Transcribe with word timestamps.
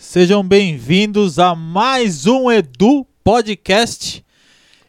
Sejam 0.00 0.42
bem-vindos 0.42 1.38
a 1.38 1.54
mais 1.54 2.26
um 2.26 2.50
Edu 2.50 3.06
Podcast. 3.22 4.24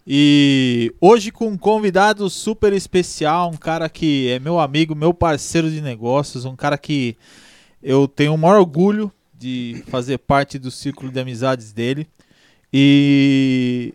E 0.08 0.96
hoje 1.02 1.32
com 1.32 1.50
um 1.50 1.58
convidado 1.58 2.30
super 2.30 2.72
especial, 2.72 3.50
um 3.50 3.58
cara 3.58 3.90
que 3.90 4.30
é 4.30 4.40
meu 4.40 4.58
amigo, 4.58 4.96
meu 4.96 5.14
parceiro 5.14 5.70
de 5.70 5.82
negócios, 5.82 6.46
um 6.46 6.56
cara 6.56 6.78
que 6.78 7.18
eu 7.84 8.08
tenho 8.08 8.34
o 8.34 8.38
maior 8.38 8.60
orgulho 8.60 9.12
de 9.38 9.84
fazer 9.90 10.18
parte 10.18 10.58
do 10.58 10.72
círculo 10.72 11.12
de 11.12 11.20
amizades 11.20 11.74
dele. 11.74 12.08
E. 12.72 13.94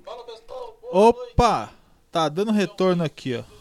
Opa! 0.92 1.72
Tá 2.12 2.28
dando 2.28 2.52
retorno 2.52 3.02
aqui, 3.02 3.36
ó. 3.36 3.55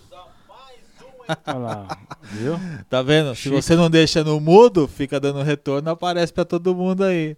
Olha 1.47 1.57
lá, 1.57 1.97
viu? 2.31 2.59
Tá 2.89 3.01
vendo? 3.01 3.35
Se 3.35 3.49
você 3.49 3.75
não 3.75 3.89
deixa 3.89 4.23
no 4.23 4.39
mudo, 4.39 4.87
fica 4.87 5.19
dando 5.19 5.41
retorno, 5.41 5.89
aparece 5.89 6.31
pra 6.31 6.45
todo 6.45 6.75
mundo 6.75 7.03
aí. 7.03 7.35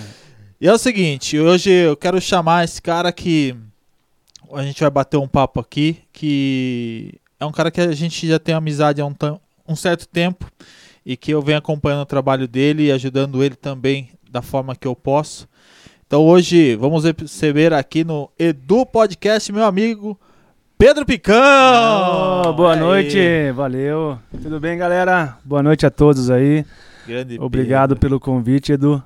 e 0.60 0.66
é 0.66 0.72
o 0.72 0.78
seguinte, 0.78 1.38
hoje 1.38 1.70
eu 1.70 1.96
quero 1.96 2.20
chamar 2.20 2.64
esse 2.64 2.80
cara 2.82 3.12
que 3.12 3.54
a 4.52 4.62
gente 4.62 4.80
vai 4.80 4.90
bater 4.90 5.16
um 5.16 5.28
papo 5.28 5.60
aqui, 5.60 5.98
que 6.12 7.14
é 7.38 7.46
um 7.46 7.52
cara 7.52 7.70
que 7.70 7.80
a 7.80 7.92
gente 7.92 8.26
já 8.26 8.38
tem 8.38 8.54
amizade 8.54 9.00
há 9.00 9.06
um, 9.06 9.14
um 9.66 9.76
certo 9.76 10.06
tempo 10.06 10.50
e 11.04 11.16
que 11.16 11.32
eu 11.32 11.40
venho 11.40 11.58
acompanhando 11.58 12.02
o 12.02 12.06
trabalho 12.06 12.48
dele 12.48 12.84
e 12.84 12.92
ajudando 12.92 13.42
ele 13.42 13.54
também 13.54 14.10
da 14.30 14.42
forma 14.42 14.76
que 14.76 14.86
eu 14.86 14.94
posso. 14.94 15.48
Então 16.06 16.22
hoje 16.26 16.74
vamos 16.74 17.04
receber 17.04 17.72
aqui 17.72 18.02
no 18.02 18.30
Edu 18.38 18.84
Podcast 18.84 19.52
meu 19.52 19.64
amigo 19.64 20.18
Pedro 20.80 21.04
Picão! 21.04 22.42
Oh, 22.42 22.54
boa 22.54 22.74
noite, 22.74 23.18
valeu. 23.54 24.18
Tudo 24.30 24.58
bem, 24.58 24.78
galera? 24.78 25.36
Boa 25.44 25.62
noite 25.62 25.84
a 25.84 25.90
todos 25.90 26.30
aí. 26.30 26.64
Grande 27.06 27.38
Obrigado 27.38 27.90
Pedro. 27.90 28.00
pelo 28.00 28.18
convite, 28.18 28.72
Edu. 28.72 29.04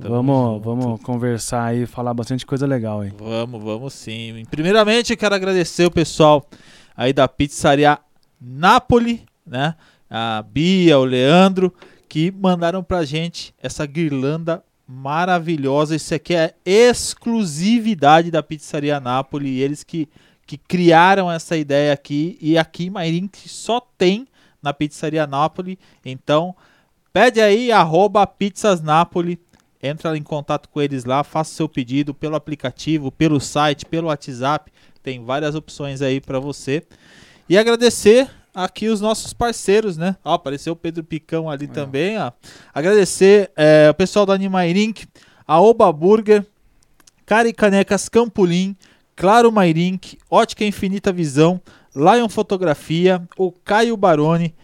Tamo 0.00 0.16
vamos, 0.16 0.54
junto. 0.54 0.64
vamos 0.64 1.00
conversar 1.00 1.66
aí, 1.66 1.86
falar 1.86 2.12
bastante 2.12 2.44
coisa 2.44 2.66
legal 2.66 3.02
aí. 3.02 3.12
Vamos, 3.16 3.62
vamos 3.62 3.94
sim. 3.94 4.42
Primeiramente, 4.50 5.14
quero 5.14 5.36
agradecer 5.36 5.86
o 5.86 5.92
pessoal 5.92 6.44
aí 6.96 7.12
da 7.12 7.28
pizzaria 7.28 8.00
Napoli, 8.40 9.22
né? 9.46 9.76
A 10.10 10.42
Bia, 10.42 10.98
o 10.98 11.04
Leandro, 11.04 11.72
que 12.08 12.32
mandaram 12.32 12.82
pra 12.82 13.04
gente 13.04 13.54
essa 13.62 13.86
guirlanda 13.86 14.60
maravilhosa. 14.88 15.94
Isso 15.94 16.12
aqui 16.12 16.34
é 16.34 16.52
exclusividade 16.66 18.28
da 18.28 18.42
pizzaria 18.42 18.98
Napoli. 18.98 19.60
Eles 19.60 19.84
que, 19.84 20.08
que 20.46 20.56
criaram 20.56 21.30
essa 21.30 21.56
ideia 21.56 21.92
aqui. 21.92 22.38
E 22.40 22.58
aqui 22.58 22.86
em 22.86 22.90
Mairink 22.90 23.48
só 23.48 23.80
tem 23.80 24.26
na 24.62 24.72
pizzaria 24.72 25.26
Napoli. 25.26 25.78
Então, 26.04 26.54
pede 27.12 27.40
aí, 27.40 27.72
arroba 27.72 28.26
pizzas 28.26 28.80
Napoli. 28.80 29.38
Entra 29.82 30.16
em 30.16 30.22
contato 30.22 30.68
com 30.68 30.80
eles 30.80 31.04
lá, 31.04 31.24
faça 31.24 31.54
seu 31.54 31.68
pedido 31.68 32.14
pelo 32.14 32.36
aplicativo, 32.36 33.10
pelo 33.10 33.40
site, 33.40 33.84
pelo 33.84 34.06
WhatsApp. 34.06 34.72
Tem 35.02 35.24
várias 35.24 35.56
opções 35.56 36.00
aí 36.00 36.20
para 36.20 36.38
você. 36.38 36.84
E 37.48 37.58
agradecer 37.58 38.30
aqui 38.54 38.88
os 38.88 39.00
nossos 39.00 39.32
parceiros, 39.32 39.96
né? 39.96 40.16
Ó, 40.24 40.34
apareceu 40.34 40.74
o 40.74 40.76
Pedro 40.76 41.02
Picão 41.02 41.50
ali 41.50 41.66
também, 41.66 42.16
ó. 42.18 42.30
Agradecer 42.72 43.50
é, 43.56 43.88
o 43.90 43.94
pessoal 43.94 44.24
da 44.24 44.34
Animairink, 44.34 45.06
a 45.46 45.60
Oba 45.60 45.92
Burger, 45.92 46.46
Cari 47.26 47.52
Canecas 47.52 48.08
Campolim, 48.08 48.76
Claro 49.14 49.52
Mairink, 49.52 50.18
Ótica 50.30 50.64
Infinita 50.64 51.12
Visão, 51.12 51.60
Lion 51.94 52.28
Fotografia, 52.28 53.22
o 53.36 53.52
Caio 53.52 53.96
Baroni, 53.96 54.54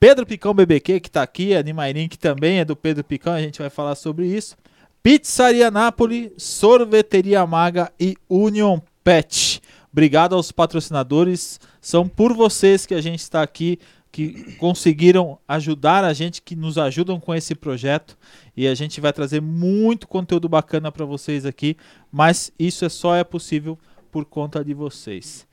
Pedro 0.00 0.24
Picão 0.24 0.54
BBQ, 0.54 1.00
que 1.00 1.10
tá 1.10 1.22
aqui, 1.22 1.54
a 1.54 1.60
Animairink 1.60 2.16
também 2.16 2.60
é 2.60 2.64
do 2.64 2.76
Pedro 2.76 3.02
Picão, 3.02 3.32
a 3.32 3.40
gente 3.40 3.58
vai 3.58 3.68
falar 3.68 3.96
sobre 3.96 4.26
isso. 4.26 4.56
Pizzaria 5.02 5.70
Napoli, 5.70 6.32
Sorveteria 6.36 7.44
Maga 7.46 7.92
e 7.98 8.16
Union 8.28 8.78
Pet. 9.02 9.60
Obrigado 9.90 10.34
aos 10.34 10.52
patrocinadores. 10.52 11.58
São 11.80 12.06
por 12.06 12.32
vocês 12.32 12.86
que 12.86 12.94
a 12.94 13.00
gente 13.00 13.20
está 13.20 13.42
aqui, 13.42 13.78
que 14.12 14.54
conseguiram 14.56 15.38
ajudar 15.48 16.04
a 16.04 16.12
gente, 16.12 16.42
que 16.42 16.54
nos 16.54 16.78
ajudam 16.78 17.18
com 17.18 17.34
esse 17.34 17.54
projeto. 17.54 18.16
E 18.56 18.68
a 18.68 18.74
gente 18.74 19.00
vai 19.00 19.12
trazer 19.12 19.40
muito 19.40 20.06
conteúdo 20.06 20.48
bacana 20.48 20.92
para 20.92 21.04
vocês 21.04 21.46
aqui. 21.46 21.76
Mas 22.12 22.52
isso 22.58 22.84
é 22.84 22.88
só 22.88 23.16
é 23.16 23.24
possível 23.24 23.78
por 24.10 24.24
conta 24.24 24.64
de 24.64 24.74
vocês. 24.74 25.46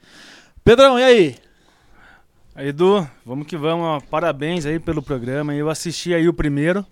Pedrão, 0.64 0.98
e 1.00 1.04
aí? 1.04 1.36
Aí, 2.56 2.70
Edu, 2.70 3.08
vamos 3.26 3.46
que 3.48 3.58
vamos. 3.58 4.04
Parabéns 4.10 4.66
aí 4.66 4.80
pelo 4.80 5.02
programa. 5.02 5.54
Eu 5.54 5.70
assisti 5.70 6.14
aí 6.14 6.28
o 6.28 6.34
primeiro. 6.34 6.86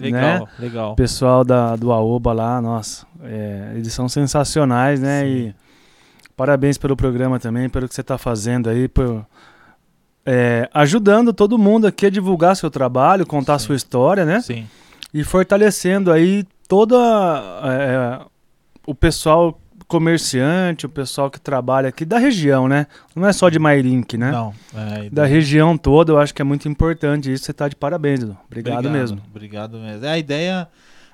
Legal, 0.00 0.40
Né? 0.40 0.52
legal. 0.58 0.92
O 0.92 0.96
pessoal 0.96 1.44
da, 1.44 1.76
do 1.76 1.92
Aoba 1.92 2.32
lá, 2.32 2.60
nossa, 2.60 3.06
é, 3.22 3.72
eles 3.74 3.92
são 3.92 4.08
sensacionais, 4.08 5.00
né? 5.00 5.20
Sim. 5.22 5.26
E 5.26 5.54
parabéns 6.36 6.78
pelo 6.78 6.96
programa 6.96 7.38
também, 7.38 7.68
pelo 7.68 7.86
que 7.88 7.94
você 7.94 8.00
está 8.00 8.16
fazendo 8.16 8.70
aí, 8.70 8.88
por, 8.88 9.26
é, 10.24 10.70
ajudando 10.72 11.32
todo 11.34 11.58
mundo 11.58 11.86
aqui 11.86 12.06
a 12.06 12.10
divulgar 12.10 12.56
seu 12.56 12.70
trabalho, 12.70 13.26
contar 13.26 13.58
Sim. 13.58 13.66
sua 13.66 13.76
história, 13.76 14.24
né? 14.24 14.40
Sim, 14.40 14.66
E 15.12 15.22
fortalecendo 15.22 16.10
aí 16.10 16.44
toda 16.66 16.96
é, 17.64 18.24
o 18.86 18.94
pessoal 18.94 19.59
comerciante, 19.90 20.86
o 20.86 20.88
pessoal 20.88 21.28
que 21.28 21.40
trabalha 21.40 21.88
aqui 21.88 22.04
da 22.04 22.16
região, 22.16 22.68
né? 22.68 22.86
Não 23.14 23.26
é 23.26 23.32
só 23.32 23.48
de 23.48 23.58
Mairink, 23.58 24.16
né? 24.16 24.30
não. 24.30 24.54
é, 24.72 25.10
Da 25.10 25.26
região 25.26 25.76
toda, 25.76 26.12
eu 26.12 26.18
acho 26.18 26.32
que 26.32 26.40
é 26.40 26.44
muito 26.44 26.68
importante 26.68 27.30
isso. 27.30 27.44
Você 27.44 27.52
tá 27.52 27.68
de 27.68 27.74
parabéns, 27.74 28.20
Edu. 28.22 28.38
Obrigado, 28.46 28.88
mesmo. 28.88 29.20
Obrigado 29.28 29.78
mesmo. 29.78 30.06
É, 30.06 30.12
a 30.12 30.18
ideia, 30.18 30.68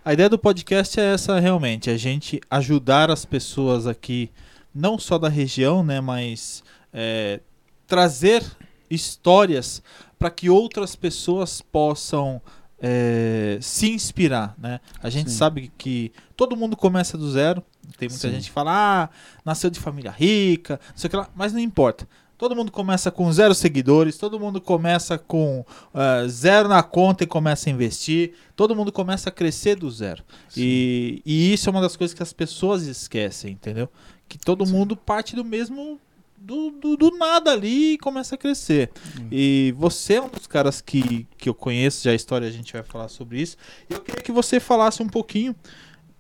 a 0.05 0.13
ideia 0.13 0.29
do 0.29 0.39
podcast 0.39 1.01
é 1.01 1.15
essa 1.15 1.41
realmente, 1.41 1.89
a 1.89 1.97
gente 1.97 2.39
ajudar 2.51 3.11
as 3.11 3.25
pessoas 3.25 3.87
aqui, 3.87 4.31
não 4.75 4.99
só 4.99 5.17
da 5.17 5.31
região, 5.31 5.83
né, 5.83 5.99
mas 6.03 6.63
é, 6.93 7.41
trazer 7.87 8.45
histórias 8.91 9.83
para 10.19 10.31
que 10.31 10.51
outras 10.51 10.95
pessoas 10.95 11.63
possam 11.63 12.43
é, 12.81 13.59
se 13.61 13.91
inspirar, 13.91 14.55
né? 14.59 14.81
A 15.03 15.09
gente 15.09 15.31
Sim. 15.31 15.37
sabe 15.37 15.73
que 15.77 16.13
todo 16.37 16.57
mundo 16.57 16.77
começa 16.77 17.17
do 17.17 17.31
zero. 17.31 17.63
Tem 17.99 18.09
muita 18.09 18.29
Sim. 18.29 18.35
gente 18.35 18.45
que 18.45 18.51
fala, 18.51 18.73
ah, 19.05 19.09
nasceu 19.45 19.71
de 19.71 19.81
família 19.81 20.11
rica, 20.11 20.81
não 20.91 20.97
sei 20.97 21.09
o 21.09 21.11
que 21.11 21.17
lá, 21.17 21.29
mas 21.35 21.53
não 21.53 21.61
importa. 21.61 22.07
Todo 22.39 22.55
mundo 22.55 22.71
começa 22.71 23.11
com 23.11 23.33
zero 23.33 23.55
seguidores, 23.55 24.19
todo 24.19 24.39
mundo 24.39 24.61
começa 24.61 25.17
com 25.17 25.65
ah, 25.95 26.27
zero 26.29 26.69
na 26.69 26.83
conta 26.83 27.25
e 27.25 27.27
começa 27.27 27.71
a 27.71 27.73
investir, 27.73 28.35
todo 28.55 28.77
mundo 28.77 28.93
começa 28.93 29.31
a 29.31 29.33
crescer 29.33 29.77
do 29.77 29.91
zero. 29.91 30.23
E, 30.55 31.23
e 31.25 31.53
isso 31.53 31.69
é 31.69 31.71
uma 31.71 31.81
das 31.81 31.97
coisas 31.97 32.15
que 32.15 32.23
as 32.23 32.33
pessoas 32.33 32.83
esquecem, 32.83 33.53
entendeu? 33.53 33.89
Que 34.29 34.37
todo 34.37 34.67
mundo 34.67 34.97
parte 34.97 35.35
do 35.35 35.45
mesmo. 35.45 35.99
Do, 36.47 36.71
do, 36.71 36.97
do 36.97 37.11
nada 37.17 37.51
ali 37.51 37.95
e 37.95 37.99
começa 37.99 38.37
a 38.37 38.39
crescer. 38.39 38.93
E 39.33 39.75
você 39.77 40.15
é 40.15 40.23
um 40.23 40.29
dos 40.29 40.47
caras 40.47 40.81
que, 40.81 41.27
que 41.37 41.49
eu 41.49 41.55
conheço, 41.55 42.05
já 42.05 42.13
a 42.13 42.15
história 42.15 42.47
a 42.47 42.51
gente 42.53 42.73
vai 42.73 42.85
falar 42.85 43.09
sobre 43.09 43.43
isso. 43.43 43.57
E 43.91 43.95
eu 43.95 44.01
queria 44.01 44.23
que 44.23 44.31
você 44.31 44.61
falasse 44.61 45.03
um 45.03 45.09
pouquinho 45.09 45.57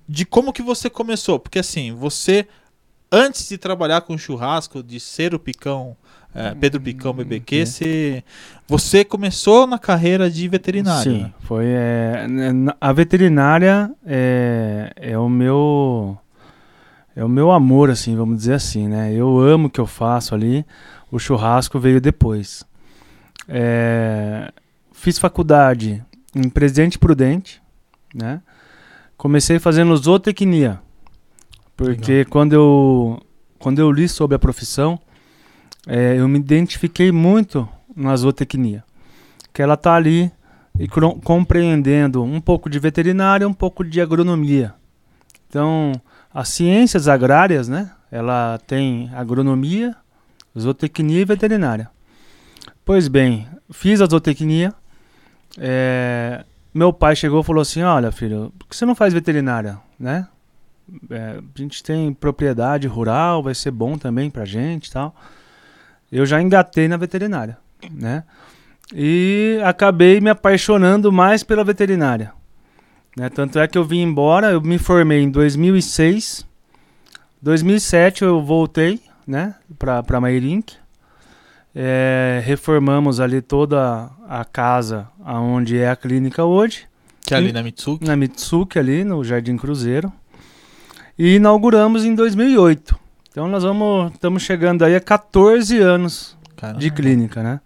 de 0.09 0.27
como 0.27 0.53
que 0.53 0.63
você 0.63 0.91
começou. 0.91 1.39
Porque 1.39 1.61
assim, 1.61 1.93
você, 1.93 2.49
antes 3.11 3.49
de 3.49 3.57
trabalhar 3.57 4.01
com 4.01 4.19
churrasco, 4.19 4.83
de 4.83 4.99
ser 4.99 5.33
o 5.33 5.39
Picão, 5.39 5.97
eh, 6.35 6.57
Pedro 6.61 6.81
Picão 6.81 7.13
BBQ, 7.13 7.63
ok. 7.63 7.67
você, 7.67 8.25
você 8.67 9.05
começou 9.05 9.65
na 9.65 9.79
carreira 9.79 10.29
de 10.29 10.49
veterinário. 10.49 11.13
Sim, 11.13 11.23
né? 11.23 11.35
foi. 11.41 11.67
é, 11.67 12.27
a 12.81 12.93
veterinária 12.93 13.91
é, 14.05 14.93
é 14.97 15.19
o 15.19 15.29
meu. 15.29 16.19
É 17.17 17.25
o 17.25 17.29
meu 17.31 17.51
amor, 17.51 17.89
assim, 17.89 18.15
vamos 18.15 18.37
dizer 18.37 18.53
assim, 18.53 18.89
né? 18.89 19.11
Eu 19.11 19.41
amo 19.41 19.69
o 19.69 19.71
que 19.71 19.81
eu 19.81 19.87
faço 19.87 20.35
ali. 20.35 20.67
O 21.11 21.19
churrasco 21.19 21.81
veio 21.81 21.99
depois. 21.99 22.63
É, 23.49 24.53
fiz 24.93 25.19
faculdade 25.19 26.05
em 26.35 26.51
Presidente 26.51 26.99
Prudente, 26.99 27.63
né? 28.15 28.43
Comecei 29.17 29.59
fazendo 29.59 29.97
zootecnia. 29.97 30.79
Porque 31.75 32.13
Legal. 32.13 32.31
quando 32.31 32.53
eu, 32.53 33.23
quando 33.59 33.79
eu 33.79 33.91
li 33.91 34.11
sobre 34.11 34.37
a 34.37 34.39
profissão, 34.39 35.01
é, 35.87 36.19
eu 36.19 36.29
me 36.29 36.39
identifiquei 36.39 37.11
muito 37.11 37.67
na 37.97 38.15
zootecnia. 38.15 38.85
Que 39.55 39.63
ela 39.63 39.79
tá 39.79 39.95
ali 39.95 40.31
e 40.79 40.87
compreendendo 41.25 42.23
um 42.23 42.43
pouco 42.43 42.69
de 42.69 42.79
veterinária, 42.79 43.49
um 43.49 43.55
pouco 43.55 43.83
de 43.83 44.03
agronomia. 44.03 44.75
Então, 45.49 45.93
as 46.37 46.51
ciências 46.51 47.09
agrárias, 47.09 47.67
né? 47.67 47.91
Ela 48.13 48.61
tem 48.67 49.11
agronomia, 49.15 49.97
zootecnia 50.57 51.23
e 51.23 51.25
veterinária. 51.25 51.89
Pois 52.85 53.09
bem, 53.09 53.49
fiz 53.71 54.03
a 54.03 54.07
zootecnia. 54.07 54.75
é, 55.59 56.45
meu 56.75 56.93
pai 56.93 57.17
chegou 57.17 57.41
e 57.41 57.43
falou 57.43 57.63
assim: 57.63 57.83
Olha, 57.83 58.13
filho, 58.13 58.53
por 58.59 58.69
que 58.69 58.77
você 58.77 58.85
não 58.85 58.95
faz 58.95 59.15
veterinária, 59.15 59.79
né? 59.99 60.29
É, 61.09 61.41
a 61.41 61.59
gente 61.59 61.83
tem 61.83 62.13
propriedade 62.13 62.87
rural, 62.87 63.43
vai 63.43 63.55
ser 63.55 63.71
bom 63.71 63.97
também 63.97 64.29
pra 64.29 64.45
gente 64.45 64.93
tal. 64.93 65.17
Eu 66.13 66.27
já 66.27 66.41
engatei 66.43 66.87
na 66.87 66.99
veterinária, 66.99 67.57
né? 67.91 68.25
E 68.95 69.59
acabei 69.65 70.21
me 70.21 70.29
apaixonando 70.29 71.11
mais 71.11 71.43
pela 71.43 71.65
veterinária. 71.65 72.31
Né? 73.17 73.29
Tanto 73.31 73.59
é 73.59 73.67
que 73.67 73.79
eu 73.79 73.85
vim 73.85 74.03
embora, 74.03 74.51
eu 74.53 74.61
me 74.61 74.79
formei 74.79 75.23
em 75.23 75.31
2006. 75.31 76.47
2007 77.41 78.23
eu 78.25 78.43
voltei, 78.43 79.01
né, 79.27 79.55
para 79.79 80.21
Mairink. 80.21 80.75
É, 81.75 82.41
reformamos 82.45 83.21
ali 83.21 83.43
toda 83.43 84.11
a 84.29 84.45
casa 84.45 85.09
aonde 85.25 85.77
é 85.79 85.91
a 85.91 85.97
clínica 85.97 86.45
hoje. 86.45 86.87
Que 87.21 87.35
é 87.35 87.37
ali 87.37 87.53
na 87.53 87.63
Mitsuki. 87.63 88.07
Na 88.07 88.17
Mitsuki, 88.17 88.79
ali 88.79 89.05
no 89.05 89.23
Jardim 89.25 89.57
Cruzeiro. 89.57 90.11
E 91.19 91.37
inauguramos 91.37 92.05
em 92.05 92.15
2008. 92.15 92.99
Então 93.31 93.49
nós 93.49 93.63
vamos, 93.63 94.13
estamos 94.13 94.43
chegando 94.43 94.85
aí 94.85 94.95
a 94.97 95.01
14 95.01 95.79
anos 95.79 96.37
Caramba. 96.57 96.79
de 96.81 96.91
clínica, 96.91 97.43
né? 97.43 97.61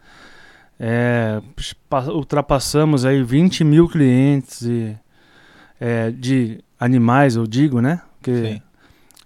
É, 0.78 1.40
pa- 1.88 2.04
ultrapassamos 2.10 3.04
aí 3.04 3.22
20 3.22 3.62
mil 3.62 3.86
clientes 3.88 4.62
e, 4.62 4.96
é, 5.80 6.10
de 6.10 6.60
animais, 6.78 7.36
eu 7.36 7.46
digo, 7.46 7.80
né? 7.80 8.00
Porque 8.18 8.34
Sim. 8.34 8.62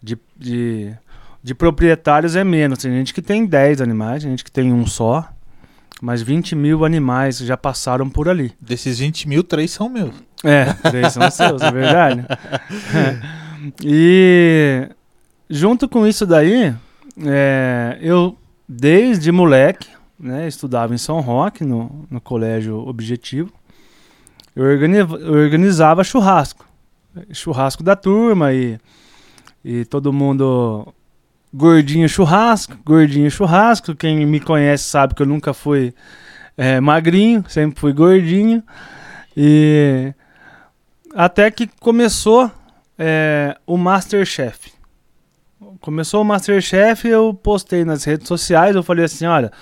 de, 0.03 0.19
de, 0.37 0.95
de 1.43 1.55
proprietários 1.55 2.37
é 2.37 2.45
menos. 2.45 2.79
Tem 2.79 2.93
gente 2.93 3.13
que 3.13 3.21
tem 3.21 3.45
10 3.45 3.81
animais, 3.81 4.23
tem 4.23 4.31
gente 4.31 4.45
que 4.45 4.53
tem 4.53 4.73
um 4.73 4.87
só. 4.87 5.29
Mas 6.01 6.23
20 6.23 6.55
mil 6.55 6.85
animais 6.85 7.39
já 7.39 7.57
passaram 7.57 8.09
por 8.09 8.29
ali. 8.29 8.53
Desses 8.61 8.99
20 8.99 9.29
mil, 9.29 9.43
três 9.43 9.71
são 9.71 9.89
meus. 9.89 10.15
É, 10.43 10.73
três 10.91 11.13
são 11.13 11.29
seus, 11.31 11.61
é 11.63 11.71
verdade. 11.71 12.25
E 13.83 14.91
junto 15.49 15.89
com 15.89 16.07
isso 16.07 16.27
daí, 16.27 16.75
é, 17.25 17.99
eu 18.01 18.37
desde 18.69 19.31
moleque, 19.31 19.89
né, 20.19 20.47
estudava 20.47 20.95
em 20.95 20.99
São 20.99 21.21
Roque, 21.21 21.65
no, 21.65 22.07
no 22.11 22.21
colégio 22.21 22.77
Objetivo, 22.87 23.53
eu, 24.55 24.65
organi- 24.65 24.99
eu 24.99 25.33
organizava 25.33 26.05
churrasco. 26.05 26.67
Churrasco 27.33 27.83
da 27.83 27.95
turma 27.95 28.53
e, 28.53 28.79
e 29.65 29.85
todo 29.85 30.13
mundo 30.13 30.93
gordinho 31.53 32.09
churrasco, 32.09 32.77
gordinho 32.85 33.31
churrasco. 33.31 33.95
Quem 33.95 34.27
me 34.27 34.41
conhece 34.41 34.85
sabe 34.85 35.15
que 35.15 35.23
eu 35.23 35.27
nunca 35.27 35.55
fui 35.55 35.95
é, 36.57 36.81
magrinho, 36.81 37.45
sempre 37.49 37.79
fui 37.79 37.93
gordinho. 37.93 38.63
E 39.37 40.13
até 41.15 41.51
que 41.51 41.69
começou 41.81 42.51
é, 42.99 43.57
o 43.67 43.77
Masterchef. 43.77 44.73
Começou 45.81 46.23
o 46.23 46.25
Masterchef, 46.25 47.07
eu 47.07 47.35
postei 47.35 47.85
nas 47.85 48.05
redes 48.05 48.27
sociais, 48.27 48.75
eu 48.75 48.83
falei 48.83 49.05
assim, 49.05 49.27
olha, 49.27 49.53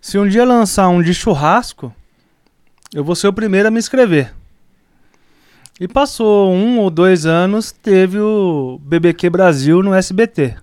se 0.00 0.18
um 0.18 0.28
dia 0.28 0.44
lançar 0.44 0.88
um 0.88 1.02
de 1.02 1.14
churrasco, 1.14 1.94
eu 2.92 3.04
vou 3.04 3.14
ser 3.14 3.28
o 3.28 3.32
primeiro 3.32 3.68
a 3.68 3.70
me 3.70 3.78
inscrever. 3.78 4.34
E 5.80 5.86
passou 5.86 6.52
um 6.52 6.78
ou 6.80 6.90
dois 6.90 7.24
anos, 7.24 7.70
teve 7.70 8.18
o 8.18 8.80
BBQ 8.82 9.30
Brasil 9.30 9.82
no 9.82 9.94
SBT. 9.94 10.56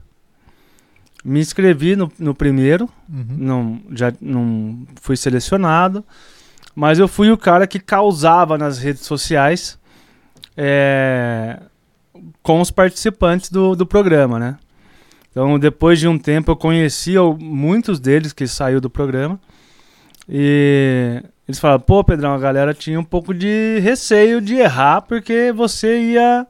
Me 1.23 1.39
inscrevi 1.39 1.95
no, 1.95 2.11
no 2.19 2.35
primeiro, 2.35 2.89
Uhum. 3.09 3.25
não, 3.29 3.81
já 3.91 4.11
não 4.19 4.85
fui 5.01 5.15
selecionado, 5.15 6.03
mas 6.75 6.99
eu 6.99 7.07
fui 7.07 7.31
o 7.31 7.37
cara 7.37 7.65
que 7.65 7.79
causava 7.79 8.57
nas 8.57 8.77
redes 8.77 9.03
sociais 9.03 9.79
é, 10.57 11.59
com 12.43 12.59
os 12.61 12.69
participantes 12.71 13.49
do, 13.49 13.75
do 13.75 13.85
programa, 13.85 14.37
né? 14.39 14.57
Então, 15.31 15.57
depois 15.59 15.99
de 15.99 16.07
um 16.07 16.17
tempo, 16.17 16.51
eu 16.51 16.55
conheci 16.55 17.15
al- 17.17 17.37
muitos 17.37 17.99
deles 17.99 18.33
que 18.33 18.47
saiu 18.47 18.79
do 18.81 18.89
programa 18.89 19.39
e 20.27 21.21
eles 21.47 21.59
falaram, 21.59 21.81
pô, 21.81 22.03
Pedrão, 22.03 22.33
a 22.33 22.39
galera 22.39 22.73
tinha 22.73 22.99
um 22.99 23.03
pouco 23.03 23.33
de 23.33 23.79
receio 23.79 24.41
de 24.41 24.55
errar 24.55 25.01
porque 25.01 25.51
você 25.51 25.99
ia 25.99 26.47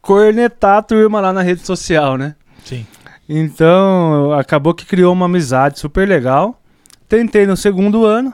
cornetar 0.00 0.78
a 0.78 0.82
turma 0.82 1.20
lá 1.20 1.32
na 1.32 1.42
rede 1.42 1.64
social, 1.64 2.16
né? 2.16 2.34
Sim. 2.64 2.84
Então, 3.28 4.32
acabou 4.32 4.74
que 4.74 4.84
criou 4.84 5.12
uma 5.12 5.26
amizade 5.26 5.78
super 5.78 6.08
legal. 6.08 6.60
Tentei 7.08 7.46
no 7.46 7.56
segundo 7.56 8.04
ano, 8.04 8.32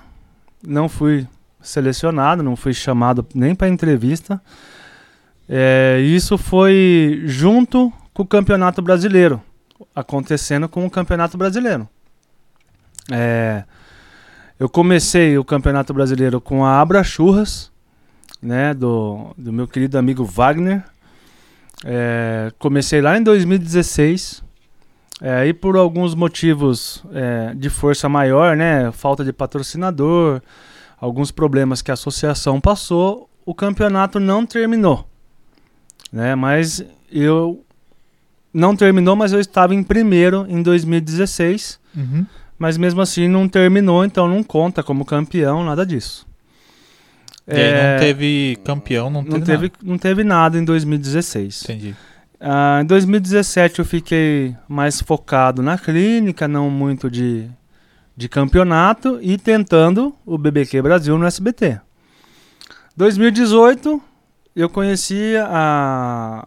não 0.67 0.89
fui 0.89 1.27
selecionado, 1.61 2.43
não 2.43 2.56
fui 2.56 2.73
chamado 2.73 3.27
nem 3.35 3.55
para 3.55 3.69
entrevista. 3.69 4.41
É, 5.49 6.01
isso 6.01 6.39
foi 6.39 7.23
junto 7.25 7.93
com 8.15 8.23
o 8.23 8.27
Campeonato 8.27 8.81
Brasileiro, 8.81 9.43
acontecendo 9.94 10.69
com 10.69 10.87
o 10.87 10.91
Campeonato 10.91 11.37
Brasileiro. 11.37 11.89
É, 13.11 13.65
eu 14.58 14.69
comecei 14.69 15.38
o 15.38 15.44
Campeonato 15.44 15.94
Brasileiro 15.94 16.40
com 16.40 16.64
a 16.64 16.81
Abra 16.81 17.02
Churras, 17.05 17.70
né, 18.43 18.75
do, 18.75 19.34
do 19.37 19.52
meu 19.52 19.66
querido 19.66 19.99
amigo 19.99 20.25
Wagner. 20.25 20.84
É, 21.84 22.52
comecei 22.58 23.00
lá 23.00 23.16
em 23.16 23.22
2016. 23.22 24.43
É, 25.20 25.46
e 25.46 25.52
por 25.52 25.76
alguns 25.76 26.14
motivos 26.14 27.05
é, 27.12 27.52
de 27.55 27.69
força 27.69 28.08
maior, 28.08 28.56
né, 28.56 28.93
falta 28.93 29.25
de 29.25 29.32
patrocinador, 29.32 30.40
alguns 31.00 31.32
problemas 31.32 31.82
que 31.82 31.90
a 31.90 31.94
associação 31.94 32.60
passou, 32.60 33.28
o 33.44 33.52
campeonato 33.52 34.20
não 34.20 34.46
terminou, 34.46 35.08
né? 36.12 36.37
Mas 36.37 36.84
eu 37.10 37.64
não 38.52 38.76
terminou, 38.76 39.16
mas 39.16 39.32
eu 39.32 39.40
estava 39.40 39.75
em 39.75 39.82
primeiro 39.82 40.46
em 40.49 40.62
2016, 40.62 41.81
Uhum. 41.96 42.25
Mas 42.58 42.76
mesmo 42.76 43.00
assim 43.00 43.28
não 43.28 43.49
terminou, 43.49 44.05
então 44.05 44.26
não 44.28 44.43
conta 44.43 44.82
como 44.82 45.05
campeão, 45.05 45.64
nada 45.64 45.87
disso. 45.87 46.26
E 47.46 47.52
É, 47.52 47.93
não 47.93 48.00
teve 48.00 48.58
campeão, 48.64 49.08
não, 49.08 49.22
não 49.22 49.40
teve, 49.40 49.44
teve, 49.44 49.62
nada. 49.62 49.78
não 49.82 49.99
teve 49.99 50.25
nada 50.25 50.58
em 50.58 50.64
2016. 50.64 51.62
Entendi. 51.64 51.96
Ah, 52.40 52.81
em 52.82 52.87
2017 52.87 53.78
eu 53.78 53.84
fiquei 53.84 54.55
mais 54.69 55.00
focado 55.00 55.62
na 55.62 55.78
clínica, 55.78 56.46
não 56.46 56.70
muito 56.70 57.10
de, 57.10 57.49
de 58.16 58.28
campeonato 58.28 59.19
e 59.22 59.38
tentando 59.38 60.14
o 60.26 60.37
BBQ 60.37 60.82
Brasil 60.82 61.16
no 61.16 61.26
SBT. 61.26 61.81
2018 62.96 64.02
eu 64.55 64.69
conheci 64.69 65.34
a, 65.37 66.46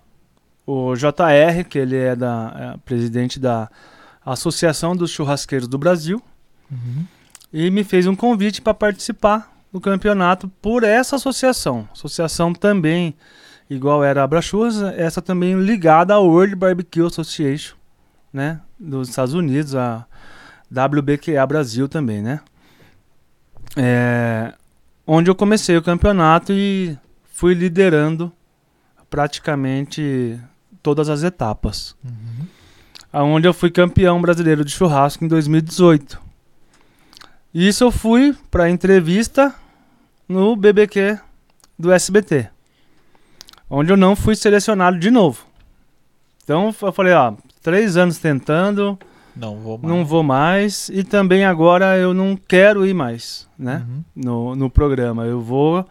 o 0.68 0.94
JR, 0.96 1.64
que 1.68 1.80
ele 1.80 1.98
é, 1.98 2.16
da, 2.16 2.74
é 2.76 2.78
presidente 2.86 3.40
da 3.40 3.70
Associação 4.26 4.96
dos 4.96 5.12
Churrasqueiros 5.12 5.68
do 5.68 5.78
Brasil, 5.78 6.22
Uhum. 6.72 7.06
e 7.52 7.70
me 7.70 7.84
fez 7.84 8.08
um 8.08 8.16
convite 8.16 8.62
para 8.62 8.74
participar 8.74 9.52
do 9.74 9.80
campeonato 9.82 10.48
por 10.62 10.84
essa 10.84 11.16
associação. 11.18 11.88
Associação 11.94 12.54
também, 12.54 13.16
igual 13.70 14.04
era 14.04 14.24
a 14.24 14.28
Brachurras, 14.28 14.82
essa 14.98 15.22
também 15.22 15.56
ligada 15.62 16.14
à 16.14 16.20
World 16.20 16.56
Barbecue 16.56 17.06
Association, 17.06 17.76
né, 18.32 18.62
dos 18.80 19.10
Estados 19.10 19.34
Unidos, 19.34 19.76
a 19.76 20.06
WBQA 20.72 21.46
Brasil 21.46 21.90
também, 21.90 22.22
né. 22.22 22.40
É, 23.76 24.54
onde 25.08 25.30
eu 25.30 25.36
comecei 25.36 25.76
o 25.78 25.82
campeonato 25.82 26.52
e 26.54 26.98
fui 27.34 27.54
liderando 27.54 28.32
praticamente 29.10 30.40
todas 30.82 31.10
as 31.10 31.24
etapas. 31.24 31.96
Uhum. 32.04 32.12
Aonde 33.12 33.48
eu 33.48 33.54
fui 33.54 33.70
campeão 33.70 34.22
brasileiro 34.22 34.64
de 34.64 34.72
churrasco 34.72 35.24
em 35.26 35.28
2018. 35.28 36.20
Isso 37.54 37.84
eu 37.84 37.92
fui 37.92 38.34
para 38.50 38.70
entrevista 38.70 39.54
no 40.28 40.56
BBQ 40.56 41.20
do 41.78 41.92
SBT, 41.92 42.50
onde 43.70 43.92
eu 43.92 43.98
não 43.98 44.16
fui 44.16 44.36
selecionado 44.36 44.98
de 44.98 45.12
novo. 45.12 45.46
Então 46.44 46.74
eu 46.82 46.92
falei, 46.94 47.14
ó, 47.14 47.34
três 47.62 47.98
anos 47.98 48.18
tentando, 48.18 48.98
Não 49.36 49.58
vou 49.58 49.78
mais. 49.78 49.94
não 49.94 50.06
vou 50.06 50.24
mais 50.24 50.90
e 50.90 51.04
também 51.04 51.44
agora 51.44 51.98
eu 51.98 52.14
não 52.14 52.38
quero 52.38 52.86
ir 52.86 52.94
mais, 52.94 53.48
né? 53.60 53.86
Uhum. 53.86 54.04
no, 54.16 54.56
no 54.56 54.70
programa. 54.70 55.26
Eu 55.26 55.42
vou 55.42 55.86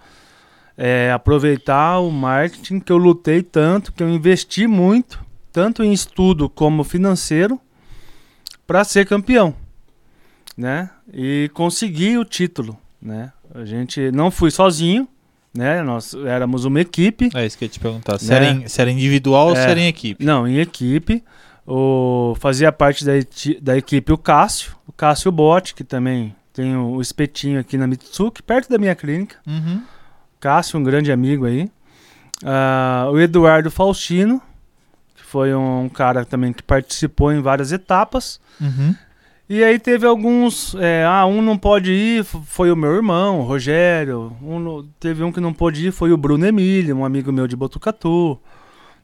é, 0.78 1.12
aproveitar 1.12 1.98
o 1.98 2.10
marketing 2.10 2.80
que 2.80 2.90
eu 2.90 2.96
lutei 2.96 3.42
tanto, 3.42 3.92
que 3.92 4.02
eu 4.02 4.08
investi 4.08 4.66
muito, 4.66 5.22
tanto 5.52 5.82
em 5.82 5.92
estudo 5.92 6.48
como 6.48 6.84
financeiro, 6.84 7.60
para 8.66 8.84
ser 8.84 9.06
campeão, 9.06 9.54
né? 10.56 10.90
E 11.12 11.50
conseguir 11.54 12.18
o 12.18 12.24
título, 12.24 12.76
né? 13.00 13.32
A 13.54 13.64
gente 13.64 14.12
não 14.12 14.30
fui 14.30 14.50
sozinho, 14.50 15.08
né? 15.52 15.82
Nós 15.82 16.14
éramos 16.14 16.64
uma 16.64 16.80
equipe. 16.80 17.30
É 17.34 17.44
isso 17.44 17.58
que 17.58 17.64
eu 17.64 17.66
ia 17.66 17.70
te 17.72 17.80
perguntar. 17.80 18.18
Se, 18.18 18.28
Né? 18.30 18.36
era, 18.36 18.68
se 18.68 18.80
era 18.80 18.90
individual 18.90 19.48
ou 19.48 19.56
se 19.56 19.62
É. 19.62 19.70
era 19.70 19.80
em 19.80 19.86
equipe? 19.88 20.24
Não, 20.24 20.46
em 20.46 20.58
equipe. 20.58 21.24
O, 21.66 22.34
fazia 22.38 22.70
parte 22.72 23.04
da, 23.04 23.12
da 23.60 23.76
equipe 23.76 24.12
o 24.12 24.18
Cássio, 24.18 24.76
o 24.86 24.92
Cássio 24.92 25.30
Botti, 25.30 25.74
que 25.74 25.84
também 25.84 26.34
tem 26.52 26.76
o, 26.76 26.92
o 26.96 27.00
espetinho 27.00 27.60
aqui 27.60 27.76
na 27.76 27.86
Mitsuki, 27.86 28.42
perto 28.42 28.68
da 28.68 28.78
minha 28.78 28.94
clínica. 28.94 29.36
Uhum. 29.46 29.82
Cássio, 30.38 30.78
um 30.78 30.82
grande 30.82 31.10
amigo 31.12 31.44
aí. 31.44 31.68
Ah, 32.44 33.08
o 33.12 33.18
Eduardo 33.20 33.70
Faustino, 33.70 34.40
foi 35.30 35.54
um 35.54 35.88
cara 35.88 36.24
também 36.24 36.52
que 36.52 36.60
participou 36.60 37.32
em 37.32 37.40
várias 37.40 37.70
etapas. 37.70 38.40
Uhum. 38.60 38.92
E 39.48 39.62
aí 39.62 39.78
teve 39.78 40.04
alguns. 40.04 40.74
é, 40.74 41.04
ah, 41.06 41.24
um 41.24 41.40
não 41.40 41.56
pode 41.56 41.92
ir, 41.92 42.24
foi 42.24 42.72
o 42.72 42.76
meu 42.76 42.92
irmão, 42.92 43.38
o 43.38 43.44
Rogério. 43.44 44.36
Um 44.42 44.84
teve 44.98 45.22
um 45.22 45.30
que 45.30 45.38
não 45.40 45.54
pôde 45.54 45.86
ir, 45.86 45.92
foi 45.92 46.10
o 46.12 46.16
Bruno 46.16 46.44
Emílio, 46.44 46.96
um 46.96 47.04
amigo 47.04 47.30
meu 47.30 47.46
de 47.46 47.54
Botucatu. 47.54 48.40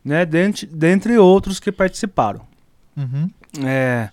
Né, 0.05 0.27
dentre, 0.27 0.67
dentre 0.67 1.17
outros 1.17 1.61
que 1.61 1.71
participaram. 1.71 2.43
Uhum. 2.97 3.31
É, 3.65 4.09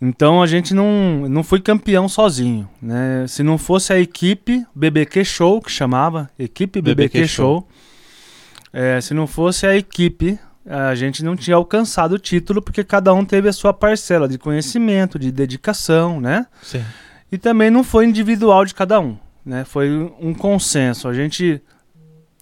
então 0.00 0.42
a 0.42 0.46
gente 0.46 0.74
não, 0.74 1.26
não 1.26 1.42
foi 1.42 1.58
campeão 1.58 2.06
sozinho. 2.06 2.68
Né? 2.82 3.24
Se 3.28 3.42
não 3.42 3.56
fosse 3.56 3.94
a 3.94 3.98
equipe 3.98 4.66
BBQ 4.74 5.24
Show, 5.24 5.62
que 5.62 5.70
chamava, 5.70 6.30
equipe 6.38 6.82
BBQ, 6.82 7.18
BBQ 7.18 7.28
Show, 7.28 7.68
é, 8.72 9.00
se 9.00 9.14
não 9.14 9.26
fosse 9.26 9.66
a 9.66 9.76
equipe, 9.76 10.38
a 10.66 10.94
gente 10.94 11.22
não 11.22 11.36
tinha 11.36 11.56
alcançado 11.56 12.12
o 12.12 12.18
título, 12.18 12.62
porque 12.62 12.82
cada 12.82 13.12
um 13.12 13.24
teve 13.24 13.48
a 13.48 13.52
sua 13.52 13.72
parcela 13.72 14.26
de 14.26 14.38
conhecimento, 14.38 15.18
de 15.18 15.30
dedicação, 15.30 16.20
né? 16.20 16.46
Sim. 16.62 16.82
E 17.30 17.36
também 17.36 17.70
não 17.70 17.84
foi 17.84 18.06
individual 18.06 18.64
de 18.64 18.74
cada 18.74 18.98
um, 18.98 19.18
né? 19.44 19.64
Foi 19.64 19.90
um 20.18 20.32
consenso. 20.32 21.06
A 21.06 21.12
gente 21.12 21.60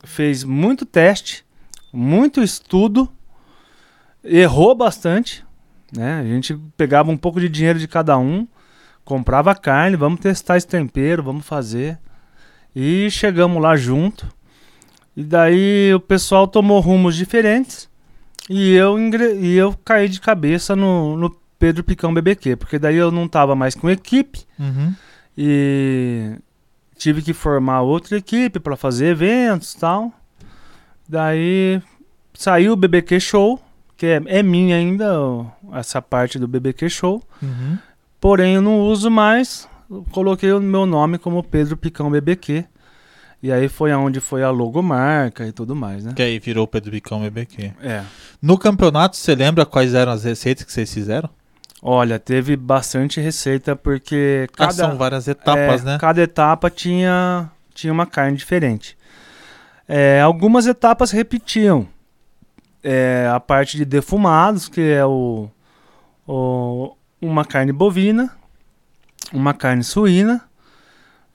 fez 0.04 0.44
muito 0.44 0.86
teste, 0.86 1.44
muito 1.92 2.40
estudo, 2.42 3.08
errou 4.22 4.74
bastante, 4.74 5.44
né? 5.92 6.20
A 6.20 6.24
gente 6.24 6.56
pegava 6.76 7.10
um 7.10 7.16
pouco 7.16 7.40
de 7.40 7.48
dinheiro 7.48 7.78
de 7.78 7.88
cada 7.88 8.16
um, 8.18 8.46
comprava 9.04 9.52
carne, 9.54 9.96
vamos 9.96 10.20
testar 10.20 10.56
esse 10.56 10.66
tempero, 10.66 11.24
vamos 11.24 11.44
fazer. 11.44 11.98
E 12.74 13.10
chegamos 13.10 13.60
lá 13.60 13.76
junto. 13.76 14.32
E 15.16 15.24
daí 15.24 15.92
o 15.92 16.00
pessoal 16.00 16.46
tomou 16.46 16.80
rumos 16.80 17.16
diferentes 17.16 17.90
e 18.50 18.72
eu, 18.74 18.98
ingre- 18.98 19.34
e 19.40 19.56
eu 19.56 19.74
caí 19.84 20.08
de 20.08 20.20
cabeça 20.20 20.74
no, 20.76 21.16
no 21.16 21.30
Pedro 21.58 21.84
Picão 21.84 22.12
BBQ, 22.12 22.56
porque 22.56 22.78
daí 22.78 22.96
eu 22.96 23.10
não 23.10 23.28
tava 23.28 23.54
mais 23.54 23.74
com 23.74 23.88
equipe 23.90 24.40
Uhum. 24.58 24.94
e 25.36 26.32
tive 26.96 27.22
que 27.22 27.32
formar 27.32 27.82
outra 27.82 28.16
equipe 28.16 28.58
para 28.60 28.76
fazer 28.76 29.06
eventos 29.08 29.72
e 29.74 29.78
tal. 29.78 30.12
Daí 31.08 31.80
saiu 32.34 32.72
o 32.72 32.76
BBQ 32.76 33.20
Show, 33.20 33.60
que 33.96 34.06
é, 34.06 34.22
é 34.26 34.42
minha 34.42 34.76
ainda, 34.76 35.06
essa 35.72 36.00
parte 36.00 36.38
do 36.38 36.48
BBQ 36.48 36.88
Show. 36.88 37.22
Uhum. 37.42 37.78
Porém, 38.20 38.54
eu 38.54 38.62
não 38.62 38.80
uso 38.80 39.10
mais. 39.10 39.68
Coloquei 40.10 40.52
o 40.52 40.60
meu 40.60 40.86
nome 40.86 41.18
como 41.18 41.42
Pedro 41.42 41.76
Picão 41.76 42.10
BBQ. 42.10 42.64
E 43.42 43.50
aí 43.50 43.68
foi 43.68 43.90
aonde 43.90 44.20
foi 44.20 44.42
a 44.44 44.50
logomarca 44.50 45.44
e 45.46 45.50
tudo 45.52 45.74
mais, 45.74 46.04
né? 46.04 46.12
Que 46.14 46.22
aí 46.22 46.38
virou 46.38 46.64
o 46.64 46.68
Pedro 46.68 46.92
Bicão 46.92 47.20
BBQ. 47.22 47.72
É. 47.82 48.02
No 48.40 48.56
campeonato, 48.56 49.16
você 49.16 49.34
lembra 49.34 49.66
quais 49.66 49.94
eram 49.94 50.12
as 50.12 50.22
receitas 50.24 50.64
que 50.64 50.72
vocês 50.72 50.92
fizeram? 50.94 51.28
Olha, 51.82 52.20
teve 52.20 52.54
bastante 52.56 53.20
receita 53.20 53.74
porque 53.74 54.46
Ah, 54.52 54.56
cada 54.68 54.72
são 54.72 54.96
várias 54.96 55.26
etapas, 55.26 55.82
É, 55.82 55.84
né? 55.84 55.98
Cada 55.98 56.22
etapa 56.22 56.70
tinha, 56.70 57.50
tinha 57.74 57.92
uma 57.92 58.06
carne 58.06 58.36
diferente. 58.36 58.96
É, 59.88 60.20
algumas 60.20 60.66
etapas 60.68 61.10
repetiam. 61.10 61.88
É, 62.84 63.28
a 63.32 63.40
parte 63.40 63.76
de 63.76 63.84
defumados, 63.84 64.68
que 64.68 64.80
é 64.80 65.04
o, 65.04 65.48
o- 66.26 66.94
uma 67.20 67.44
carne 67.44 67.72
bovina, 67.72 68.30
uma 69.32 69.52
carne 69.54 69.82
suína, 69.84 70.42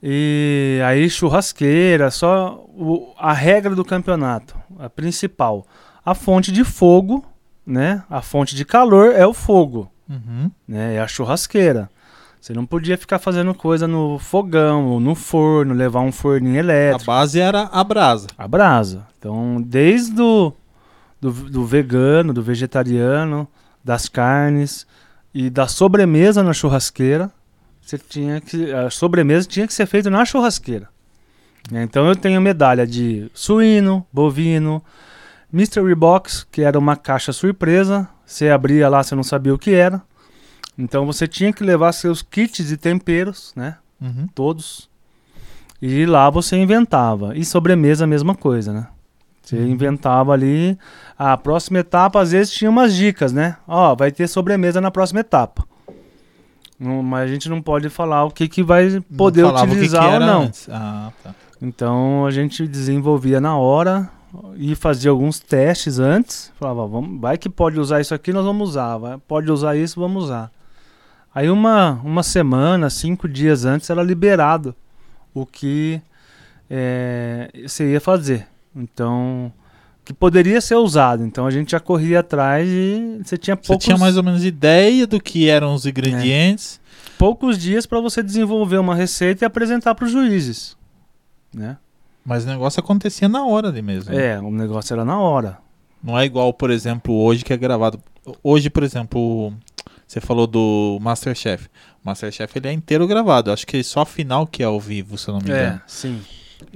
e 0.02 0.80
aí 0.84 1.08
churrasqueira, 1.10 2.10
só 2.10 2.64
o- 2.68 3.12
a 3.18 3.32
regra 3.32 3.74
do 3.74 3.84
campeonato, 3.84 4.56
a 4.78 4.88
principal. 4.88 5.66
A 6.04 6.14
fonte 6.14 6.52
de 6.52 6.64
fogo, 6.64 7.24
né? 7.66 8.02
A 8.08 8.22
fonte 8.22 8.54
de 8.54 8.64
calor 8.64 9.12
é 9.14 9.26
o 9.26 9.34
fogo 9.34 9.90
Uhum. 10.08 10.50
né? 10.66 10.94
É 10.94 11.00
a 11.00 11.06
churrasqueira. 11.08 11.90
Você 12.40 12.52
não 12.54 12.64
podia 12.64 12.96
ficar 12.96 13.18
fazendo 13.18 13.52
coisa 13.52 13.88
no 13.88 14.18
fogão 14.18 14.86
ou 14.86 15.00
no 15.00 15.14
forno, 15.14 15.74
levar 15.74 16.00
um 16.00 16.12
forninho 16.12 16.54
A 16.56 16.58
elétrico. 16.60 17.04
base 17.06 17.40
era 17.40 17.62
a 17.64 17.82
brasa. 17.82 18.28
A 18.38 18.46
brasa. 18.46 19.06
Então, 19.18 19.60
desde 19.60 20.20
o 20.22 20.52
do, 21.20 21.32
do 21.32 21.66
vegano, 21.66 22.32
do 22.32 22.40
vegetariano, 22.40 23.46
das 23.84 24.08
carnes 24.08 24.86
e 25.34 25.50
da 25.50 25.66
sobremesa 25.66 26.42
na 26.44 26.52
churrasqueira, 26.52 27.28
você 27.88 27.98
tinha 27.98 28.40
que 28.40 28.70
a 28.72 28.90
sobremesa 28.90 29.48
tinha 29.48 29.66
que 29.66 29.72
ser 29.72 29.86
feita 29.86 30.10
na 30.10 30.24
churrasqueira. 30.24 30.88
né? 31.70 31.82
Então 31.82 32.06
eu 32.06 32.14
tenho 32.14 32.40
medalha 32.40 32.86
de 32.86 33.30
suíno, 33.32 34.06
bovino, 34.12 34.82
Mystery 35.50 35.94
Box, 35.94 36.46
que 36.52 36.62
era 36.62 36.78
uma 36.78 36.96
caixa 36.96 37.32
surpresa. 37.32 38.06
Você 38.26 38.50
abria 38.50 38.88
lá, 38.90 39.02
você 39.02 39.14
não 39.14 39.22
sabia 39.22 39.54
o 39.54 39.58
que 39.58 39.72
era. 39.72 40.02
Então 40.76 41.06
você 41.06 41.26
tinha 41.26 41.50
que 41.52 41.64
levar 41.64 41.92
seus 41.92 42.20
kits 42.20 42.66
de 42.66 42.76
temperos, 42.76 43.52
né? 43.56 43.76
Uhum. 44.00 44.28
Todos. 44.34 44.88
E 45.80 46.04
lá 46.04 46.28
você 46.28 46.56
inventava. 46.56 47.34
E 47.36 47.44
sobremesa 47.44 48.04
a 48.04 48.06
mesma 48.06 48.34
coisa, 48.34 48.72
né? 48.72 48.86
Você 49.42 49.56
Uhum. 49.56 49.66
inventava 49.68 50.32
ali. 50.34 50.78
A 51.18 51.36
próxima 51.38 51.78
etapa, 51.78 52.20
às 52.20 52.32
vezes, 52.32 52.52
tinha 52.52 52.70
umas 52.70 52.94
dicas, 52.94 53.32
né? 53.32 53.56
Ó, 53.66 53.94
vai 53.96 54.12
ter 54.12 54.28
sobremesa 54.28 54.78
na 54.80 54.90
próxima 54.90 55.20
etapa. 55.20 55.66
Não- 56.78 57.02
mas 57.02 57.24
a 57.24 57.26
gente 57.32 57.48
não 57.48 57.60
pode 57.60 57.88
falar 57.88 58.24
o 58.24 58.30
que, 58.30 58.48
que 58.48 58.62
vai 58.62 59.00
poder 59.16 59.44
o 59.44 59.52
que 59.52 59.60
que 59.60 59.66
utilizar 59.66 60.14
ou 60.14 60.20
não. 60.20 60.50
Ah, 60.70 61.12
tá. 61.22 61.34
Então 61.60 62.24
a 62.24 62.30
gente 62.30 62.66
desenvolvia 62.68 63.40
na 63.40 63.56
hora 63.56 64.08
e 64.56 64.74
fazia 64.74 65.10
alguns 65.10 65.40
testes 65.40 65.98
antes. 65.98 66.52
Falava, 66.58 66.86
vamos, 66.86 67.20
vai 67.20 67.36
que 67.36 67.48
pode 67.48 67.80
usar 67.80 68.00
isso 68.00 68.14
aqui, 68.14 68.32
nós 68.32 68.44
vamos 68.44 68.70
usar. 68.70 68.96
Vai, 68.98 69.18
pode 69.18 69.50
usar 69.50 69.76
isso, 69.76 69.98
vamos 69.98 70.24
usar. 70.24 70.50
Aí 71.34 71.50
uma, 71.50 72.00
uma 72.04 72.22
semana, 72.22 72.88
cinco 72.90 73.28
dias 73.28 73.64
antes 73.64 73.88
era 73.90 74.02
liberado 74.02 74.74
o 75.34 75.44
que 75.44 76.00
é, 76.70 77.50
você 77.66 77.92
ia 77.92 78.00
fazer. 78.00 78.46
Então, 78.74 79.52
que 80.08 80.14
poderia 80.14 80.58
ser 80.58 80.76
usado. 80.76 81.22
Então 81.22 81.46
a 81.46 81.50
gente 81.50 81.72
já 81.72 81.78
corria 81.78 82.20
atrás 82.20 82.66
e 82.66 83.20
você 83.22 83.36
tinha 83.36 83.54
Você 83.54 83.66
poucos, 83.68 83.84
tinha 83.84 83.98
mais 83.98 84.16
ou 84.16 84.22
menos 84.22 84.42
ideia 84.42 85.06
do 85.06 85.20
que 85.20 85.50
eram 85.50 85.74
os 85.74 85.84
ingredientes. 85.84 86.80
poucos 87.18 87.58
dias 87.58 87.84
para 87.84 88.00
você 88.00 88.22
desenvolver 88.22 88.78
uma 88.78 88.94
receita 88.94 89.44
e 89.44 89.46
apresentar 89.46 89.94
para 89.94 90.06
os 90.06 90.10
juízes. 90.10 90.74
Né? 91.54 91.76
Mas 92.24 92.44
o 92.44 92.46
negócio 92.46 92.80
acontecia 92.80 93.28
na 93.28 93.44
hora 93.44 93.68
ali 93.68 93.82
mesmo. 93.82 94.14
né? 94.14 94.28
É, 94.28 94.40
o 94.40 94.50
negócio 94.50 94.94
era 94.94 95.04
na 95.04 95.20
hora. 95.20 95.58
Não 96.02 96.18
é 96.18 96.24
igual, 96.24 96.54
por 96.54 96.70
exemplo, 96.70 97.14
hoje 97.14 97.44
que 97.44 97.52
é 97.52 97.56
gravado. 97.58 98.00
Hoje, 98.42 98.70
por 98.70 98.82
exemplo, 98.82 99.52
você 100.06 100.22
falou 100.22 100.46
do 100.46 100.96
Masterchef. 101.02 101.66
O 102.02 102.08
Masterchef 102.08 102.56
ele 102.56 102.68
é 102.68 102.72
inteiro 102.72 103.06
gravado. 103.06 103.52
Acho 103.52 103.66
que 103.66 103.82
só 103.84 104.00
a 104.00 104.06
final 104.06 104.46
que 104.46 104.62
é 104.62 104.66
ao 104.66 104.80
vivo, 104.80 105.18
se 105.18 105.28
eu 105.28 105.34
não 105.34 105.40
me 105.42 105.50
engano. 105.50 105.76
É, 105.76 105.80
sim. 105.86 106.18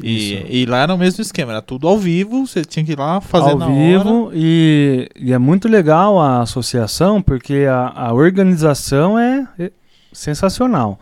E, 0.02 0.62
e 0.62 0.66
lá 0.66 0.78
era 0.78 0.94
o 0.94 0.98
mesmo 0.98 1.20
esquema, 1.22 1.52
era 1.52 1.62
tudo 1.62 1.88
ao 1.88 1.98
vivo, 1.98 2.46
você 2.46 2.64
tinha 2.64 2.84
que 2.84 2.92
ir 2.92 2.98
lá 2.98 3.20
fazer 3.20 3.50
ao 3.50 3.58
vivo 3.74 4.30
e, 4.34 5.08
e 5.16 5.32
é 5.32 5.38
muito 5.38 5.68
legal 5.68 6.20
a 6.20 6.40
associação 6.40 7.20
porque 7.20 7.66
a, 7.68 7.88
a 7.88 8.12
organização 8.12 9.18
é, 9.18 9.46
é 9.58 9.70
sensacional. 10.12 10.98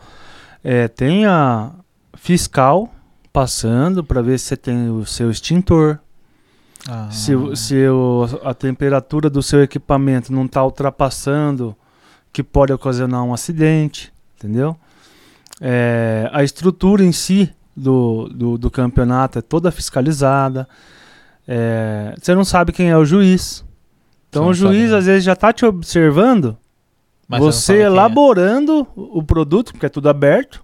É, 0.63 0.87
tem 0.87 1.25
a 1.25 1.71
fiscal 2.15 2.89
passando 3.31 4.03
para 4.03 4.21
ver 4.21 4.37
se 4.39 4.45
você 4.47 4.57
tem 4.57 4.89
o 4.89 5.05
seu 5.05 5.29
extintor, 5.31 5.97
Ah, 6.89 7.07
se, 7.11 7.33
se 7.55 7.87
o- 7.87 8.27
a 8.43 8.53
temperatura 8.55 9.29
do 9.29 9.41
seu 9.43 9.61
equipamento 9.61 10.33
não 10.33 10.45
está 10.45 10.63
ultrapassando, 10.65 11.75
que 12.33 12.41
pode 12.43 12.73
ocasionar 12.73 13.23
um 13.23 13.33
acidente, 13.33 14.11
entendeu? 14.37 14.75
É, 15.61 16.27
a 16.33 16.43
estrutura 16.43 17.03
em 17.03 17.11
si 17.11 17.53
do, 17.75 18.29
do, 18.29 18.57
do 18.57 18.71
campeonato 18.71 19.39
é 19.39 19.41
toda 19.41 19.71
fiscalizada. 19.71 20.67
É, 21.47 22.15
você 22.19 22.35
não 22.35 22.45
sabe 22.45 22.71
quem 22.71 22.89
é 22.89 22.97
o 22.97 23.05
juiz. 23.05 23.65
Então 24.29 24.47
o 24.47 24.53
juiz 24.53 24.89
sabe, 24.89 24.95
às 24.95 25.05
vezes 25.05 25.23
já 25.23 25.33
está 25.33 25.51
te 25.51 25.65
observando, 25.65 26.57
mas 27.27 27.41
você 27.41 27.77
é. 27.77 27.81
elaborando 27.81 28.87
o 28.95 29.19
o 29.19 29.23
produto, 29.23 29.73
porque 29.73 29.85
é 29.85 29.89
tudo 29.89 30.07
aberto, 30.07 30.63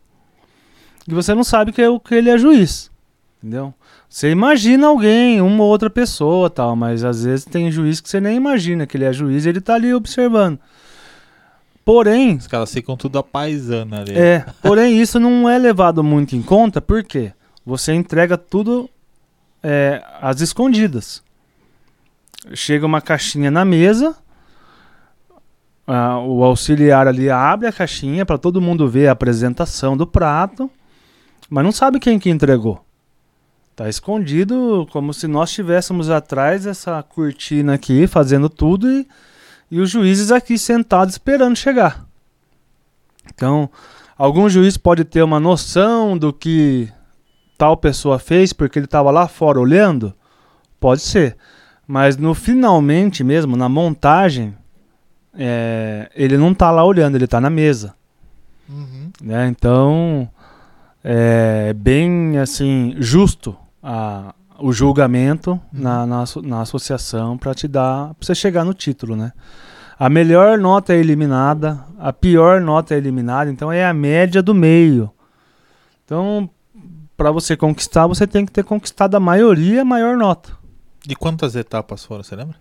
e 1.08 1.14
você 1.14 1.34
não 1.34 1.44
sabe 1.44 1.72
que, 1.72 1.82
é 1.82 1.90
o, 1.90 2.00
que 2.00 2.16
ele 2.16 2.30
é 2.30 2.38
juiz. 2.38 2.90
Entendeu? 3.38 3.74
Você 4.10 4.32
imagina 4.32 4.88
alguém, 4.88 5.42
uma 5.42 5.64
ou 5.64 5.70
outra 5.70 5.90
pessoa 5.90 6.50
tal, 6.50 6.76
mas 6.76 7.04
às 7.04 7.24
vezes 7.24 7.46
tem 7.46 7.72
juiz 7.72 8.00
que 8.00 8.10
você 8.10 8.20
nem 8.20 8.38
imagina 8.38 8.88
que 8.88 8.96
ele 8.98 9.06
é 9.06 9.14
juiz 9.14 9.46
e 9.46 9.50
ele 9.50 9.62
tá 9.62 9.76
ali 9.76 9.94
observando. 9.94 10.60
Porém, 11.88 12.36
Os 12.36 12.48
caras 12.48 12.70
ficam 12.74 12.98
tudo 12.98 13.17
a 13.17 13.24
paisana 13.24 14.01
ali. 14.01 14.12
é, 14.13 14.46
porém 14.62 15.00
isso 15.01 15.22
não 15.22 15.48
é 15.48 15.58
levado 15.58 16.03
muito 16.03 16.36
em 16.36 16.41
conta, 16.41 16.82
porque 16.82 17.32
você 17.65 17.94
entrega 17.94 18.38
tudo 18.38 18.89
é, 19.63 20.03
às 20.20 20.41
escondidas. 20.41 21.24
Chega 22.53 22.86
uma 22.86 23.00
caixinha 23.00 23.50
na 23.50 23.63
mesa, 23.63 24.17
ah, 25.88 26.20
o 26.20 26.44
auxiliar 26.44 27.08
ali 27.08 27.29
abre 27.29 27.70
a 27.70 27.72
caixinha 27.72 28.25
para 28.25 28.38
todo 28.38 28.60
mundo 28.60 28.89
ver 28.89 29.08
a 29.08 29.13
apresentação 29.13 29.96
do 29.96 30.06
prato, 30.06 30.70
mas 31.50 31.63
não 31.63 31.72
sabe 31.72 32.01
quem 32.01 32.20
que 32.20 32.29
entregou. 32.29 32.84
Tá 33.77 33.88
escondido, 33.88 34.86
como 34.91 35.13
se 35.13 35.25
nós 35.25 35.51
estivéssemos 35.51 36.10
atrás 36.10 36.65
dessa 36.65 37.01
cortina 37.01 37.75
aqui, 37.75 38.08
fazendo 38.08 38.50
tudo 38.50 38.91
e, 38.91 39.08
e 39.70 39.80
os 39.80 39.90
juízes 39.90 40.32
aqui 40.32 40.58
sentados 40.58 41.16
esperando 41.16 41.56
chegar. 41.56 42.06
Então, 43.34 43.70
algum 44.18 44.50
juiz 44.50 44.78
pode 44.78 45.04
ter 45.04 45.22
uma 45.22 45.40
noção 45.40 46.18
do 46.18 46.32
que 46.32 46.90
tal 47.58 47.76
pessoa 47.76 48.20
fez 48.20 48.54
porque 48.54 48.80
ele 48.80 48.86
estava 48.86 49.12
lá 49.12 49.28
fora 49.28 49.60
olhando? 49.60 50.14
Pode 50.80 51.02
ser. 51.02 51.36
Mas 51.88 52.18
no 52.18 52.34
finalmente 52.34 53.24
mesmo, 53.24 53.56
na 53.56 53.70
montagem, 53.70 54.56
é, 55.34 56.10
ele 56.16 56.38
não 56.38 56.52
está 56.52 56.72
lá 56.72 56.84
olhando, 56.84 57.16
ele 57.16 57.26
está 57.26 57.40
na 57.40 57.50
mesa. 57.50 57.96
Uhum. 58.70 59.12
Né? 59.22 59.48
Então, 59.48 60.30
é 61.04 61.74
bem 61.74 62.38
assim, 62.38 62.96
justo 62.98 63.56
a, 63.82 64.34
o 64.60 64.72
julgamento 64.72 65.52
Uhum. 65.52 65.60
na, 65.74 66.06
na, 66.06 66.24
na 66.44 66.62
associação 66.62 67.38
para 67.38 67.54
te 67.54 67.68
dar, 67.68 68.14
pra 68.14 68.26
você 68.26 68.36
chegar 68.36 68.64
no 68.64 68.74
título, 68.74 69.16
né? 69.16 69.32
A 70.00 70.10
melhor 70.10 70.58
nota 70.58 70.94
é 70.94 70.98
eliminada, 70.98 71.84
a 71.98 72.14
pior 72.14 72.62
nota 72.62 72.94
é 72.94 72.98
eliminada, 72.98 73.50
então 73.50 73.72
é 73.72 73.86
a 73.86 73.94
média 73.94 74.42
do 74.44 74.54
meio. 74.54 75.10
Então, 76.06 76.50
para 77.16 77.32
você 77.32 77.58
conquistar, 77.58 78.06
você 78.06 78.28
tem 78.28 78.46
que 78.46 78.52
ter 78.52 78.64
conquistado 78.64 79.16
a 79.16 79.20
maioria, 79.20 79.82
a 79.82 79.86
maior 79.86 80.16
nota. 80.16 80.52
De 81.06 81.16
quantas 81.16 81.56
etapas 81.56 82.06
foram, 82.06 82.22
você 82.24 82.36
lembra? 82.36 82.56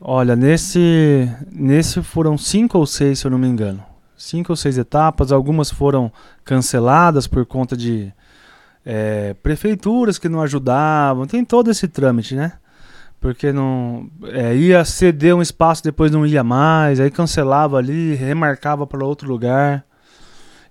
Olha, 0.00 0.36
nesse, 0.36 1.28
nesse 1.50 2.02
foram 2.02 2.36
cinco 2.36 2.78
ou 2.78 2.86
seis, 2.86 3.18
se 3.20 3.26
eu 3.26 3.30
não 3.30 3.38
me 3.38 3.48
engano. 3.48 3.82
Cinco 4.16 4.52
ou 4.52 4.56
seis 4.56 4.76
etapas, 4.76 5.32
algumas 5.32 5.70
foram 5.70 6.12
canceladas 6.44 7.26
por 7.26 7.46
conta 7.46 7.76
de 7.76 8.12
é, 8.90 9.34
prefeituras 9.42 10.16
que 10.18 10.30
não 10.30 10.40
ajudavam. 10.40 11.26
Tem 11.26 11.44
todo 11.44 11.70
esse 11.70 11.86
trâmite, 11.86 12.34
né? 12.34 12.54
Porque 13.20 13.52
não 13.52 14.08
é, 14.24 14.56
ia 14.56 14.82
ceder 14.84 15.34
um 15.36 15.42
espaço, 15.42 15.82
depois 15.84 16.10
não 16.10 16.24
ia 16.24 16.42
mais, 16.42 16.98
aí 16.98 17.10
cancelava 17.10 17.76
ali, 17.76 18.14
remarcava 18.14 18.86
para 18.86 19.04
outro 19.04 19.28
lugar. 19.28 19.84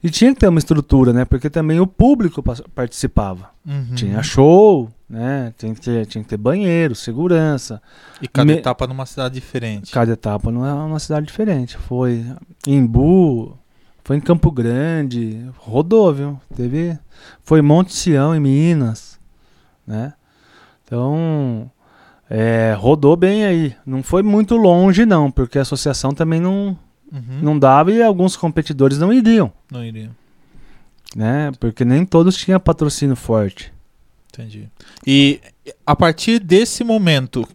E 0.04 0.10
tinha 0.10 0.34
que 0.34 0.40
ter 0.40 0.48
uma 0.48 0.60
estrutura, 0.60 1.12
né? 1.14 1.26
Porque 1.26 1.50
também 1.50 1.80
o 1.80 1.86
público 1.88 2.42
pa- 2.42 2.56
participava. 2.74 3.50
Uhum. 3.66 3.96
Tinha 3.96 4.24
show, 4.24 4.90
né? 5.10 5.54
Tinha 5.58 5.74
que 5.76 5.82
ter, 5.82 6.06
tinha 6.06 6.24
que 6.24 6.30
ter 6.30 6.38
banheiro, 6.38 6.96
segurança. 6.96 7.82
E 8.22 8.28
cada 8.28 8.46
Me- 8.46 8.54
etapa 8.60 8.88
numa 8.88 9.06
cidade 9.06 9.36
diferente. 9.36 9.92
Cada 9.92 10.14
etapa 10.14 10.52
não 10.52 10.66
é 10.66 10.74
uma 10.74 11.00
cidade 11.00 11.26
diferente. 11.28 11.76
Foi 11.78 12.26
em 12.66 12.76
Embu, 12.78 13.58
foi 14.08 14.16
em 14.16 14.22
Campo 14.22 14.50
Grande, 14.50 15.46
rodou, 15.58 16.14
viu? 16.14 16.40
Teve, 16.56 16.98
foi 17.44 17.60
em 17.60 17.62
Monte 17.62 17.94
Sião, 17.94 18.34
em 18.34 18.40
Minas, 18.40 19.20
né? 19.86 20.14
Então, 20.86 21.70
é, 22.30 22.74
rodou 22.80 23.18
bem 23.18 23.44
aí. 23.44 23.76
Não 23.86 24.02
foi 24.02 24.24
muito 24.24 24.56
longe, 24.56 25.06
não, 25.06 25.30
porque 25.30 25.60
a 25.60 25.62
associação 25.64 26.14
também 26.14 26.40
não, 26.40 26.78
Uhum. 27.12 27.40
não 27.42 27.60
dava 27.60 27.92
e 27.92 28.02
alguns 28.02 28.38
competidores 28.38 28.98
não 28.98 29.12
iriam, 29.12 29.52
Não 29.70 29.84
iria. 29.84 30.10
né? 31.14 31.52
Porque 31.60 31.84
nem 31.84 32.06
todos 32.06 32.38
tinham 32.38 32.60
patrocínio 32.62 33.16
forte. 33.18 33.74
Entendi. 34.34 34.70
E 35.06 35.42
a 35.86 35.94
partir 35.98 36.40
desse 36.40 36.82
momento, 36.82 37.46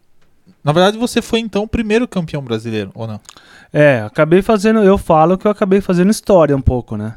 na 0.65 0.73
verdade 0.73 0.99
você 0.99 1.21
foi 1.21 1.41
então 1.41 1.65
o 1.65 1.69
primeiro 1.69 2.07
campeão 2.07 2.43
brasileiro, 2.43 2.91
ou 2.95 3.07
não? 3.07 3.21
É, 3.73 4.03
acabei 4.03 4.43
fazendo, 4.43 4.81
eu 4.81 4.99
falo 4.99 5.39
que 5.39 5.47
eu 5.47 5.51
acabei 5.51 5.81
fazendo 5.81 6.11
história 6.11 6.57
um 6.57 6.61
pouco, 6.61 6.97
né? 6.97 7.17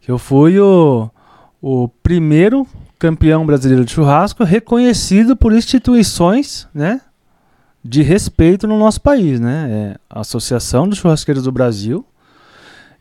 Que 0.00 0.10
eu 0.10 0.18
fui 0.18 0.58
o, 0.58 1.10
o 1.60 1.88
primeiro 2.02 2.66
campeão 2.98 3.46
brasileiro 3.46 3.84
de 3.84 3.92
churrasco 3.92 4.44
reconhecido 4.44 5.36
por 5.36 5.52
instituições, 5.52 6.68
né? 6.74 7.00
De 7.82 8.02
respeito 8.02 8.66
no 8.66 8.78
nosso 8.78 9.00
país, 9.00 9.40
né? 9.40 9.68
É 9.70 9.96
a 10.10 10.20
Associação 10.20 10.88
dos 10.88 10.98
Churrasqueiros 10.98 11.44
do 11.44 11.52
Brasil 11.52 12.04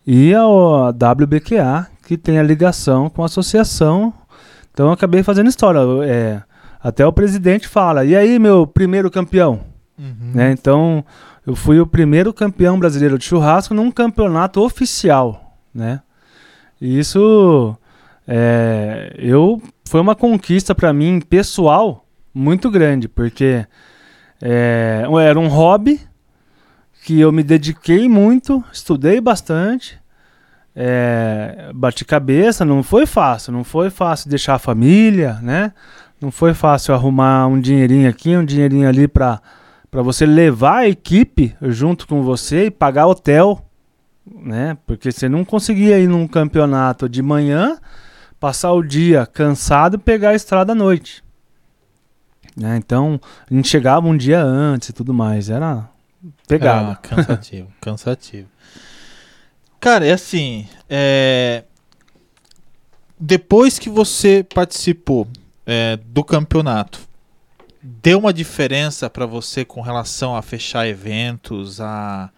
e 0.06 0.34
a, 0.34 0.46
WBQA, 0.90 1.88
que 2.06 2.18
tem 2.18 2.40
a 2.40 2.44
ligação 2.44 3.10
com 3.10 3.24
a 3.24 3.26
associação. 3.26 4.14
Então 4.72 4.88
eu 4.88 4.94
acabei 4.94 5.24
fazendo 5.24 5.50
história. 5.50 5.80
É, 6.06 6.42
até 6.82 7.06
o 7.06 7.14
presidente 7.14 7.68
fala, 7.68 8.06
e 8.06 8.16
aí, 8.16 8.40
meu 8.40 8.66
primeiro 8.66 9.10
campeão? 9.10 9.62
Uhum. 9.98 10.32
né? 10.36 10.52
Então, 10.52 11.04
eu 11.46 11.56
fui 11.56 11.80
o 11.80 11.88
primeiro 11.88 12.32
campeão 12.32 12.78
brasileiro 12.78 13.18
de 13.18 13.26
churrasco 13.26 13.74
num 13.74 13.90
campeonato 13.90 14.62
oficial, 14.62 15.58
né? 15.74 16.02
E 16.80 17.00
isso 17.00 17.76
é, 18.28 19.16
eu 19.18 19.62
foi 19.88 20.02
uma 20.02 20.14
conquista 20.14 20.76
para 20.76 20.94
mim 20.94 21.20
pessoal 21.20 22.06
muito 22.34 22.70
grande, 22.70 23.08
porque 23.08 23.66
é, 24.42 25.04
era 25.22 25.40
um 25.40 25.48
hobby 25.48 26.00
que 27.04 27.20
eu 27.20 27.32
me 27.32 27.42
dediquei 27.42 28.08
muito, 28.10 28.64
estudei 28.72 29.20
bastante, 29.22 29.98
é, 30.76 31.72
bati 31.74 32.06
cabeça, 32.06 32.66
não 32.66 32.84
foi 32.84 33.06
fácil, 33.06 33.54
não 33.54 33.64
foi 33.64 33.90
fácil 33.90 34.30
deixar 34.30 34.56
a 34.56 34.60
família, 34.60 35.40
né? 35.42 35.74
Não 36.20 36.32
foi 36.32 36.54
fácil 36.54 36.94
arrumar 36.94 37.48
um 37.48 37.60
dinheirinho 37.60 38.10
aqui, 38.10 38.36
um 38.36 38.46
dinheirinho 38.46 38.88
ali 38.88 39.08
para 39.08 39.42
para 39.90 40.02
você 40.02 40.26
levar 40.26 40.80
a 40.80 40.88
equipe 40.88 41.56
junto 41.62 42.08
com 42.08 42.22
você 42.22 42.66
e 42.66 42.72
pagar 42.72 43.08
hotel, 43.08 43.66
né? 44.30 44.78
Porque 44.86 45.12
você 45.12 45.30
não 45.30 45.46
conseguia 45.46 45.98
ir 45.98 46.08
num 46.08 46.28
campeonato 46.28 47.08
de 47.08 47.22
manhã, 47.22 47.80
passar 48.40 48.74
o 48.74 48.84
dia 48.84 49.26
cansado 49.26 49.96
e 49.96 49.98
pegar 49.98 50.32
a 50.32 50.36
estrada 50.36 50.74
à 50.74 50.76
noite. 50.76 51.24
Né? 52.56 52.76
Então, 52.76 53.20
a 53.50 53.54
gente 53.54 53.68
chegava 53.68 54.08
um 54.08 54.18
dia 54.18 54.44
antes 54.44 54.90
e 54.90 54.94
tudo 54.94 55.14
mais, 55.14 55.50
era 55.50 55.90
pegada. 56.48 56.92
Ah, 56.92 56.96
cansativo, 56.96 57.70
cansativo. 57.80 58.50
Cara, 59.80 60.06
é 60.06 60.12
assim, 60.12 60.68
é, 60.90 61.64
depois 63.20 63.80
que 63.80 63.90
você 63.90 64.44
participou 64.44 65.28
é, 65.68 65.98
do 65.98 66.24
campeonato, 66.24 67.00
deu 67.84 68.20
uma 68.20 68.34
diferença 68.34 69.10
pra 69.10 69.26
você 69.26 69.64
com 69.66 69.82
relação 69.82 70.36
a 70.36 70.42
fechar 70.42 70.88
eventos, 70.88 71.80
a, 71.82 72.30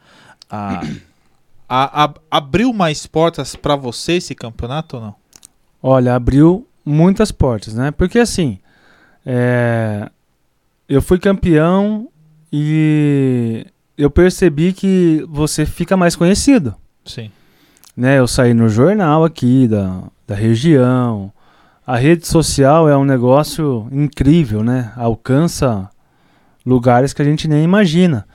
a, 0.50 0.82
a- 1.70 2.06
a- 2.06 2.14
abriu 2.32 2.74
mais 2.74 3.06
portas 3.06 3.56
pra 3.56 3.76
você 3.76 4.14
esse 4.14 4.34
campeonato 4.34 4.98
ou 4.98 5.02
não? 5.04 5.16
Olha, 5.82 6.16
abriu 6.16 6.68
muitas 6.84 7.32
portas, 7.32 7.74
né? 7.76 7.92
Porque 7.92 8.18
assim, 8.20 8.58
é, 9.26 10.10
eu 10.88 11.02
fui 11.02 11.20
campeão 11.20 12.10
e 12.52 13.66
eu 13.98 14.10
percebi 14.10 14.74
que 14.74 15.24
você 15.30 15.66
fica 15.66 15.96
mais 15.96 16.16
conhecido. 16.16 16.76
Sim. 17.06 17.32
né? 17.96 18.18
Eu 18.20 18.28
saí 18.28 18.54
no 18.54 18.68
jornal 18.70 19.24
aqui 19.24 19.68
da, 19.68 20.04
da 20.28 20.36
região. 20.36 21.32
A 21.92 21.98
rede 21.98 22.28
social 22.28 22.88
é 22.88 22.96
um 22.96 23.04
negócio 23.04 23.88
incrível, 23.92 24.64
né? 24.64 24.92
Alcança 24.96 25.90
lugares 26.64 27.14
que 27.14 27.22
a 27.24 27.26
gente 27.26 27.48
nem 27.48 27.64
imagina. 27.64 28.28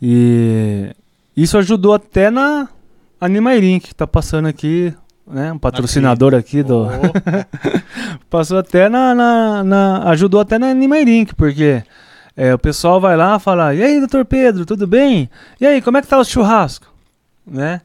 E 0.00 0.90
isso 1.36 1.58
ajudou 1.58 1.92
até 1.92 2.30
na 2.30 2.66
Animairim, 3.20 3.80
que 3.80 3.94
tá 3.94 4.06
passando 4.06 4.46
aqui, 4.48 4.94
né? 5.26 5.52
Um 5.52 5.58
patrocinador 5.58 6.34
aqui, 6.34 6.62
do. 6.62 6.84
Oh, 6.86 6.88
Passou 8.30 8.56
até 8.56 8.88
na, 8.88 9.14
na- 9.14 9.62
na- 9.62 10.10
Ajudou 10.12 10.40
até 10.40 10.58
na 10.58 10.68
Animairink, 10.70 11.34
porque 11.34 11.82
é, 12.34 12.54
o 12.54 12.58
pessoal 12.58 12.98
vai 12.98 13.14
lá 13.14 13.36
e 13.36 13.40
fala: 13.40 13.74
E 13.74 13.82
aí, 13.82 13.98
doutor 13.98 14.24
Pedro, 14.24 14.64
tudo 14.64 14.86
bem? 14.86 15.28
E 15.60 15.66
aí, 15.66 15.82
como 15.82 15.98
é 15.98 16.00
que 16.00 16.08
tá 16.08 16.18
o 16.18 16.24
churrasco? 16.24 16.86
Né? 17.46 17.82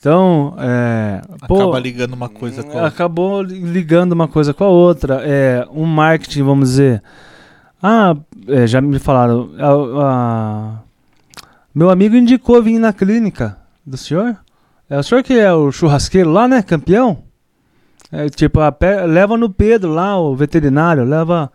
Então, 0.00 0.54
é, 0.58 1.20
pô, 1.46 1.56
acaba 1.60 1.78
ligando 1.78 2.14
uma 2.14 2.28
coisa 2.30 2.62
com 2.62 2.70
a 2.70 2.74
outra. 2.74 2.86
acabou 2.88 3.42
li- 3.42 3.60
ligando 3.60 4.12
uma 4.12 4.26
coisa 4.26 4.54
com 4.54 4.64
a 4.64 4.68
outra. 4.68 5.20
É, 5.22 5.66
um 5.70 5.84
marketing, 5.84 6.42
vamos 6.42 6.70
dizer. 6.70 7.02
Ah, 7.82 8.16
é, 8.48 8.66
já 8.66 8.80
me 8.80 8.98
falaram. 8.98 9.50
a- 9.58 10.02
a- 10.04 10.78
meu 11.74 11.90
amigo 11.90 12.16
indicou 12.16 12.62
vir 12.62 12.78
na 12.78 12.94
clínica 12.94 13.58
do 13.84 13.98
senhor. 13.98 14.36
É 14.88 14.98
o 14.98 15.02
senhor 15.02 15.22
que 15.22 15.34
é 15.38 15.52
o 15.52 15.70
churrasqueiro 15.70 16.30
lá, 16.30 16.48
né? 16.48 16.62
Campeão? 16.62 17.18
É, 18.10 18.28
tipo, 18.30 18.58
a 18.58 18.74
leva 19.06 19.36
no 19.36 19.50
Pedro 19.50 19.92
lá, 19.92 20.18
o 20.18 20.34
veterinário, 20.34 21.04
leva 21.04 21.52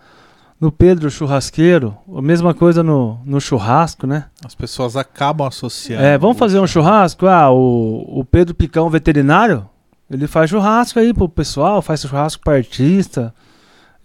no 0.59 0.71
Pedro 0.71 1.09
churrasqueiro. 1.09 1.97
A 2.15 2.21
mesma 2.21 2.53
coisa 2.53 2.81
no, 2.81 3.19
no 3.25 3.39
churrasco, 3.39 4.07
né? 4.07 4.25
As 4.43 4.55
pessoas 4.55 4.95
acabam 4.95 5.47
associando. 5.47 6.03
É, 6.03 6.17
vamos 6.17 6.37
fazer 6.37 6.59
um 6.59 6.67
churrasco? 6.67 7.27
Ah, 7.27 7.51
o, 7.51 8.19
o 8.19 8.25
Pedro 8.25 8.53
Picão, 8.55 8.89
veterinário, 8.89 9.67
ele 10.09 10.27
faz 10.27 10.49
churrasco 10.49 10.99
aí 10.99 11.13
pro 11.13 11.27
pessoal, 11.27 11.81
faz 11.81 12.01
churrasco 12.01 12.43
para 12.43 12.57
artista, 12.57 13.33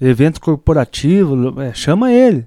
evento 0.01 0.41
corporativo, 0.41 1.61
é, 1.61 1.73
chama 1.73 2.13
ele. 2.13 2.47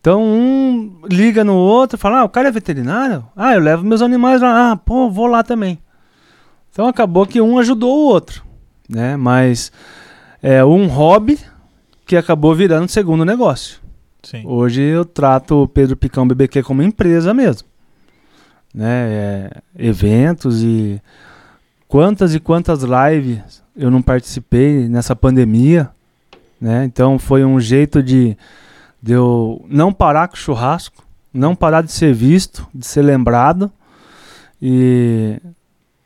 Então 0.00 0.22
um 0.22 1.00
liga 1.10 1.42
no 1.42 1.56
outro, 1.56 1.98
fala, 1.98 2.20
ah, 2.20 2.24
o 2.24 2.28
cara 2.28 2.48
é 2.48 2.52
veterinário? 2.52 3.26
Ah, 3.34 3.54
eu 3.54 3.60
levo 3.60 3.84
meus 3.84 4.02
animais 4.02 4.40
lá, 4.40 4.70
ah, 4.70 4.76
pô, 4.76 5.10
vou 5.10 5.26
lá 5.26 5.42
também. 5.42 5.80
Então 6.70 6.86
acabou 6.86 7.26
que 7.26 7.40
um 7.40 7.58
ajudou 7.58 7.92
o 7.92 8.06
outro, 8.06 8.44
né? 8.88 9.16
Mas 9.16 9.72
é 10.40 10.64
um 10.64 10.86
hobby 10.86 11.40
que 12.06 12.16
acabou 12.16 12.54
virando 12.54 12.88
segundo 12.88 13.24
negócio. 13.24 13.80
Sim. 14.22 14.42
Hoje 14.46 14.80
eu 14.80 15.04
trato 15.04 15.62
o 15.62 15.68
Pedro 15.68 15.96
Picão 15.96 16.26
BBQ 16.26 16.62
como 16.62 16.82
empresa 16.82 17.34
mesmo. 17.34 17.68
Né? 18.72 18.86
É, 18.88 19.50
eventos 19.76 20.62
e 20.62 21.02
quantas 21.88 22.34
e 22.34 22.40
quantas 22.40 22.82
lives 22.82 23.62
eu 23.76 23.90
não 23.90 24.00
participei 24.00 24.88
nessa 24.88 25.14
pandemia, 25.14 25.90
né? 26.60 26.84
Então 26.84 27.18
foi 27.18 27.44
um 27.44 27.60
jeito 27.60 28.02
de, 28.02 28.36
de 29.02 29.12
eu 29.12 29.64
não 29.68 29.92
parar 29.92 30.28
com 30.28 30.34
o 30.34 30.38
churrasco, 30.38 31.04
não 31.32 31.54
parar 31.54 31.82
de 31.82 31.92
ser 31.92 32.14
visto, 32.14 32.66
de 32.74 32.86
ser 32.86 33.02
lembrado 33.02 33.70
e, 34.60 35.38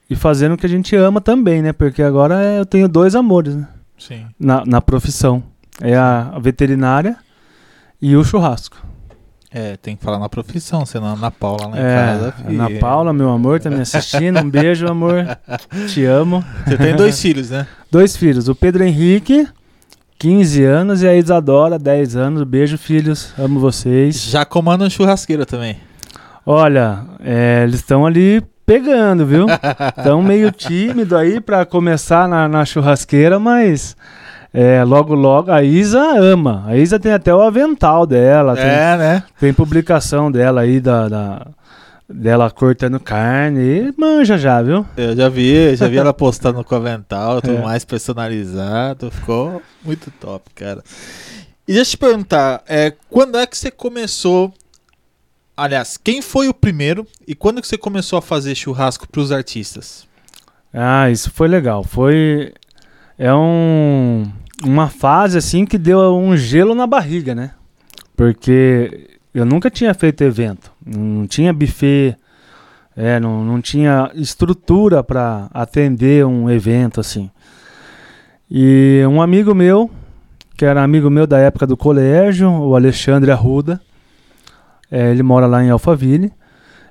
e 0.09 0.17
fazendo 0.17 0.55
o 0.55 0.57
que 0.57 0.67
a 0.67 0.69
gente 0.69 0.97
ama 0.97 1.21
também, 1.21 1.63
né? 1.63 1.73
Porque 1.73 2.03
agora 2.03 2.43
eu 2.55 2.67
tenho 2.67 2.89
dois 2.89 3.15
amores 3.15 3.55
né? 3.55 3.69
Na, 4.39 4.65
na 4.65 4.81
profissão. 4.81 5.45
É 5.81 5.97
a, 5.97 6.33
a 6.35 6.39
veterinária 6.39 7.17
e 8.01 8.17
o 8.17 8.25
churrasco. 8.25 8.77
É, 9.53 9.77
tem 9.77 9.97
que 9.97 10.05
falar 10.05 10.19
na 10.21 10.29
profissão, 10.29 10.87
senão 10.87 11.09
a 11.09 11.13
Ana 11.15 11.31
Paula 11.31 11.67
lá 11.67 11.77
em 11.77 11.81
É, 11.81 11.95
casa. 11.97 12.35
Ana 12.47 12.67
filho. 12.69 12.81
Paula, 12.81 13.13
meu 13.13 13.31
amor, 13.31 13.59
tá 13.59 13.69
me 13.69 13.81
assistindo. 13.83 14.39
Um 14.39 14.49
beijo, 14.49 14.87
amor. 14.87 15.27
Te 15.89 16.05
amo. 16.05 16.45
Você 16.65 16.77
tem 16.77 16.95
dois 16.95 17.21
filhos, 17.21 17.51
né? 17.51 17.67
Dois 17.91 18.17
filhos, 18.17 18.49
o 18.49 18.55
Pedro 18.55 18.85
Henrique, 18.85 19.49
15 20.21 20.63
anos, 20.63 21.03
e 21.03 21.09
a 21.09 21.17
Isadora, 21.17 21.81
10 21.81 22.15
anos. 22.15 22.45
Beijo, 22.45 22.79
filhos. 22.79 23.33
Amo 23.37 23.59
vocês. 23.59 24.23
Já 24.23 24.45
comandam 24.45 24.89
churrasqueira 24.89 25.45
também. 25.45 25.77
Olha, 26.47 27.01
é, 27.19 27.65
eles 27.65 27.77
estão 27.81 28.07
ali 28.07 28.41
pegando, 28.65 29.27
viu? 29.27 29.47
Estão 29.99 30.23
meio 30.23 30.53
tímido 30.53 31.17
aí 31.17 31.41
pra 31.41 31.67
começar 31.67 32.29
na, 32.29 32.47
na 32.47 32.65
churrasqueira, 32.65 33.41
mas 33.41 33.97
é, 34.53 34.83
logo, 34.85 35.15
logo. 35.15 35.51
A 35.51 35.63
Isa 35.63 36.01
ama. 36.19 36.65
A 36.67 36.77
Isa 36.77 36.99
tem 36.99 37.13
até 37.13 37.35
o 37.35 37.41
avental 37.41 38.07
dela. 38.07 38.55
Tem, 38.57 38.65
É, 38.65 38.97
né? 38.97 39.25
tem 39.39 39.53
publicação 39.53 40.31
dela 40.31 40.63
aí 40.63 40.81
da, 40.81 41.09
da- 41.09 41.47
dela 42.09 42.51
cortando 42.51 42.99
carne. 42.99 43.61
E 43.61 43.95
manja 43.97 44.37
já, 44.37 44.61
viu? 44.61 44.85
Eu 44.97 45.15
já 45.15 45.29
vi, 45.29 45.77
já 45.77 45.87
vi 45.87 45.97
ela 45.99 46.13
postando 46.15 46.65
com 46.65 46.75
avental, 46.75 47.41
tudo 47.41 47.59
É. 47.59 47.63
mais 47.63 47.85
personalizado. 47.85 49.11
Ficou 49.11 49.63
muito 49.85 50.11
top, 50.21 50.51
cara. 50.55 50.83
E 51.69 51.73
deixa 51.73 51.91
eu 51.91 51.93
te 51.93 51.97
perguntar, 51.99 52.63
é, 52.69 52.93
quando 53.09 53.39
é 53.39 53.47
que 53.47 53.57
você 53.57 53.71
começou. 53.71 54.53
Aliás, 55.57 55.99
quem 56.03 56.23
foi 56.23 56.49
o 56.49 56.55
primeiro 56.55 57.07
e 57.29 57.35
quando 57.35 57.61
que 57.61 57.69
você 57.69 57.77
começou 57.77 58.19
a 58.19 58.23
fazer 58.23 58.55
churrasco 58.55 59.07
pros 59.07 59.31
artistas? 59.31 60.07
Ah, 60.73 61.11
isso 61.11 61.31
foi 61.31 61.47
legal. 61.49 61.85
Foi. 61.85 62.53
É 63.23 63.35
um, 63.35 64.25
uma 64.65 64.89
fase 64.89 65.37
assim 65.37 65.67
que 65.67 65.77
deu 65.77 66.17
um 66.17 66.35
gelo 66.39 66.75
na 66.75 66.87
barriga, 66.87 67.35
né? 67.35 67.51
Porque 68.17 69.19
eu 69.35 69.45
nunca 69.45 69.71
tinha 69.71 69.93
feito 69.93 70.25
evento. 70.25 70.73
Não 70.83 71.27
tinha 71.27 71.53
buffet. 71.53 72.17
É, 72.97 73.21
não, 73.21 73.45
não 73.45 73.61
tinha 73.61 74.11
estrutura 74.15 75.05
para 75.05 75.51
atender 75.53 76.25
um 76.25 76.49
evento 76.49 76.99
assim. 76.99 77.31
E 78.51 79.05
um 79.07 79.21
amigo 79.21 79.55
meu, 79.55 79.91
que 80.57 80.65
era 80.65 80.83
amigo 80.83 81.11
meu 81.11 81.27
da 81.27 81.39
época 81.39 81.67
do 81.67 81.77
colégio, 81.77 82.51
o 82.51 82.75
Alexandre 82.75 83.31
Arruda, 83.31 83.79
é, 84.91 85.11
ele 85.11 85.23
mora 85.23 85.47
lá 85.47 85.63
em 85.63 85.69
Alphaville. 85.69 86.33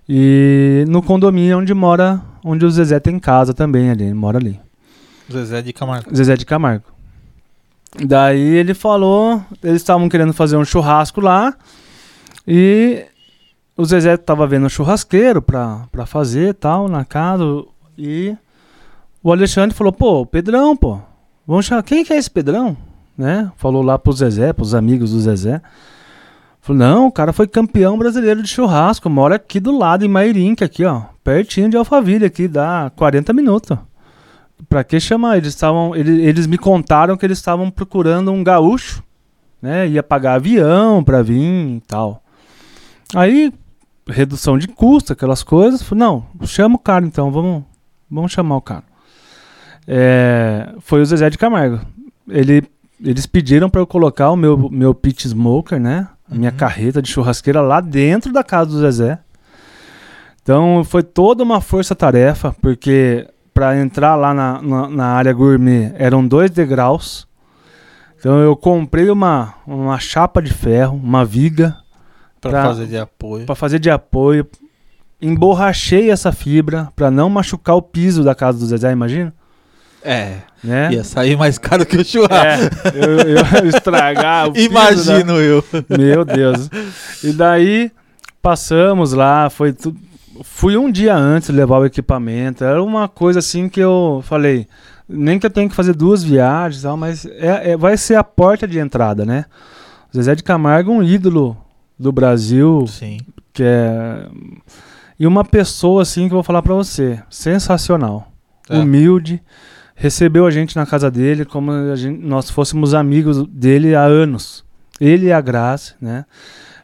E 0.08 0.86
no 0.88 1.02
condomínio 1.02 1.58
onde 1.58 1.74
mora, 1.74 2.22
onde 2.46 2.68
o 2.68 2.70
Zezé 2.70 3.00
tem 3.00 3.18
casa 3.18 3.52
também 3.52 3.90
ali, 3.90 4.04
ele 4.04 4.14
mora 4.14 4.38
ali. 4.38 4.69
Zezé 5.32 5.62
de 5.62 5.74
Camargo. 5.74 6.16
Zezé 6.16 6.36
de 6.36 6.46
Camargo. 6.46 6.86
Daí 8.06 8.40
ele 8.40 8.74
falou, 8.74 9.44
eles 9.64 9.82
estavam 9.82 10.08
querendo 10.08 10.34
fazer 10.34 10.58
um 10.58 10.66
churrasco 10.66 11.20
lá 11.20 11.56
e 12.48 13.06
o 13.76 13.84
Zezé 13.84 14.16
tava 14.16 14.46
vendo 14.46 14.68
um 14.68 14.70
churrasqueiro 14.70 15.42
pra, 15.42 15.88
pra 15.92 16.06
fazer 16.06 16.54
tal 16.54 16.88
na 16.88 17.04
casa 17.04 17.44
e 17.98 18.36
o 19.24 19.32
Alexandre 19.32 19.76
falou, 19.76 19.92
pô, 19.92 20.26
Pedrão, 20.26 20.78
pô, 20.78 21.00
vamos 21.48 21.66
chamar, 21.66 21.84
quem 21.84 22.06
que 22.06 22.14
é 22.14 22.18
esse 22.18 22.30
Pedrão? 22.30 22.78
Né? 23.18 23.52
Falou 23.58 23.82
lá 23.82 23.98
pro 23.98 24.14
Zezé, 24.14 24.54
pros 24.54 24.74
amigos 24.74 25.12
do 25.12 25.20
Zezé. 25.20 25.62
Falou, 26.62 26.80
não, 26.80 27.08
o 27.08 27.12
cara 27.12 27.34
foi 27.34 27.48
campeão 27.48 27.98
brasileiro 27.98 28.44
de 28.44 28.48
churrasco, 28.48 29.10
mora 29.10 29.36
aqui 29.36 29.60
do 29.60 29.76
lado, 29.76 30.06
em 30.06 30.08
Mairink, 30.08 30.64
aqui, 30.64 30.86
ó, 30.86 31.02
pertinho 31.24 31.70
de 31.70 31.76
Alphaville, 31.76 32.26
aqui, 32.26 32.48
dá 32.48 32.92
40 32.96 33.34
minutos. 33.34 33.78
Pra 34.68 34.84
que 34.84 35.00
chamar? 35.00 35.38
Eles 35.38 35.50
estavam. 35.50 35.96
Eles, 35.96 36.20
eles 36.20 36.48
me 36.48 36.58
contaram 36.58 37.16
que 37.16 37.26
eles 37.26 37.38
estavam 37.38 37.72
procurando 37.72 38.32
um 38.32 38.44
gaúcho, 38.44 39.02
né? 39.62 39.88
Ia 39.88 40.04
pagar 40.04 40.34
avião 40.36 41.04
pra 41.04 41.22
vir 41.22 41.78
e 41.78 41.82
tal. 41.88 42.22
Aí, 43.16 43.52
redução 44.08 44.58
de 44.58 44.68
custo, 44.68 45.14
aquelas 45.14 45.42
coisas. 45.44 45.90
Não, 45.92 46.26
chama 46.44 46.76
o 46.76 46.80
cara 46.80 47.06
então, 47.06 47.32
vamos, 47.32 47.64
vamos 48.10 48.32
chamar 48.32 48.58
o 48.58 48.62
cara. 48.62 48.84
É, 49.88 50.74
foi 50.82 51.02
o 51.02 51.06
Zezé 51.06 51.30
de 51.30 51.38
Camargo. 51.38 51.80
Ele, 52.28 52.64
eles 53.04 53.26
pediram 53.26 53.70
pra 53.70 53.82
eu 53.82 53.88
colocar 53.88 54.30
o 54.30 54.36
meu, 54.36 54.70
meu 54.70 54.94
pit 54.94 55.28
smoker, 55.28 55.80
né? 55.80 56.08
A 56.30 56.36
minha 56.36 56.52
Uhum. 56.52 56.58
carreta 56.58 57.02
de 57.02 57.10
churrasqueira 57.10 57.60
lá 57.62 57.82
dentro 57.82 58.32
da 58.32 58.44
casa 58.44 58.70
do 58.70 58.80
Zezé. 58.80 59.18
Então 60.44 60.84
foi 60.84 61.02
toda 61.02 61.44
uma 61.44 61.60
força-tarefa, 61.62 62.56
porque 62.62 63.28
para 63.60 63.78
entrar 63.78 64.16
lá 64.16 64.34
na, 64.34 64.62
na, 64.62 64.88
na 64.88 65.06
área 65.08 65.34
gourmet 65.34 65.92
eram 65.98 66.26
dois 66.26 66.50
degraus. 66.50 67.28
Então 68.18 68.40
eu 68.40 68.56
comprei 68.56 69.10
uma, 69.10 69.54
uma 69.68 70.00
chapa 70.00 70.42
de 70.42 70.54
ferro, 70.54 70.96
uma 70.96 71.26
viga 71.26 71.76
Pra- 72.40 72.64
fazer 72.64 72.88
de 72.88 72.98
apoio. 72.98 73.46
para 73.46 73.56
fazer 73.56 73.78
de 73.80 73.90
apoio. 73.90 74.48
Emborrachei 75.22 76.10
essa 76.10 76.32
fibra 76.32 76.88
para 76.96 77.12
não 77.12 77.30
machucar 77.30 77.76
o 77.76 77.82
piso 77.82 78.24
da 78.24 78.34
casa 78.34 78.58
do 78.60 78.66
Zezé, 78.66 78.94
imagina? 78.94 79.34
É, 80.02 80.38
Né? 80.64 80.94
ia 80.94 81.04
sair 81.04 81.36
mais 81.38 81.58
caro 81.58 81.86
que 81.86 81.98
o 81.98 82.06
churrasco. 82.06 82.88
É, 82.88 83.06
eu, 83.06 83.36
eu 83.36 83.68
estragar 83.68 84.48
o 84.48 84.54
piso 84.54 84.70
da- 84.70 84.92
Imagino 84.92 85.34
eu. 85.34 85.62
Meu 85.90 86.24
Deus. 86.24 86.70
E 87.22 87.34
daí 87.34 87.92
passamos 88.42 89.12
lá, 89.12 89.50
foi 89.50 89.74
tu... 89.74 89.94
fui 90.44 90.78
um 90.78 90.92
dia 90.92 91.16
antes 91.16 91.50
levar 91.50 91.80
o 91.80 91.86
equipamento. 91.86 92.64
Era 92.64 92.82
uma 92.84 93.08
coisa 93.08 93.40
assim 93.40 93.68
que 93.70 93.80
eu 93.80 94.22
falei, 94.26 94.68
nem 95.08 95.40
que 95.40 95.46
eu 95.46 95.50
tenha 95.50 95.68
que 95.70 95.76
fazer 95.76 95.94
duas 95.96 96.24
viagens, 96.24 96.84
tal, 96.84 96.96
mas 96.98 97.26
é, 97.26 97.72
é- 97.72 97.78
vai 97.78 97.98
ser 97.98 98.16
a 98.16 98.24
porta 98.24 98.68
de 98.68 98.80
entrada, 98.80 99.26
né? 99.26 99.46
Zezé 100.16 100.36
de 100.36 100.44
Camargo, 100.44 100.92
um 100.92 101.04
ídolo 101.04 101.56
do 101.98 102.12
Brasil, 102.12 102.86
Sim. 102.88 103.18
que 103.54 103.64
é 103.64 104.26
e 105.20 105.28
uma 105.28 105.44
pessoa 105.44 106.02
assim 106.04 106.28
que 106.28 106.34
eu 106.34 106.38
vou 106.38 106.44
falar 106.44 106.62
pra 106.62 106.74
você, 106.74 107.20
sensacional, 107.30 108.32
É. 108.70 108.78
humilde, 108.78 109.42
recebeu 109.94 110.46
a 110.46 110.52
gente 110.52 110.78
na 110.78 110.86
casa 110.86 111.12
dele 111.12 111.44
como 111.44 111.94
gente- 111.98 112.24
nós 112.26 112.50
fôssemos 112.50 112.94
amigos 112.94 113.46
dele 113.48 113.94
há 113.96 114.04
anos. 114.04 114.64
Ele 115.00 115.26
e 115.28 115.32
a 115.34 115.42
Graça, 115.42 115.94
né? 116.02 116.24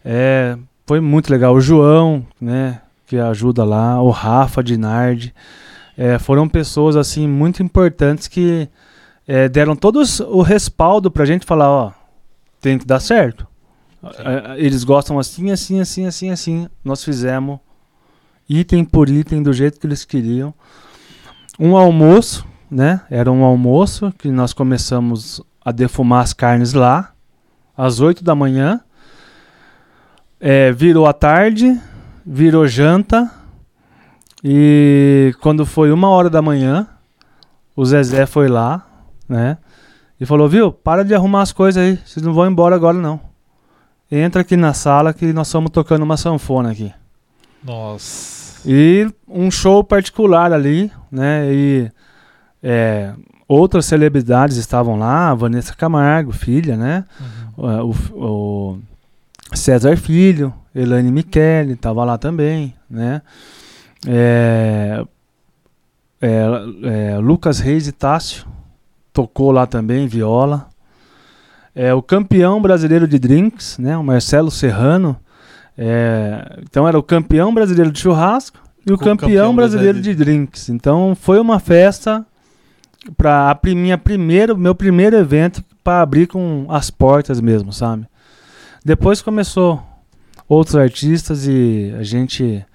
É, 0.03 0.57
foi 0.85 0.99
muito 0.99 1.29
legal. 1.31 1.55
O 1.55 1.61
João, 1.61 2.25
né? 2.39 2.81
Que 3.05 3.17
ajuda 3.17 3.63
lá, 3.63 4.01
o 4.01 4.09
Rafa 4.09 4.63
Dinardi, 4.63 5.33
é, 5.97 6.17
foram 6.17 6.47
pessoas 6.47 6.95
assim 6.95 7.27
muito 7.27 7.61
importantes 7.61 8.27
que 8.27 8.67
é, 9.27 9.47
deram 9.47 9.75
todos 9.75 10.19
o 10.19 10.41
respaldo 10.41 11.09
pra 11.09 11.25
gente 11.25 11.45
falar, 11.45 11.69
ó, 11.69 11.91
tem 12.59 12.77
que 12.77 12.85
dar 12.85 12.99
certo. 12.99 13.47
É, 14.03 14.55
Eles 14.57 14.83
gostam 14.83 15.17
assim, 15.17 15.51
assim, 15.51 15.79
assim, 15.79 16.05
assim, 16.05 16.29
assim. 16.29 16.69
Nós 16.83 17.03
fizemos 17.03 17.59
item 18.47 18.85
por 18.85 19.09
item 19.09 19.41
do 19.41 19.51
jeito 19.51 19.79
que 19.79 19.87
eles 19.87 20.05
queriam. 20.05 20.53
Um 21.59 21.75
almoço, 21.75 22.45
né? 22.69 23.01
Era 23.09 23.31
um 23.31 23.43
almoço 23.43 24.13
que 24.17 24.29
nós 24.29 24.53
começamos 24.53 25.41
a 25.63 25.71
defumar 25.71 26.23
as 26.23 26.33
carnes 26.33 26.73
lá, 26.73 27.13
às 27.75 27.99
8 27.99 28.23
da 28.23 28.35
manhã. 28.35 28.81
É, 30.39 30.71
virou 30.71 31.07
a 31.07 31.13
tarde, 31.13 31.79
virou 32.25 32.67
janta. 32.67 33.29
E 34.43 35.33
quando 35.41 35.65
foi 35.65 35.91
uma 35.91 36.09
hora 36.09 36.29
da 36.29 36.41
manhã, 36.41 36.87
o 37.75 37.85
Zezé 37.85 38.25
foi 38.25 38.47
lá, 38.47 38.85
né? 39.27 39.57
E 40.19 40.25
falou, 40.25 40.47
viu, 40.47 40.71
para 40.71 41.03
de 41.03 41.13
arrumar 41.13 41.41
as 41.41 41.51
coisas 41.51 41.81
aí, 41.83 41.99
vocês 42.05 42.25
não 42.25 42.33
vão 42.33 42.47
embora 42.47 42.75
agora 42.75 42.97
não. 42.97 43.19
Entra 44.09 44.41
aqui 44.41 44.55
na 44.55 44.73
sala 44.73 45.13
que 45.13 45.33
nós 45.33 45.47
estamos 45.47 45.71
tocando 45.71 46.03
uma 46.03 46.15
sanfona 46.15 46.71
aqui. 46.71 46.93
Nossa. 47.63 48.61
E 48.65 49.07
um 49.27 49.51
show 49.51 49.83
particular 49.83 50.53
ali, 50.53 50.91
né? 51.11 51.51
E 51.51 51.91
é, 52.63 53.13
outras 53.47 53.85
celebridades 53.85 54.57
estavam 54.57 54.97
lá, 54.97 55.33
Vanessa 55.33 55.75
Camargo, 55.75 56.31
filha, 56.31 56.77
né? 56.77 57.03
Uhum. 57.57 57.93
O, 58.13 58.23
o 58.23 58.79
César 59.53 59.97
Filho, 59.97 60.53
Elaine 60.75 61.11
Michele, 61.11 61.73
estava 61.73 62.03
lá 62.03 62.17
também, 62.17 62.75
né? 62.89 63.21
É, 64.05 65.05
é, 66.21 66.45
é, 66.83 67.17
Lucas 67.17 67.59
Reis 67.59 67.87
e 67.87 67.93
Tássio 67.93 68.45
tocou 69.13 69.51
lá 69.51 69.65
também, 69.65 70.05
viola. 70.05 70.67
É, 71.73 71.93
o 71.93 72.01
campeão 72.01 72.61
brasileiro 72.61 73.07
de 73.07 73.17
drinks, 73.17 73.77
né? 73.77 73.97
O 73.97 74.03
Marcelo 74.03 74.51
Serrano. 74.51 75.17
é, 75.77 76.59
então 76.63 76.87
era 76.87 76.99
o 76.99 77.03
campeão 77.03 77.53
brasileiro 77.53 77.91
de 77.91 77.99
churrasco 77.99 78.59
e 78.85 78.91
o 78.91 78.95
o 78.95 78.97
campeão, 78.97 79.17
campeão 79.17 79.55
brasileiro 79.55 79.93
brasileiro 79.93 80.01
de 80.01 80.13
drinks. 80.13 80.69
Então 80.69 81.15
foi 81.15 81.39
uma 81.39 81.59
festa 81.59 82.25
para 83.15 83.51
a 83.51 83.75
minha 83.75 83.97
primeiro, 83.97 84.57
meu 84.57 84.75
primeiro 84.75 85.15
evento 85.15 85.63
para 85.83 86.01
abrir 86.01 86.27
com 86.27 86.65
as 86.69 86.89
portas 86.89 87.39
mesmo, 87.39 87.71
sabe? 87.71 88.07
Depois 88.83 89.21
começou 89.21 89.81
outros 90.47 90.75
artistas 90.75 91.47
e 91.47 91.93
a 91.97 92.03
gente 92.03 92.65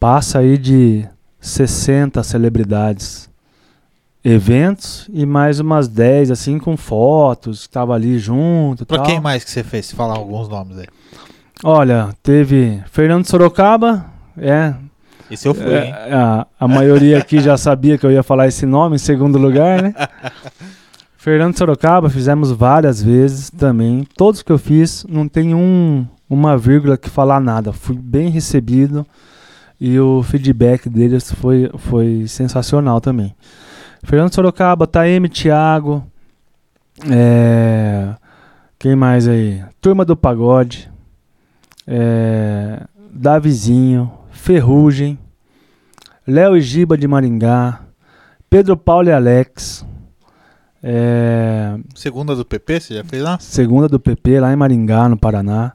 passa 0.00 0.38
aí 0.40 0.56
de 0.58 1.06
60 1.40 2.22
celebridades 2.22 3.30
eventos 4.24 5.08
e 5.12 5.26
mais 5.26 5.58
umas 5.60 5.88
10 5.88 6.30
assim 6.30 6.58
com 6.58 6.76
fotos, 6.76 7.66
que 7.66 7.72
tava 7.72 7.94
ali 7.94 8.18
junto, 8.18 8.86
Pra 8.86 8.98
tal. 8.98 9.06
quem 9.06 9.20
mais 9.20 9.42
que 9.44 9.50
você 9.50 9.64
fez? 9.64 9.86
Se 9.86 9.94
falar 9.96 10.16
alguns 10.16 10.48
nomes 10.48 10.78
aí. 10.78 10.86
Olha, 11.64 12.10
teve 12.22 12.82
Fernando 12.90 13.26
Sorocaba, 13.26 14.06
é, 14.36 14.74
Esse 15.30 15.46
eu 15.46 15.54
fui, 15.54 15.64
é, 15.72 15.86
hein? 15.86 15.92
a, 16.12 16.46
a 16.58 16.68
maioria 16.68 17.18
aqui 17.18 17.40
já 17.40 17.56
sabia 17.56 17.96
que 17.98 18.06
eu 18.06 18.10
ia 18.12 18.22
falar 18.22 18.48
esse 18.48 18.66
nome 18.66 18.96
em 18.96 18.98
segundo 18.98 19.38
lugar, 19.38 19.82
né? 19.82 19.94
Fernando 21.16 21.56
Sorocaba, 21.56 22.10
fizemos 22.10 22.50
várias 22.50 23.00
vezes 23.00 23.48
também. 23.50 24.04
Todos 24.16 24.42
que 24.42 24.50
eu 24.50 24.58
fiz, 24.58 25.06
não 25.08 25.28
tem 25.28 25.54
um, 25.54 26.04
uma 26.34 26.56
vírgula 26.56 26.96
que 26.96 27.10
falar 27.10 27.40
nada. 27.40 27.72
Fui 27.72 27.96
bem 27.96 28.28
recebido 28.28 29.06
e 29.80 29.98
o 29.98 30.22
feedback 30.22 30.88
deles 30.88 31.30
foi, 31.32 31.70
foi 31.78 32.26
sensacional 32.26 33.00
também. 33.00 33.34
Fernando 34.04 34.34
Sorocaba, 34.34 34.86
Taeme 34.86 35.28
Thiago, 35.28 36.04
é, 37.10 38.14
quem 38.78 38.96
mais 38.96 39.28
aí? 39.28 39.62
Turma 39.80 40.04
do 40.04 40.16
Pagode, 40.16 40.90
é, 41.86 42.82
Davizinho, 43.12 44.10
Ferrugem, 44.30 45.18
Léo 46.26 46.56
e 46.56 46.60
Giba 46.60 46.96
de 46.96 47.06
Maringá, 47.06 47.80
Pedro 48.48 48.76
Paulo 48.76 49.08
e 49.08 49.12
Alex, 49.12 49.84
é, 50.82 51.78
Segunda 51.94 52.34
do 52.34 52.44
PP, 52.44 52.80
você 52.80 52.94
já 52.94 53.04
fez 53.04 53.22
lá? 53.22 53.38
segunda 53.38 53.88
do 53.88 54.00
PP 54.00 54.40
lá 54.40 54.52
em 54.52 54.56
Maringá, 54.56 55.08
no 55.08 55.16
Paraná. 55.16 55.72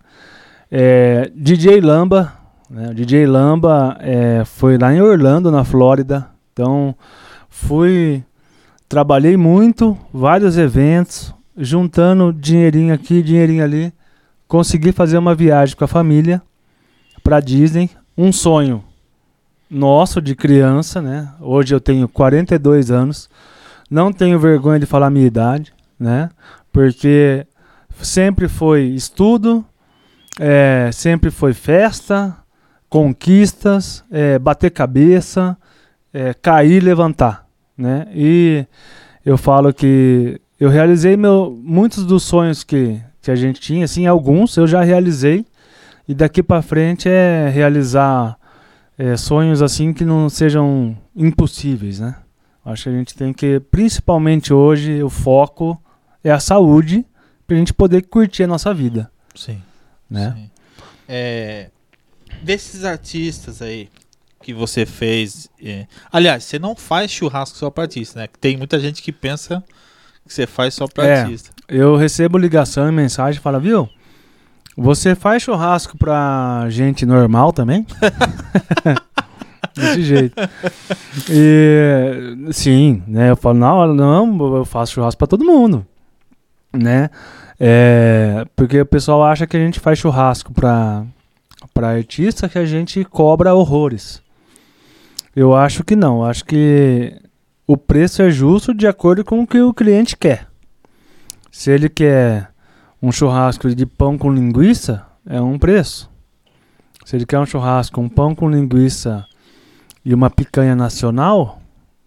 É, 0.71 1.31
DJ 1.35 1.79
Lamba, 1.79 2.33
né, 2.69 2.93
DJ 2.93 3.25
Lamba 3.25 3.97
é, 3.99 4.43
foi 4.45 4.77
lá 4.77 4.93
em 4.93 5.01
Orlando, 5.01 5.51
na 5.51 5.63
Flórida. 5.63 6.27
Então 6.53 6.95
fui, 7.49 8.23
trabalhei 8.89 9.37
muito, 9.37 9.97
vários 10.13 10.57
eventos, 10.57 11.33
juntando 11.55 12.33
dinheirinho 12.33 12.93
aqui, 12.93 13.21
dinheirinho 13.21 13.63
ali. 13.63 13.93
Consegui 14.47 14.91
fazer 14.91 15.17
uma 15.17 15.35
viagem 15.35 15.75
com 15.75 15.83
a 15.83 15.87
família 15.87 16.41
para 17.23 17.39
Disney, 17.39 17.89
um 18.17 18.31
sonho 18.31 18.83
nosso 19.69 20.21
de 20.21 20.35
criança, 20.35 21.01
né? 21.01 21.29
Hoje 21.39 21.75
eu 21.75 21.79
tenho 21.79 22.07
42 22.07 22.89
anos. 22.89 23.29
Não 23.89 24.11
tenho 24.11 24.39
vergonha 24.39 24.79
de 24.79 24.85
falar 24.85 25.07
a 25.07 25.11
minha 25.11 25.27
idade, 25.27 25.73
né? 25.99 26.29
Porque 26.71 27.45
sempre 28.01 28.47
foi 28.47 28.83
estudo, 28.83 29.65
é, 30.39 30.89
sempre 30.93 31.31
foi 31.31 31.53
festa, 31.53 32.35
conquistas, 32.89 34.03
é, 34.11 34.39
bater 34.39 34.71
cabeça, 34.71 35.57
é, 36.13 36.33
cair 36.33 36.81
e 36.81 36.85
levantar, 36.85 37.47
né? 37.77 38.07
E 38.13 38.65
eu 39.25 39.37
falo 39.37 39.73
que 39.73 40.39
eu 40.59 40.69
realizei 40.69 41.17
meu, 41.17 41.59
muitos 41.63 42.05
dos 42.05 42.23
sonhos 42.23 42.63
que, 42.63 42.99
que 43.21 43.29
a 43.29 43.35
gente 43.35 43.59
tinha, 43.59 43.85
assim, 43.85 44.07
alguns 44.07 44.55
eu 44.57 44.65
já 44.65 44.81
realizei 44.81 45.45
e 46.07 46.15
daqui 46.15 46.41
para 46.41 46.61
frente 46.61 47.09
é 47.09 47.49
realizar 47.49 48.37
é, 48.97 49.15
sonhos 49.15 49.61
assim 49.61 49.93
que 49.93 50.05
não 50.05 50.29
sejam 50.29 50.97
impossíveis, 51.15 51.99
né? 51.99 52.15
Acho 52.65 52.83
que 52.83 52.89
a 52.89 52.93
gente 52.93 53.15
tem 53.15 53.33
que, 53.33 53.59
principalmente 53.71 54.53
hoje, 54.53 55.01
o 55.01 55.09
foco 55.09 55.81
é 56.23 56.31
a 56.31 56.39
saúde 56.39 57.05
pra 57.45 57.55
gente 57.55 57.73
poder 57.73 58.01
curtir 58.03 58.43
a 58.43 58.47
nossa 58.47 58.73
vida, 58.73 59.09
Sim. 59.33 59.61
Né? 60.09 60.33
Sim. 60.35 60.49
É, 61.07 61.69
desses 62.41 62.83
artistas 62.83 63.61
aí 63.61 63.89
que 64.41 64.53
você 64.53 64.85
fez. 64.85 65.49
é, 65.63 65.87
aliás, 66.11 66.43
você 66.43 66.57
não 66.59 66.75
faz 66.75 67.11
churrasco 67.11 67.57
só 67.57 67.69
pra 67.69 67.83
artista, 67.83 68.19
né? 68.19 68.27
Tem 68.39 68.55
muita 68.57 68.79
gente 68.79 69.01
que 69.01 69.11
pensa 69.11 69.63
que 70.25 70.33
você 70.33 70.45
faz 70.47 70.73
só 70.73 70.87
pra 70.87 71.05
É. 71.05 71.21
artista. 71.21 71.49
Eu 71.67 71.95
recebo 71.95 72.37
ligação 72.37 72.87
e 72.87 72.91
mensagem, 72.91 73.41
fala, 73.41 73.59
viu? 73.59 73.89
Você 74.77 75.15
faz 75.15 75.41
churrasco 75.43 75.97
pra 75.97 76.65
gente 76.69 77.05
normal 77.05 77.51
também? 77.51 77.85
Desse 79.73 80.03
jeito. 80.03 80.35
E 81.29 82.51
sim, 82.51 83.03
né? 83.07 83.29
Eu 83.31 83.35
falo, 83.35 83.57
não, 83.57 83.93
não, 83.93 84.57
eu 84.57 84.65
faço 84.65 84.93
churrasco 84.93 85.17
pra 85.19 85.27
todo 85.27 85.45
mundo, 85.45 85.85
né? 86.73 87.09
É, 87.59 88.45
porque 88.55 88.81
o 88.81 88.85
pessoal 88.85 89.23
acha 89.23 89.47
que 89.47 89.57
a 89.57 89.59
gente 89.59 89.79
faz 89.79 89.97
churrasco 89.97 90.53
pra, 90.53 91.05
pra 91.73 91.89
artista 91.89 92.47
que 92.47 92.57
a 92.57 92.65
gente 92.65 93.03
cobra 93.03 93.53
horrores. 93.53 94.21
Eu 95.35 95.55
acho 95.55 95.83
que 95.83 95.95
não, 95.95 96.23
acho 96.23 96.45
que 96.45 97.19
o 97.65 97.77
preço 97.77 98.21
é 98.21 98.29
justo 98.29 98.73
de 98.73 98.87
acordo 98.87 99.23
com 99.23 99.41
o 99.41 99.47
que 99.47 99.59
o 99.59 99.73
cliente 99.73 100.15
quer. 100.17 100.47
Se 101.51 101.71
ele 101.71 101.89
quer 101.89 102.49
um 103.01 103.11
churrasco 103.11 103.73
de 103.73 103.85
pão 103.85 104.17
com 104.17 104.33
linguiça, 104.33 105.05
é 105.25 105.39
um 105.41 105.59
preço. 105.59 106.09
Se 107.05 107.15
ele 107.15 107.25
quer 107.25 107.39
um 107.39 107.45
churrasco, 107.45 108.01
um 108.01 108.09
pão 108.09 108.33
com 108.33 108.49
linguiça 108.49 109.25
e 110.03 110.13
uma 110.13 110.29
picanha 110.29 110.75
nacional, 110.75 111.61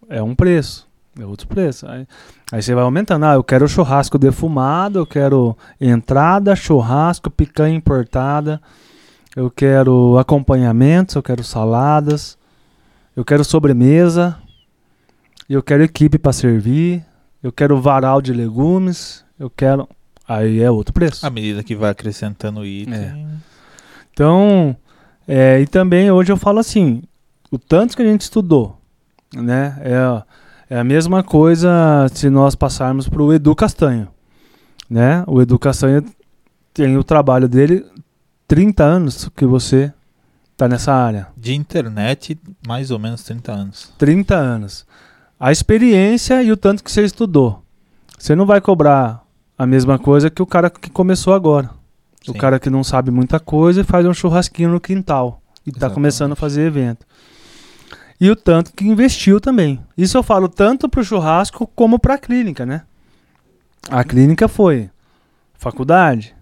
é 0.08 0.22
um 0.22 0.34
preço. 0.34 0.89
É 1.18 1.24
outro 1.24 1.48
preço. 1.48 1.86
Aí, 1.86 2.06
aí 2.52 2.62
você 2.62 2.74
vai 2.74 2.84
aumentando. 2.84 3.24
Ah, 3.24 3.34
eu 3.34 3.44
quero 3.44 3.68
churrasco 3.68 4.18
defumado, 4.18 4.98
eu 5.00 5.06
quero 5.06 5.56
entrada, 5.80 6.54
churrasco, 6.54 7.30
picanha 7.30 7.74
importada, 7.74 8.60
eu 9.34 9.50
quero 9.50 10.18
acompanhamentos, 10.18 11.14
eu 11.14 11.22
quero 11.22 11.42
saladas, 11.42 12.38
eu 13.16 13.24
quero 13.24 13.44
sobremesa, 13.44 14.36
eu 15.48 15.62
quero 15.62 15.82
equipe 15.82 16.16
para 16.16 16.32
servir, 16.32 17.04
eu 17.42 17.50
quero 17.50 17.80
varal 17.80 18.22
de 18.22 18.32
legumes, 18.32 19.24
eu 19.38 19.50
quero. 19.50 19.88
Aí 20.28 20.60
é 20.62 20.70
outro 20.70 20.94
preço. 20.94 21.26
À 21.26 21.30
medida 21.30 21.64
que 21.64 21.74
vai 21.74 21.90
acrescentando 21.90 22.64
item. 22.64 22.94
É. 22.94 23.26
Então, 24.12 24.76
é, 25.26 25.60
e 25.60 25.66
também 25.66 26.10
hoje 26.10 26.30
eu 26.30 26.36
falo 26.36 26.60
assim, 26.60 27.02
o 27.50 27.58
tanto 27.58 27.96
que 27.96 28.02
a 28.02 28.06
gente 28.06 28.20
estudou, 28.20 28.78
né? 29.34 29.76
É, 29.80 30.22
é 30.70 30.78
a 30.78 30.84
mesma 30.84 31.24
coisa 31.24 32.06
se 32.14 32.30
nós 32.30 32.54
passarmos 32.54 33.08
para 33.08 33.20
o 33.20 33.34
Edu 33.34 33.56
Castanho, 33.56 34.06
né? 34.88 35.24
O 35.26 35.42
Edu 35.42 35.58
Castanho 35.58 36.04
tem 36.72 36.96
o 36.96 37.02
trabalho 37.02 37.48
dele 37.48 37.84
30 38.46 38.84
anos 38.84 39.28
que 39.34 39.44
você 39.44 39.92
tá 40.56 40.68
nessa 40.68 40.92
área. 40.94 41.26
De 41.36 41.54
internet, 41.54 42.38
mais 42.64 42.92
ou 42.92 43.00
menos 43.00 43.24
30 43.24 43.52
anos. 43.52 43.92
30 43.98 44.36
anos. 44.36 44.86
A 45.38 45.50
experiência 45.50 46.40
e 46.40 46.52
o 46.52 46.56
tanto 46.56 46.84
que 46.84 46.92
você 46.92 47.02
estudou. 47.02 47.62
Você 48.16 48.36
não 48.36 48.46
vai 48.46 48.60
cobrar 48.60 49.24
a 49.58 49.66
mesma 49.66 49.98
coisa 49.98 50.30
que 50.30 50.42
o 50.42 50.46
cara 50.46 50.70
que 50.70 50.88
começou 50.88 51.34
agora. 51.34 51.70
O 52.28 52.32
Sim. 52.32 52.38
cara 52.38 52.60
que 52.60 52.70
não 52.70 52.84
sabe 52.84 53.10
muita 53.10 53.40
coisa 53.40 53.80
e 53.80 53.84
faz 53.84 54.06
um 54.06 54.14
churrasquinho 54.14 54.70
no 54.70 54.80
quintal. 54.80 55.42
E 55.66 55.72
tá 55.72 55.78
Exatamente. 55.78 55.94
começando 55.94 56.32
a 56.32 56.36
fazer 56.36 56.62
evento. 56.62 57.06
E 58.20 58.30
o 58.30 58.36
tanto 58.36 58.72
que 58.74 58.86
investiu 58.86 59.40
também. 59.40 59.80
Isso 59.96 60.16
eu 60.18 60.22
falo 60.22 60.48
tanto 60.48 60.88
pro 60.88 61.02
churrasco 61.04 61.66
como 61.74 61.98
pra 61.98 62.18
clínica, 62.18 62.66
né? 62.66 62.82
A 63.88 64.04
clínica 64.04 64.46
foi 64.46 64.90
faculdade. 65.54 66.34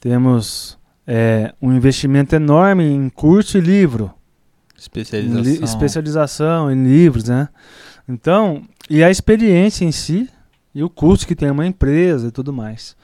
Temos 0.00 0.78
é, 1.06 1.52
um 1.60 1.72
investimento 1.72 2.34
enorme 2.34 2.84
em 2.84 3.08
curso 3.08 3.58
e 3.58 3.60
livro. 3.60 4.12
Em 4.74 4.80
Especialização. 4.80 5.42
li- 5.42 5.64
especialização 5.64 6.70
em 6.70 6.84
livros, 6.84 7.24
né? 7.28 7.48
Então, 8.08 8.62
e 8.88 9.02
a 9.02 9.10
experiência 9.10 9.84
em 9.84 9.92
si 9.92 10.28
e 10.74 10.82
o 10.82 10.90
custo 10.90 11.26
que 11.26 11.34
tem 11.36 11.50
uma 11.50 11.66
empresa 11.66 12.28
e 12.28 12.30
tudo 12.30 12.52
mais. 12.52 12.96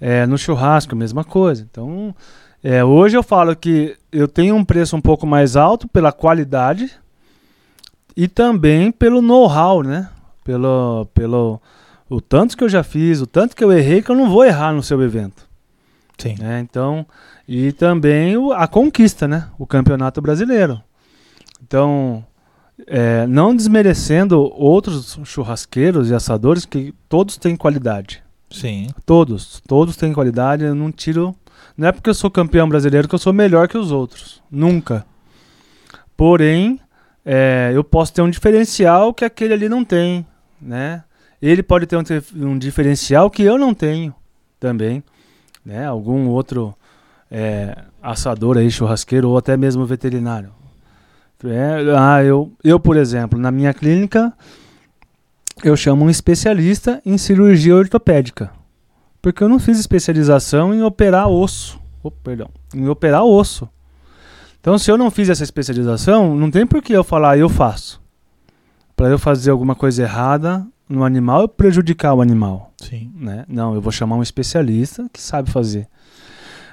É, 0.00 0.26
no 0.26 0.36
churrasco, 0.38 0.94
a 0.94 0.98
mesma 0.98 1.22
coisa. 1.22 1.66
Então, 1.70 2.14
é, 2.62 2.84
hoje 2.84 3.16
eu 3.16 3.22
falo 3.22 3.54
que 3.54 3.96
eu 4.10 4.26
tenho 4.26 4.56
um 4.56 4.64
preço 4.64 4.96
um 4.96 5.00
pouco 5.00 5.26
mais 5.26 5.54
alto 5.56 5.86
pela 5.86 6.10
qualidade 6.12 6.90
e 8.16 8.28
também 8.28 8.90
pelo 8.92 9.20
know-how, 9.22 9.82
né? 9.82 10.08
Pelo, 10.44 11.06
pelo 11.14 11.60
o 12.08 12.20
tanto 12.20 12.56
que 12.56 12.64
eu 12.64 12.68
já 12.68 12.82
fiz, 12.82 13.20
o 13.20 13.26
tanto 13.26 13.54
que 13.56 13.62
eu 13.64 13.72
errei 13.72 14.02
que 14.02 14.10
eu 14.10 14.16
não 14.16 14.28
vou 14.28 14.44
errar 14.44 14.72
no 14.72 14.82
seu 14.82 15.00
evento. 15.02 15.48
Sim. 16.18 16.36
né? 16.38 16.60
Então, 16.60 17.04
e 17.48 17.72
também 17.72 18.36
o- 18.36 18.52
a 18.52 18.68
conquista, 18.68 19.26
né? 19.26 19.48
O 19.58 19.66
campeonato 19.66 20.20
brasileiro. 20.20 20.80
Então, 21.62 22.24
é, 22.86 23.26
não 23.26 23.54
desmerecendo 23.56 24.40
outros 24.54 25.18
churrasqueiros 25.24 26.10
e 26.10 26.14
assadores 26.14 26.64
que 26.64 26.94
todos 27.08 27.36
têm 27.36 27.56
qualidade. 27.56 28.22
Sim. 28.50 28.88
Todos, 29.06 29.60
todos 29.66 29.96
têm 29.96 30.12
qualidade. 30.12 30.64
Eu 30.64 30.74
não 30.74 30.92
tiro. 30.92 31.34
Não 31.76 31.88
é 31.88 31.92
porque 31.92 32.10
eu 32.10 32.14
sou 32.14 32.30
campeão 32.30 32.68
brasileiro 32.68 33.08
que 33.08 33.14
eu 33.14 33.18
sou 33.18 33.32
melhor 33.32 33.66
que 33.66 33.78
os 33.78 33.90
outros. 33.90 34.42
Nunca. 34.50 35.04
Porém, 36.16 36.78
é, 37.24 37.70
eu 37.74 37.84
posso 37.84 38.12
ter 38.12 38.22
um 38.22 38.30
diferencial 38.30 39.14
que 39.14 39.24
aquele 39.24 39.54
ali 39.54 39.68
não 39.68 39.84
tem, 39.84 40.26
né? 40.60 41.04
Ele 41.40 41.62
pode 41.62 41.86
ter 41.86 41.96
um, 41.96 42.02
um 42.36 42.58
diferencial 42.58 43.30
que 43.30 43.42
eu 43.42 43.58
não 43.58 43.74
tenho 43.74 44.14
também, 44.58 45.02
né? 45.64 45.86
Algum 45.86 46.28
outro 46.28 46.74
é, 47.30 47.76
assador 48.02 48.58
aí, 48.58 48.70
churrasqueiro 48.70 49.30
ou 49.30 49.38
até 49.38 49.56
mesmo 49.56 49.86
veterinário. 49.86 50.52
É, 51.44 51.96
ah, 51.96 52.22
eu, 52.22 52.52
eu, 52.62 52.78
por 52.78 52.96
exemplo, 52.96 53.38
na 53.38 53.50
minha 53.50 53.74
clínica, 53.74 54.32
eu 55.64 55.76
chamo 55.76 56.04
um 56.04 56.10
especialista 56.10 57.02
em 57.04 57.18
cirurgia 57.18 57.74
ortopédica. 57.74 58.52
Porque 59.20 59.42
eu 59.42 59.48
não 59.48 59.58
fiz 59.58 59.78
especialização 59.78 60.74
em 60.74 60.82
operar 60.82 61.28
osso. 61.28 61.80
Oh, 62.02 62.10
perdão. 62.10 62.48
Em 62.74 62.88
operar 62.88 63.24
osso. 63.24 63.68
Então, 64.62 64.78
se 64.78 64.88
eu 64.88 64.96
não 64.96 65.10
fiz 65.10 65.28
essa 65.28 65.42
especialização, 65.42 66.36
não 66.36 66.48
tem 66.48 66.64
por 66.64 66.80
que 66.80 66.92
eu 66.92 67.02
falar, 67.02 67.36
eu 67.36 67.48
faço. 67.48 68.00
Para 68.94 69.08
eu 69.08 69.18
fazer 69.18 69.50
alguma 69.50 69.74
coisa 69.74 70.04
errada 70.04 70.64
no 70.88 71.02
animal, 71.02 71.40
eu 71.40 71.48
prejudicar 71.48 72.14
o 72.14 72.22
animal. 72.22 72.72
Sim. 72.80 73.10
Né? 73.16 73.44
Não, 73.48 73.74
eu 73.74 73.80
vou 73.80 73.90
chamar 73.90 74.14
um 74.14 74.22
especialista 74.22 75.04
que 75.12 75.20
sabe 75.20 75.50
fazer. 75.50 75.88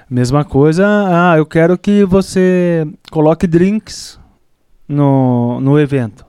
Mesma 0.08 0.44
coisa, 0.44 0.86
ah, 0.86 1.36
eu 1.36 1.44
quero 1.44 1.76
que 1.76 2.04
você 2.04 2.86
coloque 3.10 3.44
drinks 3.44 4.20
no, 4.88 5.60
no 5.60 5.76
evento. 5.76 6.24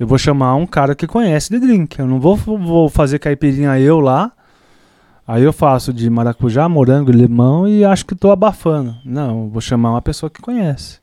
Eu 0.00 0.06
vou 0.08 0.18
chamar 0.18 0.56
um 0.56 0.66
cara 0.66 0.96
que 0.96 1.06
conhece 1.06 1.48
de 1.48 1.60
drink. 1.60 1.98
Eu 1.98 2.08
não 2.08 2.18
vou, 2.18 2.36
vou 2.36 2.88
fazer 2.88 3.20
caipirinha 3.20 3.78
eu 3.78 4.00
lá. 4.00 4.32
Aí 5.26 5.42
eu 5.42 5.52
faço 5.52 5.92
de 5.92 6.08
maracujá, 6.08 6.68
morango, 6.68 7.10
limão 7.10 7.66
e 7.66 7.84
acho 7.84 8.06
que 8.06 8.14
estou 8.14 8.30
abafando. 8.30 8.94
Não, 9.04 9.48
vou 9.48 9.60
chamar 9.60 9.90
uma 9.90 10.02
pessoa 10.02 10.30
que 10.30 10.40
conhece, 10.40 11.00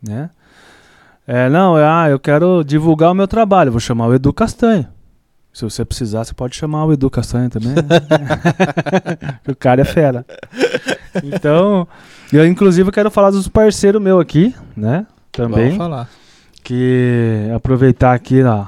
né? 0.00 0.30
É, 1.26 1.48
não, 1.48 1.76
é, 1.76 1.84
ah, 1.84 2.08
eu 2.08 2.18
quero 2.18 2.62
divulgar 2.64 3.10
o 3.10 3.14
meu 3.14 3.26
trabalho, 3.26 3.70
vou 3.70 3.80
chamar 3.80 4.06
o 4.06 4.14
Edu 4.14 4.32
Castanho. 4.32 4.86
Se 5.52 5.64
você 5.64 5.84
precisar, 5.84 6.24
você 6.24 6.32
pode 6.32 6.54
chamar 6.54 6.84
o 6.84 6.92
Edu 6.92 7.10
Castanho 7.10 7.50
também. 7.50 7.70
Né? 7.70 7.82
o 9.48 9.54
cara 9.54 9.80
é 9.82 9.84
fera. 9.84 10.24
Então, 11.24 11.88
eu 12.32 12.46
inclusive 12.46 12.92
quero 12.92 13.10
falar 13.10 13.30
dos 13.30 13.48
parceiros 13.48 14.00
meus 14.00 14.20
aqui, 14.20 14.54
né? 14.76 15.06
Também. 15.32 15.64
Vamos 15.64 15.76
falar. 15.76 16.08
Que 16.62 17.50
aproveitar 17.54 18.14
aqui, 18.14 18.42
ó, 18.44 18.66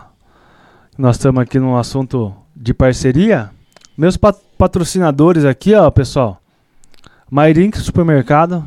nós 0.99 1.17
estamos 1.17 1.41
aqui 1.41 1.61
num 1.61 1.77
assunto 1.77 2.35
de 2.55 2.75
parceria. 2.75 3.51
Meus 3.97 4.17
pat 4.17 4.37
patrocinadores 4.63 5.45
aqui, 5.45 5.75
ó, 5.75 5.91
pessoal. 5.91 6.41
Mairink 7.29 7.77
Supermercado. 7.81 8.65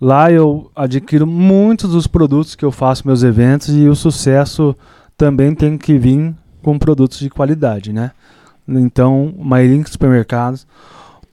Lá 0.00 0.30
eu 0.30 0.70
adquiro 0.76 1.26
muitos 1.26 1.90
dos 1.90 2.06
produtos 2.06 2.54
que 2.54 2.64
eu 2.64 2.70
faço 2.70 3.04
meus 3.04 3.24
eventos 3.24 3.70
e 3.70 3.88
o 3.88 3.96
sucesso 3.96 4.76
também 5.16 5.56
tem 5.56 5.76
que 5.76 5.98
vir 5.98 6.32
com 6.62 6.78
produtos 6.78 7.18
de 7.18 7.28
qualidade, 7.28 7.92
né? 7.92 8.12
Então, 8.68 9.34
Mairink 9.36 9.90
Supermercados. 9.90 10.64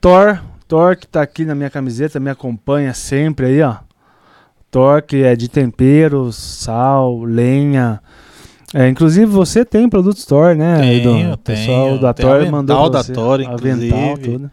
Thor, 0.01 0.41
Thor 0.67 0.97
que 0.97 1.05
tá 1.05 1.21
aqui 1.21 1.45
na 1.45 1.53
minha 1.53 1.69
camiseta, 1.69 2.19
me 2.19 2.31
acompanha 2.31 2.91
sempre 2.91 3.45
aí, 3.45 3.61
ó. 3.61 3.75
Thor 4.71 5.03
que 5.03 5.17
é 5.17 5.35
de 5.35 5.47
temperos, 5.47 6.35
sal, 6.35 7.21
lenha, 7.21 8.01
é, 8.73 8.89
inclusive 8.89 9.25
você 9.25 9.63
tem 9.63 9.87
produtos 9.87 10.25
Thor, 10.25 10.55
né? 10.55 10.79
Tenho, 10.79 11.33
o 11.33 11.37
pessoal 11.37 11.87
tenho. 11.87 12.01
da 12.01 12.13
avental 12.13 12.51
mandou 12.51 12.89
da 12.89 13.03
você, 13.03 13.11
avental, 13.11 13.43
inclusive. 13.43 14.19
tudo. 14.19 14.51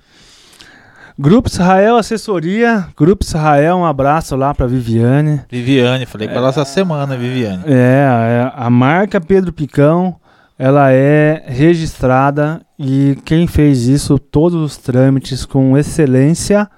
Grupo 1.18 1.48
Israel 1.48 1.96
Assessoria, 1.96 2.88
Grupo 2.96 3.24
Israel, 3.24 3.76
um 3.76 3.84
abraço 3.84 4.34
lá 4.34 4.54
para 4.54 4.66
Viviane. 4.66 5.42
Viviane, 5.50 6.06
falei 6.06 6.26
com 6.26 6.34
ela 6.34 6.48
essa 6.48 6.64
semana, 6.64 7.16
Viviane. 7.16 7.62
É, 7.66 8.06
é, 8.06 8.52
a 8.54 8.70
marca 8.70 9.20
Pedro 9.20 9.52
Picão, 9.52 10.16
ela 10.58 10.90
é 10.90 11.44
registrada 11.46 12.62
e 12.78 13.18
quem 13.24 13.46
fez 13.46 13.86
isso, 13.88 14.18
todos 14.18 14.60
os 14.60 14.76
trâmites 14.78 15.44
com 15.44 15.76
excelência. 15.76 16.68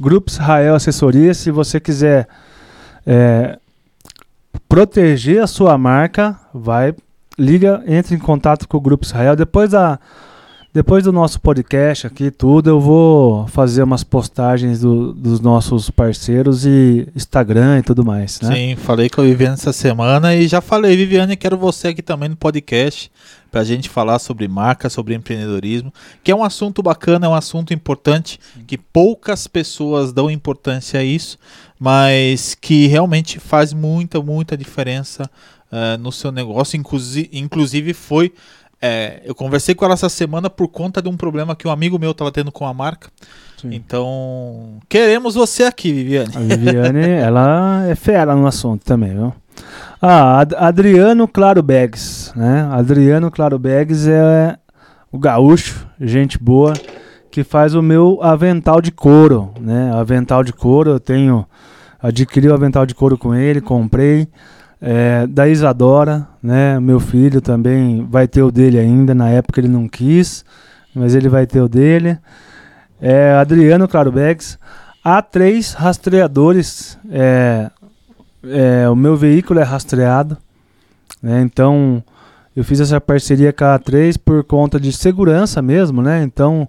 Grupo 0.00 0.30
Israel 0.30 0.74
Assessoria, 0.74 1.34
se 1.34 1.50
você 1.50 1.78
quiser 1.78 2.26
é, 3.06 3.58
proteger 4.68 5.42
a 5.42 5.46
sua 5.46 5.78
marca, 5.78 6.38
vai, 6.52 6.94
liga, 7.38 7.82
entre 7.86 8.14
em 8.14 8.18
contato 8.18 8.68
com 8.68 8.76
o 8.76 8.80
Grupo 8.80 9.04
Israel. 9.04 9.34
Depois 9.34 9.70
da 9.70 9.98
depois 10.72 11.02
do 11.04 11.12
nosso 11.12 11.40
podcast 11.40 12.06
aqui, 12.06 12.30
tudo, 12.30 12.68
eu 12.70 12.78
vou 12.80 13.46
fazer 13.48 13.82
umas 13.82 14.04
postagens 14.04 14.80
do- 14.80 15.12
dos 15.12 15.40
nossos 15.40 15.90
parceiros 15.90 16.64
e 16.66 17.08
Instagram 17.16 17.78
e 17.78 17.82
tudo 17.82 18.04
mais, 18.04 18.40
né? 18.40 18.54
Sim, 18.54 18.76
falei 18.76 19.08
com 19.08 19.20
a 19.20 19.24
Viviane 19.24 19.54
essa 19.54 19.72
semana 19.72 20.34
e 20.36 20.46
já 20.46 20.60
falei, 20.60 20.96
Viviane, 20.96 21.36
quero 21.36 21.56
você 21.56 21.88
aqui 21.88 22.02
também 22.02 22.28
no 22.28 22.36
podcast 22.36 23.10
pra 23.50 23.64
gente 23.64 23.88
falar 23.88 24.18
sobre 24.18 24.46
marca, 24.46 24.90
sobre 24.90 25.14
empreendedorismo, 25.14 25.92
que 26.22 26.30
é 26.30 26.36
um 26.36 26.44
assunto 26.44 26.82
bacana, 26.82 27.26
é 27.26 27.28
um 27.30 27.34
assunto 27.34 27.72
importante, 27.72 28.38
que 28.66 28.76
poucas 28.76 29.46
pessoas 29.46 30.12
dão 30.12 30.30
importância 30.30 31.00
a 31.00 31.02
isso, 31.04 31.38
mas 31.80 32.54
que 32.54 32.86
realmente 32.86 33.40
faz 33.40 33.72
muita, 33.72 34.20
muita 34.20 34.54
diferença 34.56 35.30
eh, 35.72 35.96
no 35.96 36.12
seu 36.12 36.30
negócio. 36.30 36.76
Inclusi- 36.76 37.30
inclusive 37.32 37.94
foi. 37.94 38.32
Eh, 38.80 39.20
eu 39.24 39.34
conversei 39.34 39.74
com 39.74 39.84
ela 39.84 39.94
essa 39.94 40.08
semana 40.08 40.48
por 40.48 40.68
conta 40.68 41.00
de 41.02 41.08
um 41.08 41.16
problema 41.16 41.56
que 41.56 41.66
um 41.66 41.70
amigo 41.70 41.98
meu 41.98 42.12
estava 42.12 42.30
tendo 42.32 42.52
com 42.52 42.66
a 42.66 42.72
marca. 42.74 43.08
Sim. 43.60 43.70
Então, 43.72 44.78
queremos 44.88 45.34
você 45.34 45.64
aqui, 45.64 45.92
Viviane. 45.92 46.30
A 46.36 46.40
Viviane, 46.40 47.08
ela 47.20 47.84
é 47.86 47.94
fera 47.94 48.34
no 48.36 48.46
assunto 48.46 48.84
também, 48.84 49.10
viu? 49.14 49.32
Ah, 50.00 50.38
Ad- 50.40 50.54
Adriano 50.56 51.26
Claro 51.26 51.62
Bags, 51.62 52.32
né? 52.36 52.68
Adriano 52.70 53.30
Claro 53.30 53.58
Bags 53.58 54.06
é 54.06 54.56
o 55.10 55.18
gaúcho, 55.18 55.86
gente 56.00 56.38
boa, 56.38 56.72
que 57.30 57.42
faz 57.42 57.74
o 57.74 57.82
meu 57.82 58.20
avental 58.22 58.80
de 58.80 58.92
couro, 58.92 59.52
né? 59.60 59.90
Avental 59.92 60.44
de 60.44 60.52
couro, 60.52 60.90
eu 60.92 61.00
tenho, 61.00 61.44
adquiri 62.00 62.48
o 62.48 62.54
avental 62.54 62.86
de 62.86 62.94
couro 62.94 63.18
com 63.18 63.34
ele, 63.34 63.60
comprei. 63.60 64.28
É, 64.80 65.26
da 65.26 65.48
Isadora, 65.48 66.26
né? 66.42 66.78
Meu 66.78 67.00
filho 67.00 67.40
também 67.40 68.06
vai 68.08 68.28
ter 68.28 68.42
o 68.42 68.50
dele 68.50 68.78
ainda, 68.78 69.14
na 69.14 69.28
época 69.28 69.60
ele 69.60 69.68
não 69.68 69.88
quis, 69.88 70.44
mas 70.94 71.14
ele 71.14 71.28
vai 71.28 71.46
ter 71.46 71.60
o 71.60 71.68
dele. 71.68 72.18
É, 73.00 73.32
Adriano 73.32 73.88
Claro 73.88 74.12
Bags. 74.12 74.58
Há 75.04 75.22
três 75.22 75.72
rastreadores. 75.72 76.98
É, 77.10 77.70
é, 78.44 78.88
o 78.88 78.96
meu 78.96 79.16
veículo 79.16 79.60
é 79.60 79.62
rastreado. 79.62 80.36
né, 81.22 81.40
Então, 81.40 82.02
eu 82.54 82.64
fiz 82.64 82.80
essa 82.80 83.00
parceria 83.00 83.52
com 83.52 83.64
a 83.64 83.78
A3 83.78 84.16
por 84.22 84.42
conta 84.44 84.80
de 84.80 84.92
segurança 84.92 85.62
mesmo, 85.62 86.02
né? 86.02 86.22
Então, 86.22 86.68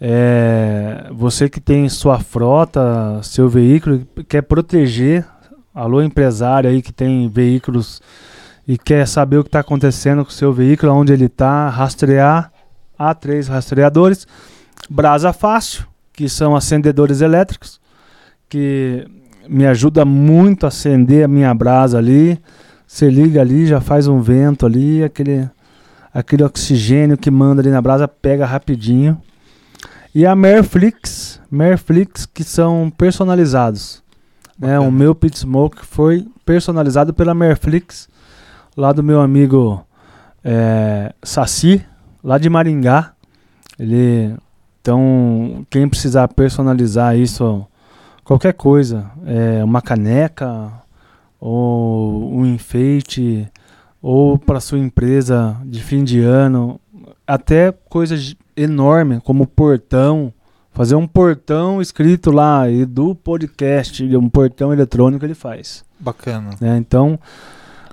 é, 0.00 1.06
você 1.12 1.48
que 1.48 1.60
tem 1.60 1.88
sua 1.88 2.18
frota, 2.18 3.20
seu 3.22 3.48
veículo, 3.48 4.06
quer 4.28 4.42
proteger, 4.42 5.24
alô 5.74 6.00
empresário 6.00 6.70
aí 6.70 6.80
que 6.80 6.92
tem 6.92 7.28
veículos 7.28 8.00
e 8.66 8.78
quer 8.78 9.06
saber 9.06 9.38
o 9.38 9.42
que 9.42 9.48
está 9.48 9.60
acontecendo 9.60 10.24
com 10.24 10.30
o 10.30 10.34
seu 10.34 10.52
veículo, 10.52 10.92
onde 10.92 11.12
ele 11.12 11.26
está, 11.26 11.68
rastrear, 11.68 12.50
há 12.98 13.14
três 13.14 13.48
rastreadores. 13.48 14.26
Brasa 14.88 15.32
Fácil, 15.32 15.84
que 16.12 16.28
são 16.28 16.54
acendedores 16.54 17.20
elétricos, 17.20 17.80
que 18.48 19.06
me 19.48 19.66
ajuda 19.66 20.04
muito 20.04 20.64
a 20.64 20.68
acender 20.68 21.24
a 21.24 21.28
minha 21.28 21.52
brasa 21.52 21.98
ali. 21.98 22.40
Você 22.86 23.10
liga 23.10 23.40
ali, 23.40 23.66
já 23.66 23.80
faz 23.80 24.06
um 24.06 24.20
vento 24.20 24.64
ali, 24.64 25.02
aquele, 25.02 25.50
aquele 26.12 26.44
oxigênio 26.44 27.18
que 27.18 27.30
manda 27.30 27.60
ali 27.60 27.70
na 27.70 27.82
brasa 27.82 28.06
pega 28.06 28.46
rapidinho. 28.46 29.20
E 30.14 30.24
a 30.24 30.36
Merflix, 30.36 31.40
Merflix 31.50 32.24
que 32.24 32.44
são 32.44 32.90
personalizados. 32.96 34.03
Né? 34.58 34.78
O 34.78 34.90
meu 34.90 35.14
pit 35.14 35.38
smoke 35.38 35.84
foi 35.84 36.26
personalizado 36.44 37.12
pela 37.12 37.34
Merflix, 37.34 38.08
lá 38.76 38.92
do 38.92 39.02
meu 39.02 39.20
amigo 39.20 39.84
é, 40.42 41.12
Saci, 41.22 41.84
lá 42.22 42.38
de 42.38 42.48
Maringá. 42.48 43.12
Ele, 43.78 44.34
então, 44.80 45.66
quem 45.70 45.88
precisar 45.88 46.28
personalizar 46.28 47.16
isso, 47.16 47.66
qualquer 48.22 48.52
coisa, 48.52 49.10
é, 49.26 49.64
uma 49.64 49.82
caneca 49.82 50.72
ou 51.40 52.32
um 52.32 52.46
enfeite 52.46 53.50
ou 54.00 54.38
para 54.38 54.60
sua 54.60 54.78
empresa 54.78 55.56
de 55.64 55.82
fim 55.82 56.04
de 56.04 56.20
ano, 56.20 56.78
até 57.26 57.72
coisas 57.72 58.36
enormes 58.56 59.20
como 59.24 59.46
portão, 59.46 60.32
fazer 60.74 60.94
um 60.96 61.06
portão 61.06 61.80
escrito 61.80 62.30
lá 62.30 62.68
e 62.68 62.84
do 62.84 63.14
podcast, 63.14 64.04
um 64.16 64.28
portão 64.28 64.72
eletrônico 64.72 65.24
ele 65.24 65.34
faz 65.34 65.84
Bacana. 65.98 66.50
né? 66.60 66.76
Então, 66.76 67.18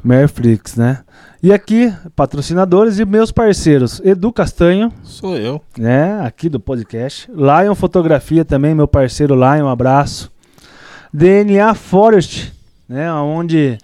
Merflix, 0.03 0.75
né? 0.75 0.99
E 1.43 1.51
aqui, 1.53 1.93
patrocinadores 2.15 2.99
e 2.99 3.05
meus 3.05 3.31
parceiros, 3.31 3.99
Edu 4.03 4.31
Castanho, 4.33 4.91
Sou 5.03 5.37
eu. 5.37 5.61
né? 5.77 6.19
Aqui 6.21 6.49
do 6.49 6.59
podcast. 6.59 7.29
Lion 7.31 7.73
Fotografia 7.75 8.43
também, 8.43 8.75
meu 8.75 8.87
parceiro 8.87 9.35
Lion, 9.35 9.65
um 9.65 9.69
abraço. 9.69 10.31
DNA 11.13 11.73
Forest, 11.73 12.53
né? 12.87 13.11
Onde 13.13 13.77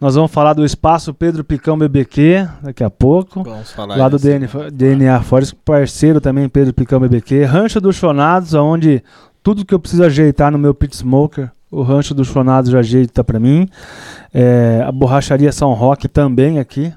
nós 0.00 0.14
vamos 0.14 0.30
falar 0.30 0.52
do 0.52 0.64
espaço 0.64 1.14
Pedro 1.14 1.42
Picão 1.42 1.78
BBQ 1.78 2.46
daqui 2.62 2.84
a 2.84 2.90
pouco. 2.90 3.42
Vamos 3.42 3.72
falar 3.72 3.96
Lá 3.96 4.08
do 4.08 4.18
DNA, 4.18 4.48
DNA 4.72 5.22
Forest, 5.22 5.54
parceiro 5.64 6.20
também, 6.20 6.48
Pedro 6.48 6.74
Picão 6.74 7.00
BBQ. 7.00 7.44
Rancho 7.44 7.80
dos 7.80 7.96
Chonados, 7.96 8.52
onde 8.52 9.02
tudo 9.42 9.64
que 9.64 9.72
eu 9.72 9.78
preciso 9.78 10.04
ajeitar 10.04 10.52
no 10.52 10.58
meu 10.58 10.74
pit 10.74 10.94
smoker, 10.96 11.50
o 11.70 11.82
Rancho 11.82 12.14
dos 12.14 12.28
Chonados 12.28 12.70
já 12.70 12.80
ajeita 12.80 13.24
pra 13.24 13.40
mim. 13.40 13.68
É, 14.34 14.84
a 14.86 14.92
Borracharia 14.92 15.50
São 15.50 15.72
Roque 15.72 16.08
também 16.08 16.58
aqui, 16.58 16.92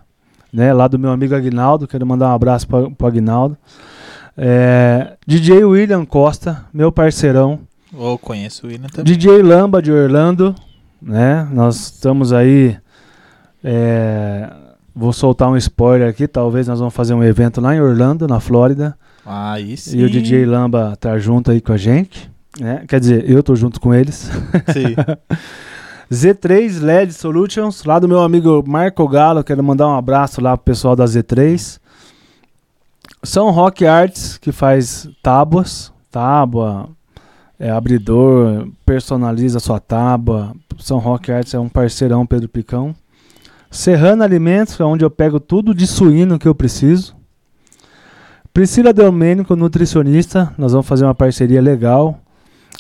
né? 0.52 0.74
Lá 0.74 0.88
do 0.88 1.00
meu 1.00 1.12
amigo 1.12 1.34
Aguinaldo, 1.36 1.88
quero 1.88 2.06
mandar 2.06 2.30
um 2.30 2.36
abraço 2.36 2.68
pra, 2.68 2.90
pro 2.90 3.08
Aguinaldo. 3.08 3.58
É, 4.38 5.14
DJ 5.26 5.64
William 5.64 6.06
Costa, 6.06 6.66
meu 6.74 6.92
parceirão. 6.92 7.60
Eu 7.94 8.18
conheço 8.18 8.66
o 8.66 8.70
William 8.70 8.88
também. 8.88 9.06
DJ 9.14 9.42
Lamba 9.42 9.82
de 9.82 9.92
Orlando, 9.92 10.54
né? 11.02 11.48
Nós 11.52 11.76
estamos 11.78 12.34
aí. 12.34 12.78
É, 13.64 14.50
vou 14.96 15.14
soltar 15.14 15.50
um 15.50 15.58
spoiler 15.58 16.10
aqui. 16.10 16.28
Talvez 16.28 16.68
nós 16.68 16.80
vamos 16.80 16.94
fazer 16.94 17.14
um 17.14 17.24
evento 17.24 17.62
lá 17.62 17.76
em 17.76 17.82
Orlando, 17.82 18.28
na 18.28 18.40
Flórida. 18.40 18.98
Sim. 19.92 20.00
E 20.00 20.04
o 20.04 20.10
DJ 20.10 20.46
Lamba 20.46 20.96
tá 21.00 21.18
junto 21.18 21.52
aí 21.52 21.62
com 21.62 21.74
a 21.74 21.78
gente. 21.78 22.30
Né? 22.60 22.84
Quer 22.88 23.00
dizer, 23.00 23.30
eu 23.30 23.44
tô 23.44 23.56
junto 23.56 23.80
com 23.80 23.94
eles. 23.94 24.30
Sim. 24.74 24.96
Z3 26.12 26.82
LED 26.82 27.14
Solutions, 27.14 27.84
lá 27.84 28.00
do 28.00 28.08
meu 28.08 28.22
amigo 28.22 28.64
Marco 28.66 29.08
Galo. 29.08 29.44
Quero 29.44 29.64
mandar 29.64 29.88
um 29.88 29.96
abraço 29.96 30.42
lá 30.42 30.58
pro 30.58 30.66
pessoal 30.66 30.96
da 30.96 31.06
Z3. 31.06 31.80
São 33.22 33.52
Rock 33.52 33.86
Arts, 33.86 34.38
que 34.38 34.52
faz 34.52 35.08
tábuas, 35.22 35.92
tábua, 36.10 36.90
é, 37.60 37.70
abridor, 37.70 38.68
personaliza 38.86 39.60
sua 39.60 39.80
tábua. 39.80 40.56
São 40.80 40.98
Rock 40.98 41.32
Arts 41.32 41.54
é 41.54 41.60
um 41.60 41.70
parceirão, 41.70 42.26
Pedro 42.26 42.50
Picão. 42.50 42.96
Serrano 43.70 44.24
Alimentos, 44.24 44.80
é 44.80 44.84
onde 44.84 45.06
eu 45.06 45.12
pego 45.12 45.40
tudo 45.40 45.74
de 45.74 45.86
suíno 45.86 46.40
que 46.40 46.48
eu 46.48 46.56
preciso. 46.56 47.16
Priscila 48.52 48.92
Domênico, 48.92 49.56
nutricionista, 49.56 50.54
nós 50.58 50.72
vamos 50.72 50.88
fazer 50.88 51.06
uma 51.06 51.14
parceria 51.14 51.62
legal. 51.62 52.20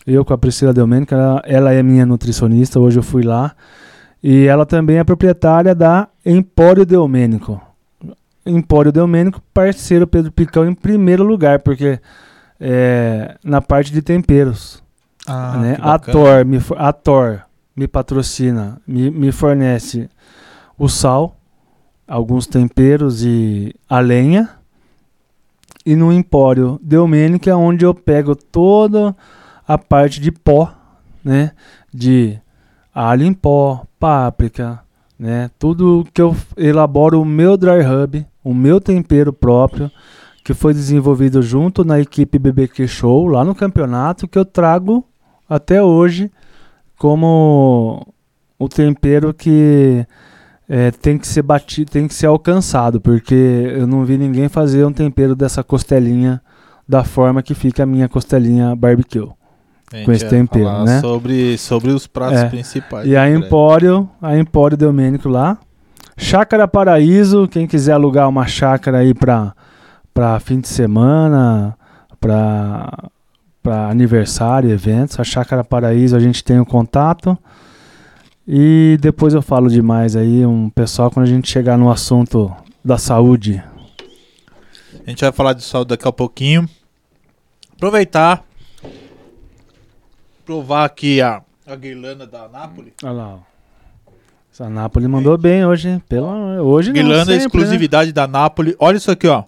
Eu 0.05 0.25
com 0.25 0.33
a 0.33 0.37
Priscila 0.37 0.73
Domênico, 0.73 1.13
ela, 1.13 1.41
ela 1.45 1.71
é 1.71 1.83
minha 1.83 2.05
nutricionista, 2.05 2.79
hoje 2.79 2.97
eu 2.97 3.03
fui 3.03 3.23
lá. 3.23 3.55
E 4.21 4.45
ela 4.45 4.65
também 4.65 4.97
é 4.97 5.03
proprietária 5.03 5.75
da 5.75 6.07
Empório 6.25 6.85
Domênico. 6.85 7.61
Empório 8.45 8.91
Domênico, 8.91 9.41
parceiro 9.53 10.07
Pedro 10.07 10.31
Picão 10.31 10.67
em 10.67 10.73
primeiro 10.73 11.23
lugar, 11.23 11.59
porque 11.59 11.99
é, 12.59 13.37
na 13.43 13.61
parte 13.61 13.93
de 13.93 14.01
temperos. 14.01 14.83
Ah, 15.27 15.57
né? 15.57 15.77
A. 15.79 15.99
Thor, 15.99 16.43
me, 16.45 16.59
a 16.77 16.91
Thor 16.91 17.41
me 17.75 17.87
patrocina, 17.87 18.81
me, 18.87 19.11
me 19.11 19.31
fornece 19.31 20.09
o 20.79 20.87
sal, 20.87 21.35
alguns 22.07 22.47
temperos 22.47 23.23
e 23.23 23.75
a 23.87 23.99
lenha. 23.99 24.49
E 25.85 25.95
no 25.95 26.11
Empório 26.11 26.79
Domênico 26.81 27.49
é 27.49 27.55
onde 27.55 27.85
eu 27.85 27.93
pego 27.93 28.35
toda 28.35 29.15
a 29.67 29.77
parte 29.77 30.21
de 30.21 30.31
pó, 30.31 30.73
né? 31.23 31.51
De 31.93 32.39
alho 32.93 33.25
em 33.25 33.33
pó, 33.33 33.85
páprica, 33.99 34.79
né? 35.17 35.51
Tudo 35.59 36.07
que 36.13 36.21
eu 36.21 36.35
elaboro 36.55 37.21
o 37.21 37.25
meu 37.25 37.57
dry 37.57 37.81
rub, 37.81 38.25
o 38.43 38.53
meu 38.53 38.79
tempero 38.79 39.33
próprio, 39.33 39.91
que 40.43 40.53
foi 40.53 40.73
desenvolvido 40.73 41.41
junto 41.41 41.83
na 41.83 41.99
equipe 41.99 42.39
BBQ 42.39 42.87
Show, 42.87 43.27
lá 43.27 43.43
no 43.43 43.53
campeonato, 43.53 44.27
que 44.27 44.37
eu 44.37 44.45
trago 44.45 45.03
até 45.49 45.83
hoje 45.83 46.31
como 46.97 48.05
o 48.57 48.67
tempero 48.67 49.33
que 49.33 50.05
é, 50.69 50.91
tem 50.91 51.17
que 51.17 51.27
ser 51.27 51.41
batido, 51.41 51.89
tem 51.89 52.07
que 52.07 52.13
ser 52.13 52.27
alcançado, 52.27 53.01
porque 53.01 53.33
eu 53.33 53.87
não 53.87 54.05
vi 54.05 54.17
ninguém 54.19 54.47
fazer 54.47 54.85
um 54.85 54.93
tempero 54.93 55.35
dessa 55.35 55.63
costelinha 55.63 56.39
da 56.87 57.03
forma 57.03 57.41
que 57.41 57.55
fica 57.55 57.83
a 57.83 57.85
minha 57.87 58.07
costelinha 58.07 58.75
barbecue. 58.75 59.27
Com 60.05 60.11
esse 60.11 60.27
tempero, 60.29 60.83
né? 60.83 61.01
Sobre, 61.01 61.57
sobre 61.57 61.89
os 61.89 62.05
pratos 62.05 62.37
É. 62.37 62.45
principais. 62.45 63.07
E 63.07 63.15
a. 63.17 63.27
Empório, 63.27 64.07
a 64.21 64.37
Empório 64.37 64.77
Domênico 64.77 65.27
lá. 65.27 65.57
Chácara 66.15 66.67
Paraíso, 66.67 67.47
quem 67.47 67.65
quiser 67.65 67.93
alugar 67.93 68.29
uma 68.29 68.45
chácara 68.45 68.99
aí 68.99 69.15
para 69.15 69.55
para 70.13 70.39
fim 70.39 70.59
de 70.59 70.67
semana, 70.67 71.75
para 72.19 73.09
para 73.63 73.89
aniversário, 73.89 74.69
eventos, 74.69 75.19
a 75.19 75.23
Chácara 75.23 75.63
Paraíso 75.63 76.15
a 76.15 76.19
gente 76.19 76.43
tem 76.43 76.59
o 76.59 76.65
contato. 76.65 77.37
E 78.51 78.97
depois 78.99 79.35
eu 79.35 79.43
falo 79.43 79.69
demais 79.69 80.15
aí 80.15 80.43
um 80.43 80.71
pessoal 80.71 81.11
quando 81.11 81.27
a 81.27 81.29
gente 81.29 81.47
chegar 81.47 81.77
no 81.77 81.91
assunto 81.91 82.51
da 82.83 82.97
saúde. 82.97 83.63
A 85.05 85.09
gente 85.11 85.21
vai 85.21 85.31
falar 85.31 85.53
de 85.53 85.61
saúde 85.63 85.89
daqui 85.89 86.07
a 86.07 86.11
pouquinho. 86.11 86.67
Aproveitar. 87.75 88.43
Provar 90.43 90.85
aqui 90.85 91.21
a, 91.21 91.43
a 91.67 91.75
guirlanda 91.75 92.25
da 92.25 92.49
Nápoles. 92.49 92.93
Olha 93.03 93.11
lá. 93.11 93.35
ó. 93.35 93.39
Essa 94.51 94.67
Nápoles 94.67 95.07
mandou 95.07 95.37
bem 95.37 95.63
hoje, 95.63 95.89
hein? 95.89 96.03
pelo 96.09 96.27
hoje 96.63 96.89
não, 96.89 96.95
Guirlanda 96.95 97.25
sempre, 97.25 97.37
né? 97.37 97.45
exclusividade 97.45 98.11
da 98.11 98.25
Nápoles. 98.25 98.75
Olha 98.79 98.97
isso 98.97 99.11
aqui, 99.11 99.27
ó. 99.27 99.43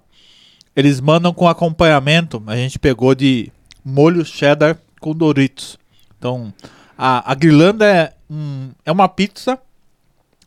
Eles 0.76 1.02
mandam 1.02 1.34
com 1.34 1.48
acompanhamento. 1.48 2.44
A 2.46 2.56
gente 2.56 2.78
pegou 2.78 3.16
de 3.16 3.52
molho 3.84 4.24
cheddar 4.24 4.78
com 5.00 5.12
Doritos. 5.16 5.76
Então, 6.20 6.54
a, 6.96 7.32
a 7.32 7.34
guirlanda 7.34 7.84
é, 7.84 8.14
um, 8.32 8.72
é 8.86 8.92
uma 8.92 9.10
pizza 9.10 9.60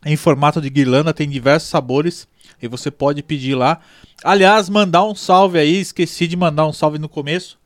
em 0.03 0.15
formato 0.15 0.59
de 0.59 0.69
guirlanda, 0.69 1.13
tem 1.13 1.29
diversos 1.29 1.69
sabores. 1.69 2.27
E 2.61 2.67
você 2.67 2.89
pode 2.89 3.21
pedir 3.21 3.55
lá. 3.55 3.79
Aliás, 4.23 4.69
mandar 4.69 5.03
um 5.03 5.13
salve 5.13 5.59
aí. 5.59 5.79
Esqueci 5.79 6.27
de 6.27 6.35
mandar 6.35 6.65
um 6.65 6.73
salve 6.73 6.97
no 6.97 7.09
começo. 7.09 7.59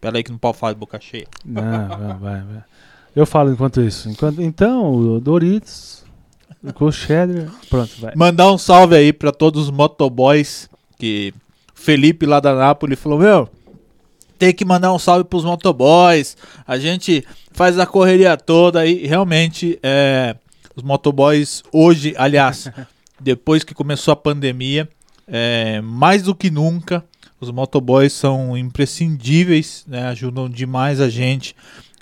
Pera 0.00 0.18
aí 0.18 0.22
que 0.22 0.30
não 0.30 0.38
pode 0.38 0.58
falar 0.58 0.72
de 0.72 0.78
boca 0.78 1.00
cheia. 1.00 1.26
Não, 1.44 1.62
vai, 1.62 1.98
vai, 2.18 2.42
vai. 2.42 2.64
Eu 3.14 3.24
falo 3.24 3.50
enquanto 3.50 3.80
isso. 3.80 4.08
Enquanto, 4.08 4.42
então, 4.42 4.92
o 4.92 5.20
Doritos, 5.20 6.04
o 6.78 6.92
cheddar, 6.92 7.50
pronto, 7.70 7.92
vai. 8.00 8.14
Mandar 8.14 8.52
um 8.52 8.58
salve 8.58 8.94
aí 8.94 9.12
pra 9.12 9.32
todos 9.32 9.64
os 9.64 9.70
motoboys 9.70 10.68
que 10.98 11.32
Felipe 11.74 12.26
lá 12.26 12.40
da 12.40 12.54
Nápoles 12.54 12.98
falou, 12.98 13.18
meu, 13.18 13.48
tem 14.38 14.52
que 14.52 14.64
mandar 14.64 14.92
um 14.92 14.98
salve 14.98 15.24
pros 15.24 15.44
motoboys. 15.44 16.36
A 16.66 16.78
gente 16.78 17.24
faz 17.52 17.78
a 17.78 17.86
correria 17.86 18.36
toda 18.36 18.86
e 18.86 19.06
realmente 19.06 19.78
é, 19.82 20.36
os 20.74 20.82
motoboys 20.82 21.62
hoje, 21.72 22.14
aliás, 22.16 22.70
depois 23.20 23.64
que 23.64 23.74
começou 23.74 24.12
a 24.12 24.16
pandemia, 24.16 24.88
é, 25.26 25.80
mais 25.80 26.22
do 26.22 26.34
que 26.34 26.50
nunca, 26.50 27.04
os 27.40 27.50
motoboys 27.50 28.12
são 28.12 28.56
imprescindíveis, 28.56 29.84
né, 29.86 30.06
ajudam 30.08 30.48
demais 30.48 31.00
a 31.00 31.08
gente, 31.08 31.54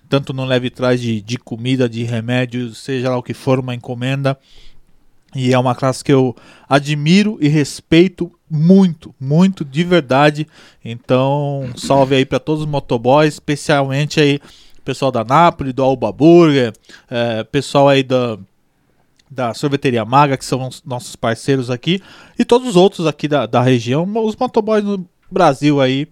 tanto 0.09 0.33
no 0.33 0.45
leve 0.45 0.71
trás 0.71 1.01
de, 1.01 1.21
de 1.21 1.39
comida, 1.39 1.89
de 1.89 2.05
remédios, 2.05 2.79
seja 2.79 3.11
lá 3.11 3.17
o 3.17 3.23
que 3.23 3.35
for, 3.35 3.59
uma 3.59 3.75
encomenda. 3.75 4.39
E 5.35 5.53
é 5.53 5.59
uma 5.59 5.75
classe 5.75 6.05
que 6.05 6.13
eu 6.13 6.37
admiro 6.69 7.37
e 7.41 7.49
respeito 7.49 8.31
muito, 8.55 9.15
muito 9.21 9.65
de 9.65 9.83
verdade. 9.83 10.47
Então, 10.85 11.71
salve 11.77 12.15
aí 12.15 12.25
para 12.25 12.39
todos 12.39 12.63
os 12.63 12.69
motoboys, 12.69 13.35
especialmente 13.35 14.21
aí 14.21 14.41
pessoal 14.85 15.11
da 15.11 15.25
Nápoles, 15.25 15.73
do 15.73 15.83
Alba 15.83 16.13
Burger, 16.13 16.73
é, 17.11 17.43
pessoal 17.43 17.89
aí 17.89 18.03
da, 18.03 18.39
da 19.31 19.55
Sorveteria 19.55 20.05
Maga, 20.05 20.37
que 20.37 20.45
são 20.45 20.69
os 20.69 20.83
nossos 20.85 21.17
parceiros 21.17 21.71
aqui, 21.71 22.03
e 22.39 22.45
todos 22.45 22.69
os 22.69 22.77
outros 22.77 23.07
aqui 23.07 23.27
da, 23.27 23.47
da 23.47 23.63
região, 23.63 24.07
os 24.25 24.37
motoboys 24.37 24.85
no 24.85 25.09
Brasil 25.31 25.81
aí. 25.81 26.07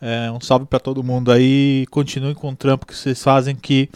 É, 0.00 0.30
um 0.30 0.40
salve 0.40 0.66
para 0.66 0.78
todo 0.78 1.02
mundo 1.02 1.32
aí. 1.32 1.86
Continuem 1.90 2.34
com 2.34 2.50
o 2.50 2.56
trampo 2.56 2.84
que 2.84 2.94
vocês 2.94 3.22
fazem, 3.22 3.54
que 3.54 3.88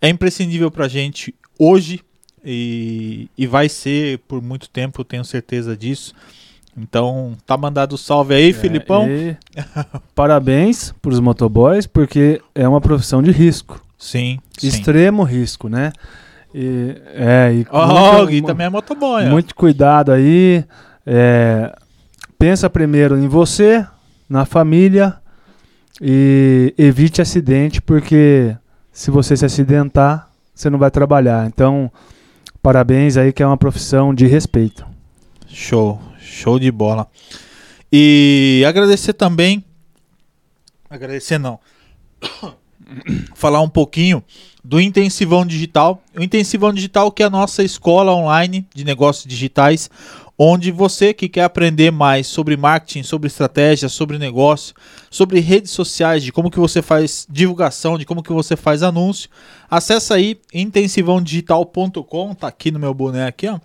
é 0.00 0.08
imprescindível 0.08 0.70
pra 0.70 0.88
gente 0.88 1.34
hoje 1.58 2.02
e, 2.44 3.28
e 3.38 3.46
vai 3.46 3.68
ser 3.68 4.18
por 4.28 4.42
muito 4.42 4.68
tempo, 4.68 5.00
eu 5.00 5.04
tenho 5.04 5.24
certeza 5.24 5.76
disso. 5.76 6.12
Então, 6.76 7.32
tá 7.46 7.56
mandado 7.56 7.98
salve 7.98 8.34
aí, 8.34 8.50
É, 8.50 8.52
Filipão. 8.52 9.06
e 9.08 9.36
parabéns 10.14 10.92
pros 11.02 11.20
motoboys, 11.20 11.86
porque 11.86 12.40
é 12.54 12.66
uma 12.66 12.80
profissão 12.80 13.22
de 13.22 13.30
risco. 13.30 13.80
Sim, 13.98 14.38
sim. 14.58 14.66
Extremo 14.68 15.22
risco, 15.22 15.68
né? 15.68 15.92
E, 16.54 16.96
é, 17.14 17.52
e 17.54 17.66
Ó, 17.70 17.86
muito- 18.10 18.22
o 18.22 18.26
Gui 18.26 18.42
também 18.42 18.66
é 18.66 18.70
motoboy. 18.70 19.26
Muito 19.26 19.54
cuidado 19.54 20.12
aí. 20.12 20.64
é, 21.06 21.74
pensa 22.38 22.68
primeiro 22.70 23.18
em 23.18 23.28
você, 23.28 23.86
na 24.28 24.44
família 24.44 25.14
e 26.00 26.74
evite 26.78 27.20
acidente, 27.22 27.80
porque 27.82 28.56
se 28.90 29.10
você 29.10 29.36
se 29.36 29.44
acidentar, 29.44 30.28
você 30.54 30.68
não 30.70 30.78
vai 30.78 30.90
trabalhar. 30.90 31.46
Então, 31.46 31.90
parabéns 32.62 33.16
aí 33.16 33.32
que 33.32 33.42
é 33.42 33.46
uma 33.46 33.56
profissão 33.56 34.14
de 34.14 34.26
respeito. 34.26 34.84
Show, 35.46 36.00
show 36.22 36.58
de 36.58 36.70
bola. 36.70 37.06
E 37.92 38.64
agradecer 38.66 39.12
também. 39.12 39.64
Agradecer 40.88 41.38
não. 41.38 41.58
falar 43.34 43.60
um 43.60 43.68
pouquinho 43.68 44.22
do 44.64 44.80
Intensivão 44.80 45.44
Digital. 45.44 46.02
O 46.16 46.22
Intensivão 46.22 46.72
Digital 46.72 47.10
que 47.10 47.22
é 47.22 47.26
a 47.26 47.30
nossa 47.30 47.62
escola 47.62 48.14
online 48.14 48.66
de 48.74 48.84
negócios 48.84 49.26
digitais, 49.26 49.90
onde 50.38 50.70
você 50.70 51.12
que 51.12 51.28
quer 51.28 51.44
aprender 51.44 51.90
mais 51.90 52.26
sobre 52.26 52.56
marketing, 52.56 53.02
sobre 53.02 53.26
estratégia, 53.26 53.88
sobre 53.88 54.18
negócio, 54.18 54.74
sobre 55.10 55.40
redes 55.40 55.70
sociais, 55.70 56.22
de 56.22 56.32
como 56.32 56.50
que 56.50 56.58
você 56.58 56.80
faz 56.80 57.26
divulgação, 57.28 57.98
de 57.98 58.04
como 58.04 58.22
que 58.22 58.32
você 58.32 58.56
faz 58.56 58.82
anúncio, 58.82 59.28
acessa 59.70 60.14
aí 60.14 60.40
intensivãodigital.com, 60.52 62.34
tá 62.34 62.48
aqui 62.48 62.70
no 62.70 62.78
meu 62.78 62.94
boné 62.94 63.26
aqui, 63.26 63.48
ó. 63.48 63.58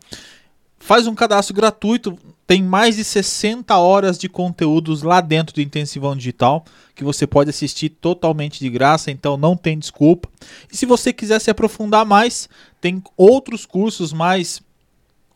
Faz 0.88 1.06
um 1.06 1.14
cadastro 1.14 1.54
gratuito, 1.54 2.18
tem 2.48 2.64
mais 2.64 2.96
de 2.96 3.04
60 3.04 3.76
horas 3.78 4.18
de 4.18 4.30
conteúdos 4.30 5.02
lá 5.04 5.20
dentro 5.20 5.54
do 5.54 5.60
Intensivão 5.60 6.16
Digital 6.16 6.64
que 6.96 7.04
você 7.04 7.28
pode 7.28 7.50
assistir 7.50 7.90
totalmente 7.90 8.58
de 8.62 8.70
graça, 8.70 9.12
então 9.12 9.36
não 9.36 9.58
tem 9.58 9.78
desculpa. 9.78 10.30
E 10.72 10.78
se 10.78 10.86
você 10.86 11.12
quiser 11.12 11.42
se 11.42 11.52
aprofundar 11.52 12.06
mais, 12.06 12.48
tem 12.80 13.04
outros 13.18 13.66
cursos 13.66 14.14
mais 14.14 14.62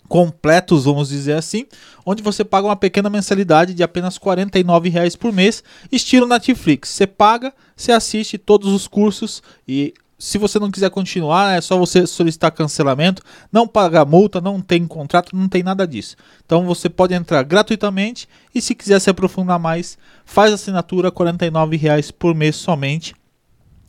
completos, 0.07 0.85
vamos 0.85 1.09
dizer 1.09 1.33
assim, 1.33 1.65
onde 2.05 2.23
você 2.23 2.45
paga 2.45 2.69
uma 2.69 2.75
pequena 2.77 3.09
mensalidade 3.09 3.73
de 3.73 3.83
apenas 3.83 4.15
R$ 4.15 4.23
49,00 4.23 5.17
por 5.17 5.33
mês, 5.33 5.61
estilo 5.91 6.27
Netflix. 6.27 6.87
Você 6.91 7.05
paga, 7.05 7.53
você 7.75 7.91
assiste 7.91 8.37
todos 8.37 8.71
os 8.71 8.87
cursos 8.87 9.43
e 9.67 9.93
se 10.21 10.37
você 10.37 10.59
não 10.59 10.69
quiser 10.69 10.91
continuar, 10.91 11.57
é 11.57 11.61
só 11.61 11.75
você 11.79 12.05
solicitar 12.05 12.51
cancelamento, 12.51 13.23
não 13.51 13.67
paga 13.67 14.05
multa, 14.05 14.39
não 14.39 14.61
tem 14.61 14.85
contrato, 14.85 15.35
não 15.35 15.49
tem 15.49 15.63
nada 15.63 15.87
disso. 15.87 16.15
Então 16.45 16.63
você 16.63 16.87
pode 16.87 17.15
entrar 17.15 17.41
gratuitamente 17.41 18.29
e 18.53 18.61
se 18.61 18.75
quiser 18.75 18.99
se 18.99 19.09
aprofundar 19.09 19.57
mais, 19.57 19.97
faz 20.23 20.53
assinatura 20.53 21.09
R$ 21.09 21.15
49,00 21.15 22.13
por 22.13 22.35
mês 22.35 22.55
somente. 22.55 23.15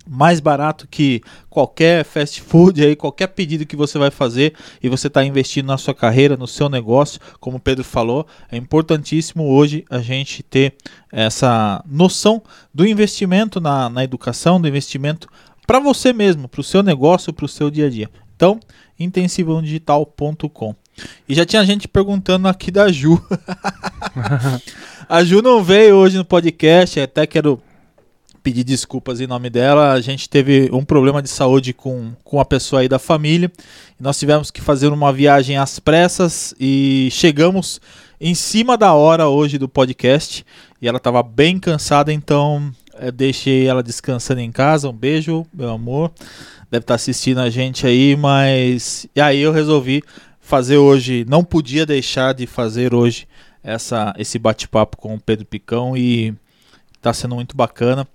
Mais 0.08 0.40
barato 0.40 0.88
que 0.90 1.20
qualquer 1.50 2.02
fast 2.04 2.40
food 2.40 2.82
aí, 2.82 2.96
qualquer 2.96 3.28
pedido 3.28 3.66
que 3.66 3.76
você 3.76 3.98
vai 3.98 4.10
fazer 4.10 4.54
e 4.82 4.88
você 4.88 5.06
está 5.06 5.22
investindo 5.22 5.66
na 5.66 5.78
sua 5.78 5.94
carreira, 5.94 6.36
no 6.36 6.46
seu 6.48 6.68
negócio, 6.68 7.20
como 7.38 7.58
o 7.58 7.60
Pedro 7.60 7.84
falou, 7.84 8.26
é 8.50 8.56
importantíssimo 8.56 9.44
hoje 9.44 9.84
a 9.88 9.98
gente 9.98 10.42
ter 10.42 10.74
essa 11.12 11.84
noção 11.86 12.42
do 12.74 12.84
investimento 12.86 13.60
na, 13.60 13.88
na 13.88 14.02
educação, 14.02 14.60
do 14.60 14.66
investimento 14.66 15.28
para 15.66 15.78
você 15.78 16.12
mesmo, 16.12 16.48
para 16.48 16.60
o 16.60 16.64
seu 16.64 16.82
negócio, 16.82 17.32
para 17.32 17.44
o 17.44 17.48
seu 17.48 17.70
dia 17.70 17.86
a 17.86 17.90
dia. 17.90 18.10
Então, 18.34 18.58
intensivãodigital.com. 18.98 20.74
E 21.28 21.34
já 21.34 21.46
tinha 21.46 21.64
gente 21.64 21.88
perguntando 21.88 22.48
aqui 22.48 22.70
da 22.70 22.90
Ju. 22.90 23.20
a 25.08 25.24
Ju 25.24 25.40
não 25.40 25.62
veio 25.62 25.96
hoje 25.96 26.16
no 26.18 26.24
podcast, 26.24 27.00
até 27.00 27.26
quero 27.26 27.60
pedir 28.42 28.64
desculpas 28.64 29.20
em 29.20 29.26
nome 29.26 29.48
dela. 29.48 29.92
A 29.92 30.00
gente 30.00 30.28
teve 30.28 30.68
um 30.72 30.84
problema 30.84 31.22
de 31.22 31.28
saúde 31.28 31.72
com, 31.72 32.12
com 32.24 32.40
a 32.40 32.44
pessoa 32.44 32.82
aí 32.82 32.88
da 32.88 32.98
família. 32.98 33.50
Nós 33.98 34.18
tivemos 34.18 34.50
que 34.50 34.60
fazer 34.60 34.88
uma 34.88 35.12
viagem 35.12 35.56
às 35.56 35.78
pressas 35.78 36.54
e 36.58 37.08
chegamos 37.12 37.80
em 38.20 38.34
cima 38.34 38.76
da 38.76 38.92
hora 38.92 39.28
hoje 39.28 39.58
do 39.58 39.68
podcast. 39.68 40.44
E 40.80 40.88
ela 40.88 40.98
estava 40.98 41.22
bem 41.22 41.58
cansada, 41.58 42.12
então 42.12 42.72
eu 43.03 43.12
deixei 43.12 43.66
ela 43.66 43.82
descansando 43.82 44.40
em 44.40 44.53
casa. 44.53 44.88
Um 44.88 44.92
beijo, 44.92 45.44
meu 45.53 45.70
amor. 45.70 46.12
Deve 46.70 46.84
estar 46.84 46.92
tá 46.92 46.94
assistindo 46.94 47.38
a 47.38 47.50
gente 47.50 47.86
aí, 47.86 48.16
mas. 48.16 49.07
E 49.14 49.20
aí 49.20 49.40
eu 49.40 49.53
resolvi 49.53 50.03
fazer 50.40 50.76
hoje. 50.76 51.26
Não 51.28 51.42
podia 51.42 51.84
deixar 51.84 52.32
de 52.32 52.46
fazer 52.46 52.94
hoje 52.94 53.26
essa, 53.62 54.14
esse 54.16 54.38
bate-papo 54.38 54.96
com 54.96 55.14
o 55.14 55.20
Pedro 55.20 55.44
Picão 55.44 55.96
e 55.96 56.32
está 56.96 57.12
sendo 57.12 57.34
muito 57.34 57.57
bacana. 57.57 58.07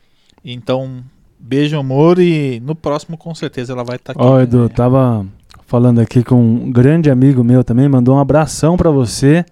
Então, 0.44 1.04
beijo, 1.38 1.78
amor. 1.78 2.18
E 2.20 2.60
no 2.62 2.74
próximo, 2.74 3.18
com 3.18 3.36
certeza, 3.36 3.74
ela 3.74 3.84
vai 3.84 3.98
estar 3.98 4.14
tá 4.14 4.20
aqui. 4.20 4.30
Ó, 4.30 4.40
Edu, 4.40 4.70
tava 4.70 5.26
falando 5.66 6.00
aqui 6.00 6.24
com 6.24 6.40
um 6.40 6.72
grande 6.72 7.12
amigo 7.12 7.44
meu 7.44 7.64
também. 7.64 7.90
Mandou 7.90 8.16
um 8.16 8.20
abração 8.20 8.78
para 8.78 8.90
você. 8.90 9.46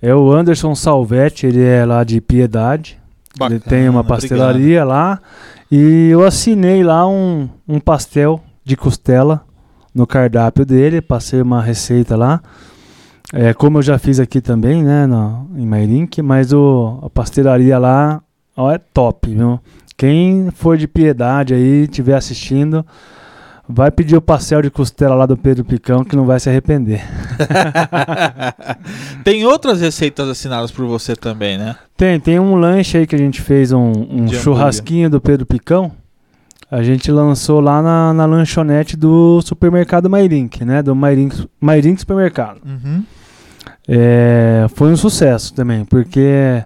É 0.00 0.12
o 0.12 0.32
Anderson 0.32 0.74
Salvetti, 0.74 1.46
ele 1.46 1.62
é 1.62 1.84
lá 1.84 2.02
de 2.02 2.20
Piedade. 2.20 3.01
Bacana, 3.38 3.56
ele 3.56 3.64
tem 3.64 3.88
uma 3.88 4.04
pastelaria 4.04 4.82
obrigado. 4.82 4.88
lá. 4.88 5.20
E 5.70 6.08
eu 6.10 6.24
assinei 6.24 6.82
lá 6.82 7.08
um, 7.08 7.48
um 7.66 7.80
pastel 7.80 8.40
de 8.64 8.76
costela 8.76 9.42
no 9.94 10.06
cardápio 10.06 10.66
dele. 10.66 11.00
Passei 11.00 11.40
uma 11.40 11.62
receita 11.62 12.16
lá. 12.16 12.40
É, 13.32 13.54
como 13.54 13.78
eu 13.78 13.82
já 13.82 13.98
fiz 13.98 14.20
aqui 14.20 14.42
também, 14.42 14.82
né, 14.82 15.06
no, 15.06 15.48
em 15.56 15.64
Mairink, 15.64 16.20
mas 16.20 16.52
o, 16.52 16.98
a 17.02 17.08
pastelaria 17.08 17.78
lá 17.78 18.22
ó, 18.54 18.70
é 18.70 18.78
top, 18.78 19.34
viu? 19.34 19.58
Quem 19.96 20.50
for 20.50 20.76
de 20.76 20.86
piedade 20.86 21.54
aí, 21.54 21.84
estiver 21.84 22.14
assistindo, 22.14 22.84
Vai 23.68 23.90
pedir 23.90 24.16
o 24.16 24.20
pastel 24.20 24.60
de 24.60 24.70
costela 24.70 25.14
lá 25.14 25.24
do 25.24 25.36
Pedro 25.36 25.64
Picão 25.64 26.04
que 26.04 26.16
não 26.16 26.26
vai 26.26 26.40
se 26.40 26.48
arrepender. 26.50 27.00
tem 29.24 29.46
outras 29.46 29.80
receitas 29.80 30.28
assinadas 30.28 30.70
por 30.72 30.84
você 30.86 31.14
também, 31.14 31.56
né? 31.56 31.76
Tem, 31.96 32.18
tem 32.18 32.40
um 32.40 32.56
lanche 32.56 32.98
aí 32.98 33.06
que 33.06 33.14
a 33.14 33.18
gente 33.18 33.40
fez, 33.40 33.70
um, 33.70 33.92
um 34.10 34.28
churrasquinho 34.28 35.08
do 35.08 35.20
Pedro 35.20 35.46
Picão. 35.46 35.92
A 36.70 36.82
gente 36.82 37.12
lançou 37.12 37.60
lá 37.60 37.80
na, 37.80 38.12
na 38.12 38.24
lanchonete 38.24 38.96
do 38.96 39.40
supermercado 39.42 40.10
Mairink, 40.10 40.64
né? 40.64 40.82
Do 40.82 40.96
Mairink, 40.96 41.48
Mairink 41.60 42.00
Supermercado. 42.00 42.60
Uhum. 42.64 43.04
É, 43.86 44.66
foi 44.74 44.90
um 44.90 44.96
sucesso 44.96 45.54
também, 45.54 45.84
porque 45.84 46.64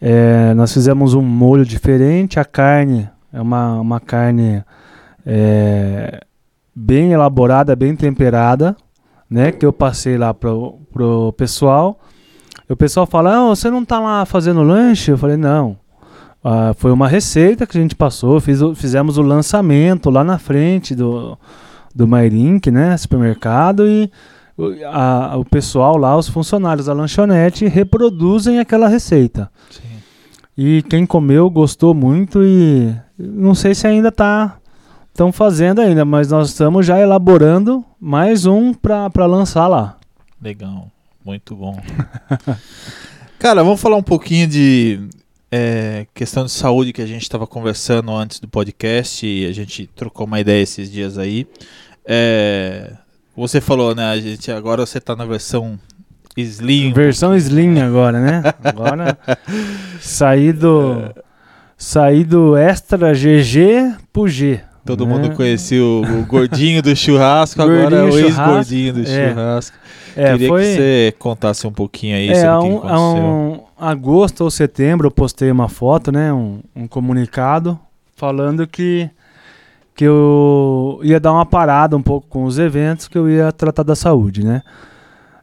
é, 0.00 0.52
nós 0.54 0.72
fizemos 0.72 1.14
um 1.14 1.22
molho 1.22 1.64
diferente, 1.64 2.38
a 2.38 2.44
carne 2.44 3.08
é 3.32 3.40
uma, 3.40 3.80
uma 3.80 4.00
carne 4.00 4.64
é, 5.26 6.20
bem 6.74 7.12
elaborada, 7.12 7.74
bem 7.74 7.96
temperada, 7.96 8.76
né? 9.28 9.50
Que 9.50 9.66
eu 9.66 9.72
passei 9.72 10.16
lá 10.16 10.32
pro, 10.32 10.78
pro 10.92 11.32
pessoal. 11.32 11.98
E 12.68 12.72
o 12.72 12.76
pessoal 12.76 13.06
fala, 13.06 13.36
ah, 13.36 13.48
você 13.48 13.68
não 13.68 13.84
tá 13.84 13.98
lá 13.98 14.24
fazendo 14.24 14.62
lanche? 14.62 15.10
Eu 15.10 15.18
falei, 15.18 15.36
não. 15.36 15.76
Ah, 16.44 16.72
foi 16.78 16.92
uma 16.92 17.08
receita 17.08 17.66
que 17.66 17.76
a 17.76 17.80
gente 17.80 17.96
passou, 17.96 18.40
fiz, 18.40 18.60
fizemos 18.76 19.18
o 19.18 19.22
lançamento 19.22 20.10
lá 20.10 20.22
na 20.22 20.38
frente 20.38 20.94
do, 20.94 21.36
do 21.92 22.06
Mairink, 22.06 22.70
né? 22.70 22.96
Supermercado, 22.96 23.88
e 23.88 24.10
a, 24.84 25.36
o 25.36 25.44
pessoal 25.44 25.96
lá, 25.96 26.16
os 26.16 26.28
funcionários 26.28 26.86
da 26.86 26.92
lanchonete, 26.92 27.66
reproduzem 27.66 28.60
aquela 28.60 28.86
receita. 28.86 29.50
Sim. 29.70 29.82
E 30.56 30.82
quem 30.84 31.04
comeu 31.04 31.50
gostou 31.50 31.92
muito 31.92 32.42
e 32.42 32.94
não 33.18 33.54
sei 33.54 33.74
se 33.74 33.86
ainda 33.86 34.08
está 34.08 34.56
estão 35.16 35.32
fazendo 35.32 35.80
ainda, 35.80 36.04
mas 36.04 36.28
nós 36.28 36.50
estamos 36.50 36.84
já 36.84 37.00
elaborando 37.00 37.82
mais 37.98 38.44
um 38.44 38.74
para 38.74 39.24
lançar 39.24 39.66
lá. 39.66 39.96
Legal, 40.40 40.90
muito 41.24 41.56
bom. 41.56 41.80
Cara, 43.40 43.64
vamos 43.64 43.80
falar 43.80 43.96
um 43.96 44.02
pouquinho 44.02 44.46
de 44.46 45.08
é, 45.50 46.06
questão 46.12 46.44
de 46.44 46.50
saúde 46.50 46.92
que 46.92 47.00
a 47.00 47.06
gente 47.06 47.22
estava 47.22 47.46
conversando 47.46 48.12
antes 48.12 48.40
do 48.40 48.46
podcast 48.46 49.26
e 49.26 49.46
a 49.46 49.52
gente 49.52 49.86
trocou 49.86 50.26
uma 50.26 50.38
ideia 50.38 50.62
esses 50.62 50.90
dias 50.90 51.16
aí. 51.16 51.46
É, 52.04 52.92
você 53.34 53.58
falou, 53.58 53.94
né? 53.94 54.10
A 54.10 54.20
gente 54.20 54.52
agora 54.52 54.84
você 54.84 54.98
está 54.98 55.16
na 55.16 55.24
versão 55.24 55.78
Slim. 56.36 56.92
Versão 56.92 57.34
Slim 57.34 57.80
agora, 57.80 58.20
né? 58.20 58.42
Agora 58.62 59.18
saí 59.98 60.52
do 60.52 61.10
saí 61.78 62.22
do 62.22 62.54
Extra 62.54 63.14
GG 63.14 63.96
pro 64.12 64.28
G. 64.28 64.60
Todo 64.86 65.04
né? 65.04 65.12
mundo 65.12 65.34
conhecia 65.34 65.82
o, 65.82 66.02
o, 66.02 66.24
gordinho 66.24 66.80
do 66.80 66.94
churrasco, 66.94 67.60
agora 67.60 67.96
é 67.96 68.02
o 68.04 68.18
ex-gordinho 68.18 68.94
do 68.94 69.02
é. 69.02 69.04
churrasco. 69.04 69.76
É, 70.16 70.32
Queria 70.32 70.48
foi... 70.48 70.62
que 70.62 70.68
você 70.68 71.14
contasse 71.18 71.66
um 71.66 71.72
pouquinho 71.72 72.16
aí 72.16 72.30
é, 72.30 72.34
sobre 72.36 72.56
o 72.56 72.60
que 72.60 72.66
um, 72.68 72.78
aconteceu. 72.78 73.24
Um 73.24 73.60
agosto 73.78 74.40
ou 74.44 74.50
setembro 74.50 75.08
eu 75.08 75.10
postei 75.10 75.50
uma 75.50 75.68
foto, 75.68 76.10
né, 76.10 76.32
um, 76.32 76.60
um 76.74 76.86
comunicado 76.86 77.78
falando 78.14 78.66
que 78.66 79.10
que 79.94 80.04
eu 80.04 81.00
ia 81.02 81.18
dar 81.18 81.32
uma 81.32 81.46
parada 81.46 81.96
um 81.96 82.02
pouco 82.02 82.28
com 82.28 82.44
os 82.44 82.58
eventos, 82.58 83.08
que 83.08 83.16
eu 83.16 83.30
ia 83.30 83.50
tratar 83.50 83.82
da 83.82 83.96
saúde, 83.96 84.44
né? 84.44 84.62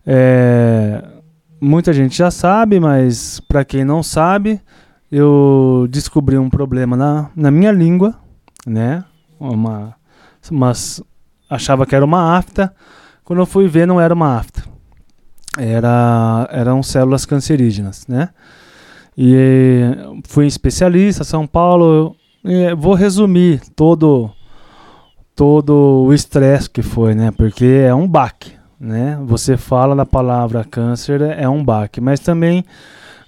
É, 0.05 1.03
muita 1.59 1.91
gente 1.91 2.15
já 2.15 2.29
sabe, 2.29 2.79
mas 2.79 3.39
para 3.39 3.65
quem 3.65 3.83
não 3.83 4.03
sabe, 4.03 4.61
eu 5.11 5.87
descobri 5.89 6.37
um 6.37 6.51
problema 6.51 6.95
na, 6.95 7.31
na 7.35 7.49
minha 7.49 7.71
língua, 7.71 8.13
né? 8.65 9.03
Uma, 9.51 9.95
umas, 10.49 11.01
achava 11.49 11.85
que 11.85 11.95
era 11.95 12.05
uma 12.05 12.37
afta. 12.37 12.73
Quando 13.23 13.39
eu 13.39 13.45
fui 13.45 13.67
ver, 13.67 13.87
não 13.87 13.99
era 13.99 14.13
uma 14.13 14.37
afta. 14.37 14.63
Era, 15.57 16.47
eram 16.51 16.81
células 16.81 17.25
cancerígenas, 17.25 18.07
né? 18.07 18.29
E 19.17 19.81
fui 20.25 20.47
especialista, 20.47 21.23
São 21.23 21.45
Paulo. 21.45 22.15
vou 22.77 22.95
resumir 22.95 23.61
todo 23.75 24.31
todo 25.35 26.03
o 26.05 26.13
estresse 26.13 26.69
que 26.69 26.81
foi, 26.81 27.15
né? 27.15 27.31
Porque 27.31 27.65
é 27.65 27.93
um 27.93 28.07
baque, 28.07 28.53
né? 28.79 29.19
Você 29.25 29.57
fala 29.57 29.95
da 29.95 30.05
palavra 30.05 30.63
câncer 30.63 31.21
é 31.21 31.47
um 31.47 31.63
baque, 31.63 31.99
mas 32.01 32.19
também 32.19 32.63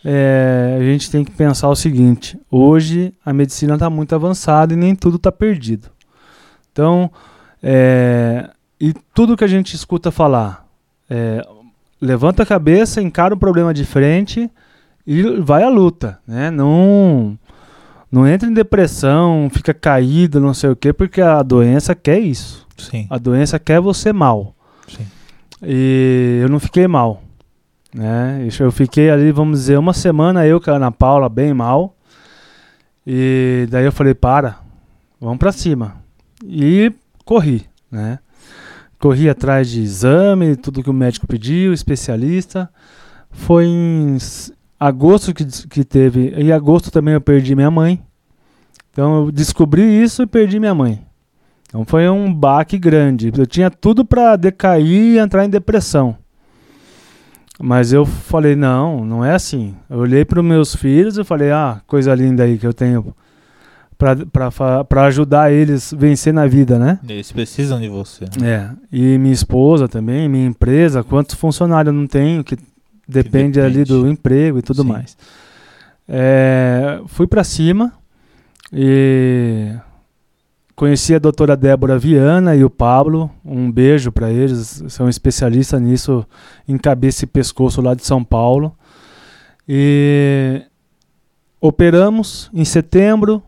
é, 0.04 0.78
a 0.80 0.84
gente 0.84 1.10
tem 1.10 1.24
que 1.24 1.32
pensar 1.32 1.70
o 1.70 1.76
seguinte: 1.76 2.40
hoje 2.50 3.14
a 3.26 3.34
medicina 3.34 3.74
está 3.74 3.90
muito 3.90 4.14
avançada 4.14 4.74
e 4.74 4.78
nem 4.78 4.96
tudo 4.96 5.18
está 5.18 5.32
perdido. 5.32 5.90
Então, 6.76 7.10
é, 7.64 8.50
e 8.78 8.94
tudo 9.14 9.38
que 9.38 9.46
a 9.46 9.48
gente 9.48 9.74
escuta 9.74 10.12
falar, 10.12 10.68
é, 11.10 11.42
levanta 12.02 12.44
a 12.44 12.46
cabeça, 12.46 13.02
encara 13.02 13.34
o 13.34 13.38
problema 13.38 13.74
de 13.74 13.86
frente 13.86 14.52
e 15.08 15.24
vai 15.40 15.64
à 15.64 15.70
luta, 15.70 16.20
né? 16.28 16.52
Não, 16.52 17.40
não 18.12 18.28
entra 18.28 18.50
em 18.50 18.54
depressão, 18.54 19.50
fica 19.50 19.74
caído, 19.74 20.42
não 20.42 20.54
sei 20.54 20.70
o 20.70 20.76
quê, 20.76 20.92
porque 20.92 21.22
a 21.22 21.42
doença 21.42 21.96
quer 21.96 22.20
isso. 22.20 22.68
Sim. 22.78 23.08
A 23.10 23.18
doença 23.18 23.58
quer 23.58 23.80
você 23.80 24.12
mal. 24.12 24.54
Sim. 24.86 25.08
E 25.64 26.40
eu 26.42 26.50
não 26.50 26.60
fiquei 26.60 26.90
mal. 26.90 27.24
Né? 27.94 28.46
Eu 28.60 28.72
fiquei 28.74 29.10
ali, 29.10 29.32
vamos 29.32 29.60
dizer, 29.60 29.80
uma 29.80 29.94
semana 29.94 30.46
eu 30.46 30.60
com 30.60 30.72
a 30.72 30.74
Ana 30.74 30.92
Paula 30.92 31.30
bem 31.30 31.54
mal. 31.54 31.96
E 33.08 33.66
daí 33.70 33.86
eu 33.86 33.94
falei, 33.94 34.14
para, 34.14 34.58
vamos 35.22 35.38
para 35.38 35.54
cima. 35.54 36.04
E 36.48 36.92
corri, 37.24 37.66
né? 37.92 38.20
Corri 39.00 39.30
atrás 39.30 39.70
de 39.70 39.82
exame, 39.82 40.56
tudo 40.56 40.84
que 40.84 40.90
o 40.90 40.94
médico 40.94 41.28
pediu, 41.28 41.74
especialista. 41.74 42.70
Foi 43.30 43.66
em 43.66 44.18
agosto 44.80 45.34
que, 45.34 45.46
que 45.68 45.84
teve. 45.84 46.30
Em 46.38 46.52
agosto 46.52 46.92
também 46.92 47.14
eu 47.14 47.22
perdi 47.22 47.56
minha 47.56 47.72
mãe. 47.72 48.02
Então 48.92 49.26
eu 49.26 49.32
descobri 49.32 49.82
isso 49.82 50.24
e 50.24 50.28
perdi 50.28 50.60
minha 50.60 50.74
mãe. 50.74 51.06
Então 51.68 51.84
foi 51.86 52.08
um 52.10 52.34
baque 52.34 52.78
grande. 52.78 53.32
Eu 53.36 53.46
tinha 53.46 53.70
tudo 53.70 54.06
para 54.06 54.36
decair 54.36 55.16
e 55.16 55.18
entrar 55.18 55.46
em 55.46 55.50
depressão. 55.50 56.18
Mas 57.60 57.94
eu 57.94 58.06
falei, 58.06 58.56
não, 58.56 59.06
não 59.06 59.24
é 59.24 59.34
assim. 59.34 59.76
Eu 59.90 60.00
olhei 60.00 60.26
para 60.26 60.40
os 60.40 60.46
meus 60.46 60.76
filhos 60.76 61.18
e 61.18 61.24
falei, 61.24 61.52
ah, 61.52 61.82
coisa 61.88 62.14
linda 62.14 62.44
aí 62.44 62.58
que 62.58 62.68
eu 62.68 62.74
tenho 62.74 63.16
para 63.98 65.06
ajudar 65.06 65.52
eles 65.52 65.94
a 65.94 65.98
vencer 65.98 66.34
na 66.34 66.46
vida, 66.48 66.78
né? 66.78 67.00
Eles 67.08 67.32
precisam 67.32 67.80
de 67.80 67.88
você. 67.88 68.26
É. 68.44 68.70
E 68.92 69.18
minha 69.18 69.34
esposa 69.34 69.88
também, 69.88 70.28
minha 70.28 70.46
empresa, 70.46 71.04
quantos 71.04 71.36
funcionários 71.36 71.94
eu 71.94 72.00
não 72.00 72.08
tenho 72.08 72.44
que 72.44 72.58
depende, 73.08 73.54
que 73.54 73.60
depende. 73.60 73.60
ali 73.62 73.84
do 73.84 74.08
emprego 74.08 74.60
e 74.60 74.62
tudo 74.62 74.84
Sim. 74.84 74.90
mais. 74.90 75.18
É, 76.08 77.02
fui 77.08 77.26
para 77.26 77.44
cima 77.44 77.94
e 78.72 79.74
Conheci 80.76 81.16
a 81.16 81.20
doutora 81.20 81.56
Débora 81.56 81.98
Viana 81.98 82.54
e 82.54 82.62
o 82.62 82.70
Pablo. 82.70 83.32
Um 83.46 83.72
beijo 83.72 84.12
para 84.12 84.30
eles, 84.30 84.84
são 84.90 85.08
especialistas 85.08 85.82
nisso, 85.82 86.28
em 86.68 86.78
cabeça 86.78 87.24
e 87.24 87.28
pescoço 87.28 87.82
lá 87.82 87.94
de 87.94 88.06
São 88.06 88.22
Paulo. 88.22 88.76
E 89.66 90.64
operamos 91.62 92.52
em 92.54 92.66
setembro, 92.66 93.42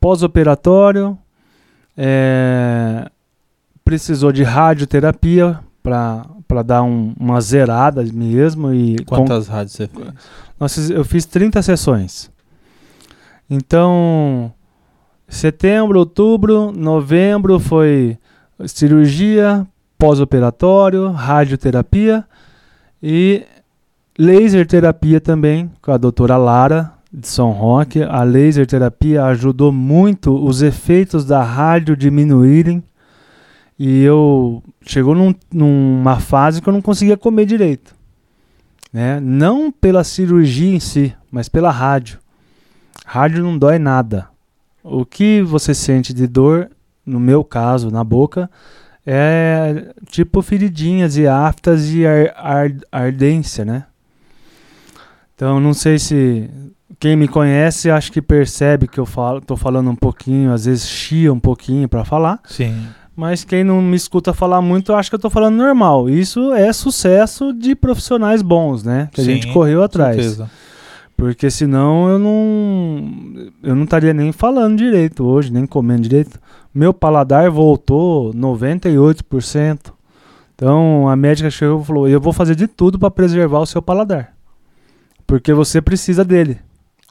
pós-operatório. 0.00 1.18
É, 1.96 3.10
precisou 3.84 4.32
de 4.32 4.42
radioterapia 4.42 5.60
para 5.82 6.62
dar 6.64 6.82
um, 6.82 7.14
uma 7.18 7.40
zerada 7.40 8.02
mesmo. 8.04 8.72
E 8.72 8.96
Quantas 9.04 9.46
com, 9.46 9.52
rádios 9.52 9.74
você 9.74 9.86
fez? 9.86 10.08
Nós, 10.58 10.90
eu 10.90 11.04
fiz 11.04 11.26
30 11.26 11.62
sessões. 11.62 12.30
Então 13.48 14.52
Setembro, 15.30 16.00
outubro, 16.00 16.72
novembro 16.72 17.60
foi 17.60 18.18
cirurgia, 18.66 19.64
pós-operatório, 19.96 21.12
radioterapia 21.12 22.24
e 23.00 23.46
laser 24.18 24.66
terapia 24.66 25.20
também 25.20 25.70
com 25.80 25.92
a 25.92 25.96
doutora 25.96 26.36
Lara 26.36 26.92
de 27.12 27.26
São 27.26 27.50
Roque. 27.50 28.02
A 28.02 28.22
laser 28.22 28.66
terapia 28.66 29.24
ajudou 29.24 29.72
muito 29.72 30.34
os 30.34 30.62
efeitos 30.62 31.24
da 31.24 31.42
rádio 31.42 31.96
diminuírem 31.96 32.82
e 33.78 34.02
eu 34.02 34.62
chegou 34.82 35.14
num, 35.14 35.34
numa 35.52 36.20
fase 36.20 36.60
que 36.60 36.68
eu 36.68 36.72
não 36.72 36.82
conseguia 36.82 37.16
comer 37.16 37.46
direito, 37.46 37.94
né? 38.92 39.18
Não 39.20 39.72
pela 39.72 40.04
cirurgia 40.04 40.74
em 40.74 40.80
si, 40.80 41.16
mas 41.30 41.48
pela 41.48 41.70
rádio. 41.70 42.18
Rádio 43.06 43.42
não 43.42 43.56
dói 43.56 43.78
nada. 43.78 44.28
O 44.84 45.04
que 45.06 45.40
você 45.42 45.74
sente 45.74 46.12
de 46.12 46.26
dor, 46.26 46.70
no 47.06 47.18
meu 47.18 47.42
caso, 47.42 47.90
na 47.90 48.04
boca, 48.04 48.50
é 49.06 49.94
tipo 50.10 50.42
feridinhas 50.42 51.16
e 51.16 51.26
aftas 51.26 51.90
e 51.90 52.06
ar, 52.06 52.34
ar, 52.36 52.70
ardência, 52.92 53.64
né? 53.64 53.86
Então, 55.34 55.58
não 55.58 55.72
sei 55.72 55.98
se 55.98 56.50
quem 57.00 57.16
me 57.16 57.26
conhece 57.26 57.90
acho 57.90 58.12
que 58.12 58.20
percebe 58.20 58.86
que 58.86 59.00
eu 59.00 59.06
falo, 59.06 59.40
tô 59.40 59.56
falando 59.56 59.90
um 59.90 59.96
pouquinho, 59.96 60.52
às 60.52 60.66
vezes 60.66 60.86
chia 60.86 61.32
um 61.32 61.40
pouquinho 61.40 61.88
para 61.88 62.04
falar. 62.04 62.38
Sim. 62.44 62.76
Mas 63.16 63.42
quem 63.42 63.64
não 63.64 63.80
me 63.80 63.96
escuta 63.96 64.34
falar 64.34 64.60
muito, 64.60 64.92
acho 64.92 65.08
que 65.08 65.16
eu 65.16 65.20
tô 65.20 65.30
falando 65.30 65.56
normal. 65.56 66.10
Isso 66.10 66.52
é 66.52 66.70
sucesso 66.74 67.54
de 67.54 67.74
profissionais 67.74 68.42
bons, 68.42 68.84
né? 68.84 69.08
Que 69.12 69.22
Sim, 69.22 69.30
a 69.30 69.34
gente 69.34 69.52
correu 69.52 69.82
atrás. 69.82 70.16
Certeza. 70.16 70.50
Porque 71.16 71.50
senão 71.50 72.08
eu 72.08 72.18
não 72.18 73.50
eu 73.62 73.74
não 73.74 73.84
estaria 73.84 74.12
nem 74.12 74.30
falando 74.30 74.76
direito 74.76 75.24
hoje, 75.24 75.50
nem 75.50 75.66
comendo 75.66 76.02
direito. 76.02 76.38
Meu 76.72 76.92
paladar 76.92 77.50
voltou 77.50 78.32
98%. 78.34 79.92
Então 80.54 81.08
a 81.08 81.16
médica 81.16 81.50
chegou 81.50 81.80
e 81.80 81.84
falou: 81.84 82.08
"Eu 82.08 82.20
vou 82.20 82.32
fazer 82.32 82.54
de 82.54 82.66
tudo 82.66 82.98
para 82.98 83.10
preservar 83.10 83.60
o 83.60 83.66
seu 83.66 83.80
paladar. 83.80 84.34
Porque 85.26 85.52
você 85.54 85.80
precisa 85.80 86.24
dele." 86.24 86.58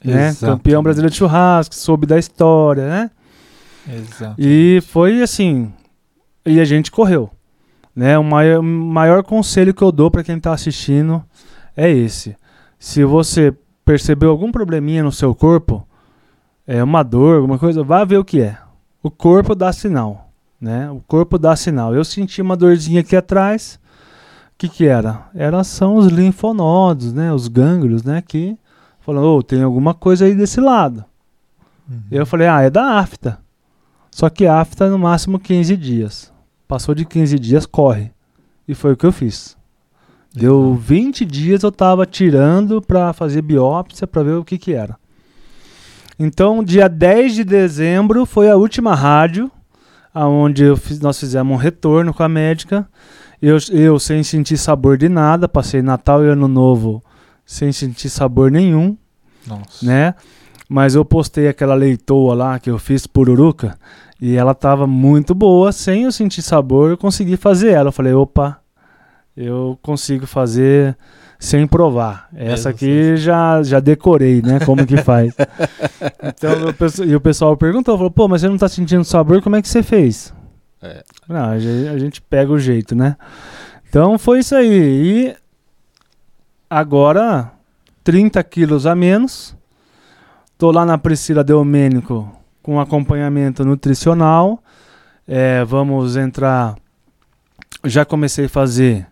Né? 0.04 0.34
Campeão 0.36 0.82
brasileiro 0.82 1.12
de 1.12 1.18
churrasco, 1.18 1.76
soube 1.76 2.06
da 2.06 2.18
história, 2.18 2.88
né? 2.88 3.12
Exato. 3.88 4.36
E 4.38 4.82
foi 4.88 5.22
assim, 5.22 5.74
e 6.45 6.60
a 6.60 6.66
gente 6.66 6.91
correu. 6.91 7.30
Né? 7.95 8.18
O 8.18 8.24
maior, 8.24 8.62
maior 8.62 9.24
conselho 9.24 9.74
que 9.74 9.84
eu 9.84 9.91
dou 9.91 10.10
para 10.10 10.24
quem 10.24 10.38
está 10.38 10.54
assistindo 10.54 11.24
é 11.76 11.89
esse. 11.89 12.36
Se 12.78 13.04
você 13.04 13.54
percebeu 13.84 14.30
algum 14.30 14.52
probleminha 14.52 15.04
no 15.04 15.12
seu 15.12 15.36
corpo, 15.36 15.86
é 16.66 16.84
uma 16.84 17.04
dor, 17.04 17.38
alguma 17.38 17.58
coisa, 17.58 17.84
vá 17.84 18.06
ver 18.06 18.18
o 18.18 18.24
que 18.24 18.41
é. 18.41 18.58
O 19.02 19.10
corpo 19.10 19.56
dá 19.56 19.74
sinal, 19.74 20.30
né? 20.62 20.89
O 20.91 21.02
corpo 21.08 21.38
dá 21.38 21.56
sinal. 21.56 21.95
Eu 21.95 22.06
senti 22.06 22.41
uma 22.41 22.56
dorzinha 22.56 23.02
aqui 23.02 23.16
atrás. 23.16 23.80
O 24.54 24.58
que 24.60 24.70
que 24.70 24.86
era? 24.86 25.28
Era 25.34 25.64
são 25.64 25.95
os 25.95 26.08
linfonodos, 26.08 27.12
né? 27.12 27.34
Os 27.34 27.47
gânglios, 27.47 28.04
né? 28.04 28.22
Que 28.22 28.58
falando, 29.10 29.26
oh, 29.26 29.41
tem 29.41 29.64
alguma 29.64 29.93
coisa 29.93 30.26
aí 30.26 30.36
desse 30.36 30.62
lado. 30.62 31.03
Uhum. 31.89 32.01
Eu 32.12 32.26
falei, 32.26 32.47
ah, 32.47 32.62
é 32.62 32.70
da 32.70 32.99
afta. 32.99 33.39
Só 34.12 34.30
que 34.30 34.45
afta 34.45 34.88
no 34.89 34.99
máximo 34.99 35.39
15 35.39 35.76
dias. 35.76 36.32
Passou 36.68 36.93
de 36.93 37.05
15 37.05 37.39
dias, 37.39 37.66
corre. 37.66 38.12
E 38.68 38.76
foi 38.76 38.93
o 38.93 38.97
que 38.97 39.05
eu 39.05 39.12
fiz. 39.12 39.57
Deu 40.34 40.76
20 40.76 41.26
dias 41.26 41.64
eu 41.64 41.70
estava 41.70 42.05
tirando 42.05 42.82
para 42.82 43.12
fazer 43.14 43.41
biópsia 43.41 44.05
para 44.05 44.22
ver 44.22 44.34
o 44.34 44.45
que 44.45 44.60
que 44.60 44.74
era. 44.74 44.95
Então, 46.20 46.64
dia 46.64 46.88
10 46.88 47.34
de 47.34 47.43
dezembro 47.43 48.28
foi 48.28 48.49
a 48.49 48.55
última 48.55 48.93
rádio, 48.93 49.49
aonde 50.14 50.76
fiz, 50.76 50.99
nós 50.99 51.20
fizemos 51.20 51.51
um 51.51 51.57
retorno 51.57 52.14
com 52.14 52.22
a 52.22 52.30
médica. 52.30 52.88
Eu, 53.41 53.57
eu 53.72 53.97
sem 53.97 54.22
sentir 54.22 54.57
sabor 54.57 54.97
de 54.97 55.10
nada, 55.10 55.47
passei 55.49 55.82
Natal 55.82 56.24
e 56.24 56.28
Ano 56.28 56.47
Novo 56.47 57.03
sem 57.50 57.72
sentir 57.72 58.12
sabor 58.12 58.52
nenhum, 58.52 58.95
Nossa. 59.47 59.84
né? 59.84 60.14
Mas 60.70 60.93
eu 60.93 61.04
postei 61.04 61.47
aquela 61.47 61.74
leitoa 61.74 62.36
lá 62.36 62.60
que 62.60 62.70
eu 62.70 62.78
fiz 62.78 63.08
pururuca 63.08 63.76
e 64.22 64.36
ela 64.36 64.54
tava 64.54 64.86
muito 64.86 65.34
boa, 65.34 65.72
sem 65.72 66.04
eu 66.04 66.12
sentir 66.12 66.43
sabor, 66.43 66.91
eu 66.91 66.97
consegui 66.97 67.36
fazer 67.38 67.72
ela. 67.72 67.88
Eu 67.88 67.91
falei, 67.91 68.14
opa, 68.14 68.60
eu 69.36 69.80
consigo 69.82 70.28
fazer 70.28 70.95
sem 71.39 71.66
provar. 71.66 72.30
Essa 72.36 72.70
aqui 72.70 73.18
já, 73.18 73.64
já 73.64 73.80
decorei, 73.80 74.43
né? 74.43 74.60
Como 74.64 74.86
que 74.86 74.97
faz. 74.97 75.34
então, 76.22 76.52
e 77.08 77.16
o 77.16 77.20
pessoal 77.20 77.58
perguntou, 77.58 77.97
falou, 77.97 78.12
pô, 78.12 78.28
mas 78.28 78.41
você 78.41 78.47
não 78.47 78.60
tá 78.60 78.70
sentindo 78.70 79.04
sabor, 79.04 79.41
como 79.41 79.56
é 79.56 79.62
que 79.64 79.68
você 79.68 79.82
fez? 79.82 80.32
É. 80.84 81.04
Não, 81.28 81.50
a 81.50 81.97
gente 81.97 82.22
pega 82.22 82.52
o 82.52 82.60
jeito, 82.60 82.93
né? 82.93 83.16
Então 83.89 84.20
foi 84.20 84.39
isso 84.39 84.54
aí. 84.54 84.70
E 84.70 85.36
agora, 86.70 87.52
30 88.04 88.44
quilos 88.44 88.86
a 88.86 88.96
menos. 88.96 89.56
Tô 90.58 90.72
lá 90.72 90.86
na 90.86 90.98
Priscila 90.98 91.44
Delmênico 91.44 92.32
com 92.62 92.80
acompanhamento 92.80 93.66
nutricional. 93.66 94.62
É, 95.28 95.64
vamos 95.66 96.16
entrar. 96.16 96.76
Já 97.86 98.06
comecei 98.06 98.46
a 98.46 98.50
fazer 98.50 99.08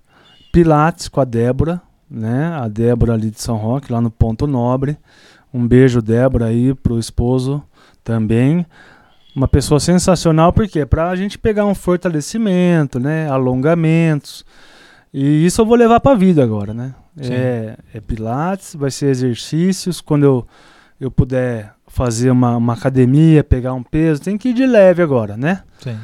Pilates 0.52 1.08
com 1.08 1.22
a 1.22 1.26
Débora, 1.26 1.82
né? 2.10 2.48
A 2.60 2.68
Débora 2.68 3.14
ali 3.14 3.32
de 3.32 3.42
São 3.42 3.56
Roque, 3.56 3.92
lá 3.92 4.02
no 4.02 4.12
Ponto 4.12 4.46
Nobre. 4.46 4.98
Um 5.54 5.66
beijo, 5.66 6.02
Débora, 6.02 6.46
aí 6.46 6.74
pro 6.74 7.00
esposo 7.00 7.64
também. 8.04 8.66
Uma 9.36 9.48
pessoa 9.48 9.80
sensacional, 9.80 10.52
porque 10.52 10.80
é 10.80 10.86
pra 10.86 11.16
gente 11.16 11.38
pegar 11.38 11.66
um 11.66 11.76
fortalecimento, 11.76 13.00
né? 13.00 13.30
Alongamentos. 13.30 14.44
E 15.14 15.46
isso 15.46 15.62
eu 15.62 15.66
vou 15.66 15.78
levar 15.78 16.00
pra 16.00 16.16
vida 16.16 16.44
agora, 16.44 16.74
né? 16.74 16.94
É, 17.20 17.78
é 17.94 18.02
pilates, 18.02 18.76
vai 18.76 18.92
ser 18.92 19.08
exercícios. 19.08 20.02
Quando 20.02 20.24
eu, 20.24 20.48
eu 21.00 21.10
puder 21.10 21.74
fazer 21.88 22.30
uma, 22.30 22.58
uma 22.58 22.74
academia, 22.74 23.44
pegar 23.44 23.74
um 23.74 23.84
peso, 23.84 24.22
tem 24.22 24.38
que 24.38 24.50
ir 24.50 24.54
de 24.54 24.66
leve 24.66 25.02
agora, 25.02 25.36
né? 25.36 25.64
Sim. 25.80 25.98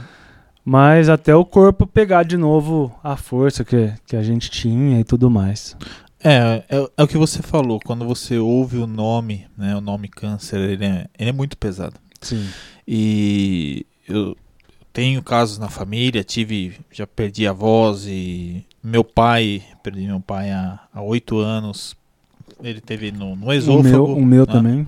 Mas 0.66 1.10
até 1.10 1.36
o 1.36 1.44
corpo 1.44 1.86
pegar 1.86 2.24
de 2.24 2.38
novo 2.38 2.94
a 3.04 3.18
força 3.18 3.66
que, 3.66 3.94
que 4.06 4.16
a 4.16 4.24
gente 4.24 4.50
tinha 4.50 5.00
e 5.00 5.04
tudo 5.04 5.30
mais. 5.30 5.76
É, 6.24 6.64
é, 6.70 6.90
é 6.98 7.04
o 7.04 7.08
que 7.08 7.18
você 7.18 7.42
falou. 7.42 7.80
Quando 7.84 8.06
você 8.06 8.38
ouve 8.38 8.78
o 8.78 8.88
nome, 8.88 9.46
né? 9.58 9.76
O 9.76 9.82
nome 9.82 10.08
câncer, 10.08 10.58
ele 10.58 10.86
é, 10.86 11.08
ele 11.20 11.30
é 11.30 11.34
muito 11.34 11.58
pesado. 11.58 11.96
Sim. 12.22 12.48
E 12.88 13.86
eu 14.08 14.36
tenho 14.94 15.24
casos 15.24 15.58
na 15.58 15.70
família, 15.70 16.24
tive, 16.24 16.80
já 16.92 17.08
perdi 17.08 17.48
a 17.48 17.52
voz 17.52 18.06
e 18.06 18.64
meu 18.82 19.04
pai, 19.04 19.64
perdi 19.82 20.06
meu 20.06 20.20
pai 20.22 20.52
há 20.52 20.80
oito 21.02 21.40
anos. 21.40 21.96
Ele 22.64 22.80
teve 22.80 23.12
no, 23.12 23.36
no 23.36 23.48
O 23.48 23.54
esôfago. 23.54 23.84
meu, 23.84 24.06
o 24.06 24.26
meu 24.26 24.46
né? 24.46 24.54
também. 24.54 24.88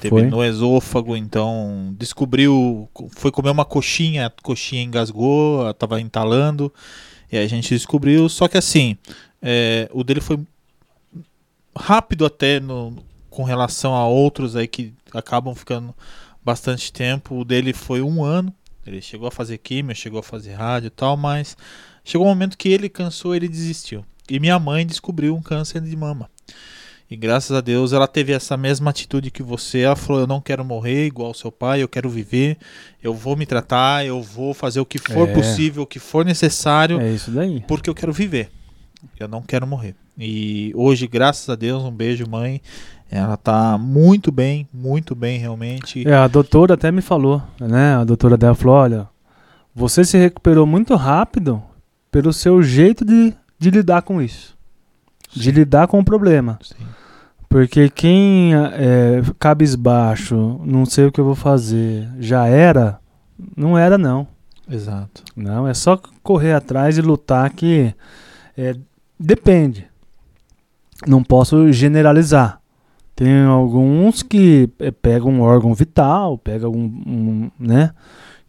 Teve 0.00 0.10
Foi. 0.10 0.26
no 0.26 0.44
esôfago, 0.44 1.16
então 1.16 1.94
descobriu, 1.98 2.88
foi 3.10 3.30
comer 3.30 3.50
uma 3.50 3.64
coxinha, 3.64 4.26
a 4.26 4.30
coxinha 4.30 4.82
engasgou, 4.82 5.62
ela 5.62 5.74
tava 5.74 6.00
entalando, 6.00 6.72
e 7.30 7.36
a 7.36 7.46
gente 7.46 7.68
descobriu. 7.74 8.28
Só 8.28 8.48
que 8.48 8.58
assim, 8.58 8.96
é, 9.40 9.88
o 9.92 10.02
dele 10.04 10.20
foi 10.20 10.38
rápido 11.76 12.24
até 12.24 12.60
no, 12.60 12.96
com 13.30 13.42
relação 13.42 13.94
a 13.94 14.06
outros 14.06 14.56
aí 14.56 14.66
que 14.68 14.92
acabam 15.12 15.54
ficando 15.54 15.94
bastante 16.44 16.92
tempo. 16.92 17.38
O 17.38 17.44
dele 17.44 17.72
foi 17.72 18.02
um 18.02 18.24
ano. 18.24 18.52
Ele 18.86 19.00
chegou 19.00 19.28
a 19.28 19.30
fazer 19.30 19.58
químio, 19.58 19.94
chegou 19.94 20.18
a 20.20 20.22
fazer 20.22 20.54
rádio 20.54 20.88
e 20.88 20.90
tal, 20.90 21.16
mas 21.16 21.56
chegou 22.04 22.26
um 22.26 22.30
momento 22.30 22.58
que 22.58 22.68
ele 22.68 22.88
cansou, 22.88 23.34
ele 23.34 23.48
desistiu. 23.48 24.04
E 24.28 24.40
minha 24.40 24.58
mãe 24.58 24.86
descobriu 24.86 25.36
um 25.36 25.42
câncer 25.42 25.80
de 25.80 25.96
mama. 25.96 26.28
E 27.10 27.16
graças 27.16 27.54
a 27.54 27.60
Deus 27.60 27.92
ela 27.92 28.08
teve 28.08 28.32
essa 28.32 28.56
mesma 28.56 28.88
atitude 28.90 29.30
que 29.30 29.42
você. 29.42 29.80
Ela 29.80 29.94
falou: 29.96 30.22
Eu 30.22 30.26
não 30.26 30.40
quero 30.40 30.64
morrer 30.64 31.06
igual 31.06 31.34
seu 31.34 31.52
pai, 31.52 31.82
eu 31.82 31.88
quero 31.88 32.08
viver, 32.08 32.56
eu 33.02 33.12
vou 33.12 33.36
me 33.36 33.44
tratar, 33.44 34.06
eu 34.06 34.22
vou 34.22 34.54
fazer 34.54 34.80
o 34.80 34.86
que 34.86 34.98
for 34.98 35.28
É. 35.28 35.32
possível, 35.34 35.82
o 35.82 35.86
que 35.86 35.98
for 35.98 36.24
necessário, 36.24 36.98
É 37.00 37.12
isso 37.12 37.30
daí. 37.30 37.62
porque 37.68 37.90
eu 37.90 37.94
quero 37.94 38.12
viver. 38.12 38.50
Eu 39.20 39.28
não 39.28 39.42
quero 39.42 39.66
morrer. 39.66 39.94
E 40.16 40.72
hoje, 40.74 41.06
graças 41.06 41.48
a 41.48 41.54
Deus, 41.54 41.82
um 41.82 41.90
beijo, 41.90 42.26
mãe. 42.28 42.60
Ela 43.14 43.36
tá 43.36 43.76
muito 43.76 44.32
bem, 44.32 44.66
muito 44.72 45.14
bem, 45.14 45.38
realmente. 45.38 46.08
É, 46.08 46.14
a 46.14 46.26
doutora 46.26 46.72
até 46.72 46.90
me 46.90 47.02
falou, 47.02 47.42
né? 47.60 47.96
A 47.96 48.04
doutora 48.04 48.38
dela 48.38 48.54
falou: 48.54 48.74
olha, 48.76 49.06
você 49.74 50.02
se 50.02 50.16
recuperou 50.16 50.66
muito 50.66 50.94
rápido 50.96 51.62
pelo 52.10 52.32
seu 52.32 52.62
jeito 52.62 53.04
de, 53.04 53.34
de 53.58 53.70
lidar 53.70 54.00
com 54.00 54.22
isso. 54.22 54.56
De 55.30 55.50
lidar 55.50 55.88
com 55.88 55.98
o 55.98 56.04
problema. 56.04 56.58
Sim. 56.62 56.86
Porque 57.50 57.90
quem 57.90 58.54
é, 58.54 59.20
cabisbaixo, 59.38 60.58
não 60.64 60.86
sei 60.86 61.04
o 61.04 61.12
que 61.12 61.20
eu 61.20 61.24
vou 61.26 61.34
fazer, 61.34 62.08
já 62.18 62.46
era, 62.46 62.98
não 63.54 63.76
era 63.76 63.98
não. 63.98 64.26
Exato. 64.66 65.22
Não, 65.36 65.68
é 65.68 65.74
só 65.74 66.00
correr 66.22 66.54
atrás 66.54 66.96
e 66.96 67.02
lutar 67.02 67.50
que 67.50 67.94
é, 68.56 68.74
depende. 69.20 69.86
Não 71.06 71.22
posso 71.22 71.70
generalizar. 71.72 72.61
Tem 73.14 73.42
alguns 73.44 74.22
que 74.22 74.68
é, 74.78 74.90
pegam 74.90 75.30
um 75.30 75.40
órgão 75.42 75.74
vital, 75.74 76.38
pegam 76.38 76.72
um, 76.72 76.84
um, 77.06 77.50
né? 77.58 77.90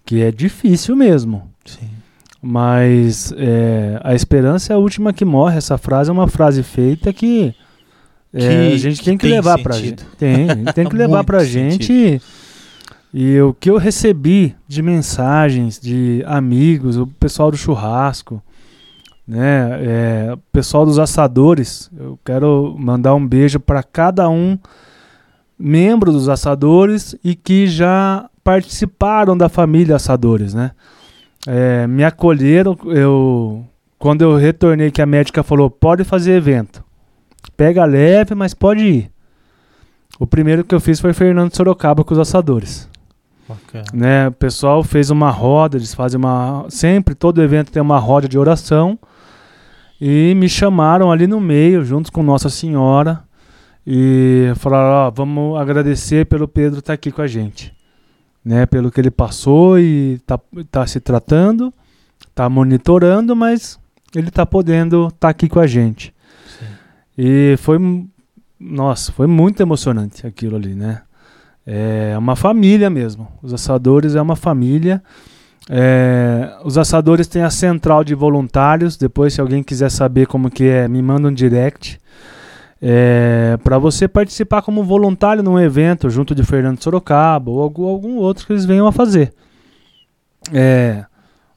Que 0.06 0.22
é 0.22 0.32
difícil 0.32 0.96
mesmo. 0.96 1.44
Sim. 1.66 1.90
Mas 2.42 3.34
é, 3.38 4.00
a 4.04 4.14
esperança 4.14 4.74
é 4.74 4.76
a 4.76 4.80
última 4.80 5.14
que 5.14 5.24
morre. 5.26 5.58
Essa 5.58 5.78
frase 5.78 6.10
é 6.10 6.14
uma 6.14 6.28
frase 6.28 6.62
feita 6.64 7.14
que, 7.14 7.54
é, 8.34 8.40
Que- 8.40 8.74
a 8.74 8.78
gente 8.78 9.00
que 9.00 9.06
tem 9.06 9.18
que 9.18 9.28
tem 9.28 9.36
levar 9.36 9.60
pra 9.62 9.74
sentido. 9.74 10.00
gente. 10.02 10.16
Tem, 10.18 10.50
a 10.50 10.56
gente 10.56 10.74
tem 10.74 10.86
que 10.90 10.96
levar 10.96 11.24
pra 11.24 11.44
gente. 11.44 12.22
E 13.14 13.40
o 13.42 13.54
que 13.54 13.70
eu 13.70 13.78
recebi 13.78 14.56
de 14.68 14.82
mensagens 14.82 15.80
de 15.80 16.24
amigos, 16.26 16.98
o 16.98 17.06
pessoal 17.08 17.52
do 17.52 17.58
churrasco, 17.58 18.42
né, 19.28 19.80
é, 19.82 20.38
pessoal 20.52 20.86
dos 20.86 21.00
assadores, 21.00 21.90
eu 21.98 22.20
quero 22.26 22.76
mandar 22.78 23.16
um 23.16 23.26
beijo 23.26 23.60
para 23.60 23.82
cada 23.82 24.30
um 24.30 24.58
membro 25.58 26.12
dos 26.12 26.28
assadores 26.28 27.16
e 27.24 27.36
que 27.36 27.68
já 27.68 28.30
participaram 28.44 29.38
da 29.38 29.48
família 29.48 29.96
assadores, 29.96 30.54
né? 30.54 30.72
É, 31.48 31.88
me 31.88 32.04
acolheram, 32.04 32.78
eu 32.86 33.66
quando 33.98 34.22
eu 34.22 34.36
retornei 34.36 34.92
que 34.92 35.02
a 35.02 35.06
médica 35.06 35.44
falou 35.44 35.70
pode 35.70 36.04
fazer 36.04 36.34
evento, 36.34 36.84
pega 37.56 37.86
leve, 37.86 38.36
mas 38.36 38.54
pode 38.54 38.84
ir. 38.84 39.12
O 40.20 40.28
primeiro 40.28 40.64
que 40.64 40.76
eu 40.76 40.80
fiz 40.80 41.00
foi 41.00 41.14
Fernando 41.14 41.56
Sorocaba 41.56 42.04
com 42.04 42.14
os 42.14 42.20
assadores 42.20 42.90
Bacana. 43.48 43.86
né? 43.94 44.28
O 44.28 44.32
pessoal 44.32 44.84
fez 44.84 45.10
uma 45.10 45.30
roda, 45.30 45.78
eles 45.78 45.94
fazem 45.94 46.18
uma. 46.18 46.66
Sempre, 46.70 47.16
todo 47.16 47.42
evento 47.42 47.72
tem 47.72 47.82
uma 47.82 48.00
roda 48.00 48.28
de 48.28 48.38
oração. 48.38 48.98
E 50.06 50.36
me 50.36 50.50
chamaram 50.50 51.14
ali 51.14 51.26
no 51.26 51.40
meio, 51.40 51.86
juntos 51.86 52.10
com 52.10 52.22
Nossa 52.22 52.50
Senhora. 52.50 53.24
E 53.88 54.52
falaram: 54.58 55.08
Ó, 55.08 55.12
vamos 55.12 55.58
agradecer 55.58 56.26
pelo 56.26 56.46
Pedro 56.46 56.80
estar 56.80 56.92
aqui 56.92 57.10
com 57.10 57.22
a 57.22 57.28
gente. 57.28 57.74
Né? 58.44 58.66
Pelo 58.66 58.92
que 58.92 59.00
ele 59.00 59.10
passou 59.10 59.80
e 59.80 60.20
tá, 60.28 60.38
tá 60.70 60.86
se 60.86 61.00
tratando, 61.00 61.74
tá 62.36 62.50
monitorando, 62.50 63.34
mas 63.34 63.80
ele 64.14 64.30
tá 64.30 64.46
podendo 64.46 65.08
estar 65.08 65.30
aqui 65.30 65.48
com 65.48 65.62
a 65.62 65.68
gente. 65.68 66.14
Sim. 66.60 66.66
E 67.18 67.56
foi. 67.60 67.80
Nossa, 68.60 69.10
foi 69.14 69.26
muito 69.26 69.62
emocionante 69.64 70.28
aquilo 70.28 70.58
ali, 70.58 70.76
né? 70.76 71.02
É 71.66 72.14
uma 72.18 72.36
família 72.36 72.90
mesmo. 72.90 73.30
Os 73.42 73.54
assadores 73.54 74.16
é 74.16 74.22
uma 74.22 74.36
família. 74.36 75.02
É, 75.70 76.58
os 76.64 76.78
assadores 76.78 77.28
têm 77.28 77.42
a 77.42 77.50
central 77.50 78.04
de 78.04 78.14
voluntários. 78.14 78.98
Depois, 78.98 79.34
se 79.34 79.42
alguém 79.42 79.64
quiser 79.64 79.90
saber 79.90 80.28
como 80.28 80.50
que 80.50 80.66
é, 80.66 80.88
me 80.88 81.02
manda 81.02 81.28
um 81.28 81.34
direct. 81.34 82.00
É, 82.82 83.58
para 83.64 83.78
você 83.78 84.10
participar 84.10 84.62
como 84.62 84.84
voluntário 84.84 85.42
num 85.42 85.58
evento 85.58 86.10
junto 86.10 86.36
de 86.36 86.44
Fernando 86.44 86.84
Sorocaba 86.84 87.50
ou 87.50 87.62
algum, 87.62 87.86
algum 87.86 88.16
outro 88.18 88.46
que 88.46 88.52
eles 88.52 88.66
venham 88.66 88.86
a 88.86 88.92
fazer. 88.92 89.34
É, 90.52 91.06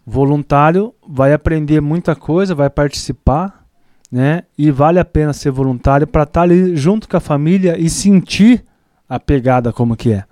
voluntário 0.06 0.94
vai 1.06 1.32
aprender 1.32 1.80
muita 1.80 2.14
coisa, 2.14 2.54
vai 2.54 2.70
participar, 2.70 3.66
né? 4.10 4.44
E 4.56 4.70
vale 4.70 5.00
a 5.00 5.04
pena 5.04 5.32
ser 5.32 5.50
voluntário 5.50 6.06
para 6.06 6.22
estar 6.22 6.42
ali 6.42 6.76
junto 6.76 7.08
com 7.08 7.16
a 7.16 7.20
família 7.20 7.76
e 7.76 7.90
sentir 7.90 8.64
a 9.08 9.18
pegada 9.18 9.72
como 9.72 9.96
que 9.96 10.12
é. 10.12 10.24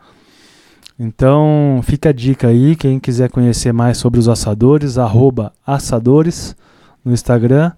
Então 0.99 1.81
fica 1.83 2.11
a 2.11 2.13
dica 2.13 2.49
aí, 2.49 2.77
quem 2.77 3.01
quiser 3.01 3.29
conhecer 3.29 3.73
mais 3.73 3.99
sobre 3.99 4.21
os 4.21 4.29
assadores, 4.29 4.97
arroba 4.97 5.53
assadores 5.67 6.57
no 7.05 7.13
Instagram. 7.13 7.73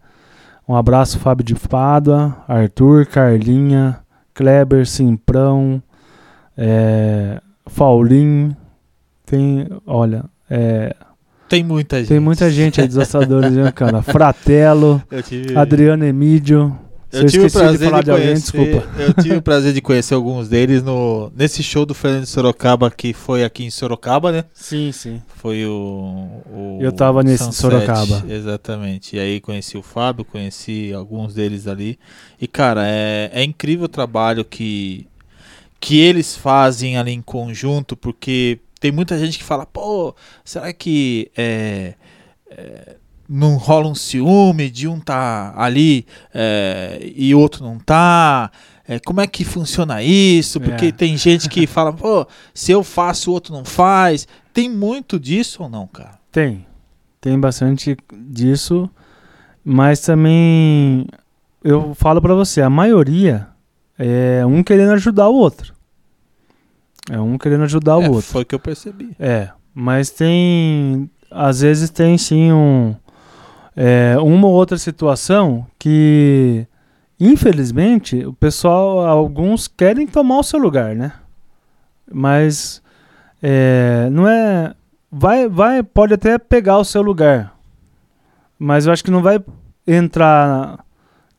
Um 0.69 0.75
abraço, 0.75 1.19
Fábio 1.19 1.45
de 1.45 1.55
Pádua, 1.55 2.37
Arthur, 2.47 3.07
Carlinha, 3.07 3.99
Kleber, 4.35 4.87
Simprão, 4.87 5.83
é, 6.57 7.41
Faulim. 7.67 8.55
Tem, 9.25 9.69
olha, 9.87 10.25
é, 10.51 10.95
Tem 11.49 11.63
muita 11.65 11.99
gente. 11.99 12.09
tem 12.09 12.21
muita 12.21 12.51
gente 12.51 12.81
aí 12.81 12.87
dos 12.87 12.99
assadores, 12.99 13.53
né, 13.57 13.73
cara? 13.73 14.03
Tive, 15.23 15.57
Adriano 15.57 16.05
Emídio. 16.05 16.77
Eu, 17.17 17.23
eu 17.23 17.29
tive 17.29 17.47
o 17.47 17.51
prazer 17.51 17.79
de 17.79 17.85
falar 17.85 18.03
de, 18.03 18.11
alguém, 18.11 18.27
conhecer, 18.27 18.43
desculpa. 18.43 18.89
Eu 18.99 19.23
tive 19.23 19.37
o 19.37 19.43
prazer 19.43 19.73
de 19.73 19.81
conhecer 19.81 20.15
alguns 20.15 20.49
deles 20.49 20.83
no 20.83 21.33
nesse 21.35 21.63
show 21.63 21.87
do 21.87 21.95
Fernando 21.95 22.25
de 22.25 22.29
Sorocaba 22.29 22.91
que 22.91 23.13
foi 23.13 23.45
aqui 23.45 23.65
em 23.65 23.71
Sorocaba, 23.71 24.31
né? 24.31 24.45
Sim, 24.53 24.93
sim. 24.93 25.23
Foi 25.37 25.65
o, 25.65 26.43
o 26.47 26.79
Eu 26.81 26.93
tava 26.93 27.23
nesse 27.23 27.49
de 27.49 27.55
Sunset, 27.55 27.61
Sorocaba. 27.61 28.25
Exatamente. 28.29 29.17
E 29.17 29.19
aí 29.19 29.41
conheci 29.41 29.79
o 29.79 29.83
Fábio, 29.83 30.25
conheci 30.25 30.93
alguns 30.93 31.35
deles 31.35 31.67
ali. 31.67 31.99
E 32.41 32.47
cara, 32.47 32.83
é, 32.87 33.31
é 33.33 33.43
incrível 33.43 33.87
o 33.87 33.89
trabalho 33.89 34.45
que 34.45 35.07
que 35.81 36.01
eles 36.01 36.37
fazem 36.37 36.97
ali 36.97 37.13
em 37.13 37.23
conjunto, 37.23 37.97
porque 37.97 38.59
tem 38.81 38.91
muita 38.91 39.19
gente 39.19 39.39
que 39.39 39.45
fala, 39.45 39.67
pô, 39.67 40.15
será 40.45 40.73
que 40.73 41.31
é, 41.37 41.95
é, 42.51 42.96
não 43.29 43.57
rola 43.57 43.89
um 43.89 43.95
ciúme 43.95 44.71
de 44.71 44.87
um 44.89 45.01
tá 45.01 45.53
ali 45.57 46.07
é, 46.33 47.01
e 47.15 47.35
o 47.35 47.39
outro 47.41 47.65
não 47.65 47.79
tá? 47.79 48.51
É, 48.89 49.01
como 49.01 49.21
é 49.21 49.27
que 49.27 49.45
funciona 49.45 50.03
isso? 50.03 50.61
Porque 50.61 50.87
É. 50.87 50.93
tem 50.93 51.17
gente 51.17 51.49
que 51.49 51.67
fala, 51.67 51.93
pô, 51.93 52.27
se 52.55 52.71
eu 52.71 52.85
faço, 52.85 53.31
o 53.31 53.35
outro 53.35 53.53
não 53.53 53.65
faz. 53.65 54.29
Tem 54.53 54.71
muito 54.71 55.19
disso 55.19 55.65
ou 55.65 55.69
não, 55.69 55.87
cara? 55.89 56.19
Tem. 56.31 56.65
Tem 57.21 57.39
bastante 57.39 57.97
disso, 58.29 58.89
mas 59.65 59.99
também 60.01 61.05
eu 61.65 61.95
falo 61.97 62.23
pra 62.23 62.35
você, 62.35 62.63
a 62.63 62.71
maioria 62.71 63.49
é 63.99 64.47
um 64.47 64.63
querendo 64.63 64.93
ajudar 64.93 65.29
o 65.29 65.35
outro. 65.35 65.75
É 67.11 67.21
um 67.21 67.37
querendo 67.39 67.65
ajudar 67.65 67.97
o 67.97 68.03
É, 68.03 68.09
outro. 68.09 68.23
Foi 68.31 68.43
o 68.43 68.47
que 68.47 68.55
eu 68.55 68.59
percebi. 68.61 69.17
É, 69.19 69.49
mas 69.75 70.11
tem. 70.11 71.11
Às 71.31 71.61
vezes 71.61 71.91
tem 71.91 72.17
sim 72.17 72.53
um. 72.53 72.95
É, 73.77 74.17
uma 74.19 74.49
ou 74.49 74.55
outra 74.55 74.79
situação 74.79 75.67
que 75.79 76.67
infelizmente, 77.19 78.25
o 78.25 78.33
pessoal, 78.33 79.01
alguns 79.07 79.67
querem 79.67 80.07
tomar 80.07 80.39
o 80.39 80.43
seu 80.43 80.59
lugar, 80.59 80.95
né? 80.95 81.13
Mas 82.11 82.83
é, 83.43 84.09
não 84.11 84.29
é. 84.29 84.75
Vai, 85.11 85.49
vai, 85.49 85.83
pode 85.83 86.15
até 86.15 86.39
pegar 86.39 86.79
o 86.79 86.85
seu 86.85 87.01
lugar, 87.01 87.57
mas 88.59 88.87
eu 88.87 88.93
acho 88.93 89.05
que 89.05 89.11
não 89.11 89.23
vai 89.23 89.43
entrar, 89.87 90.85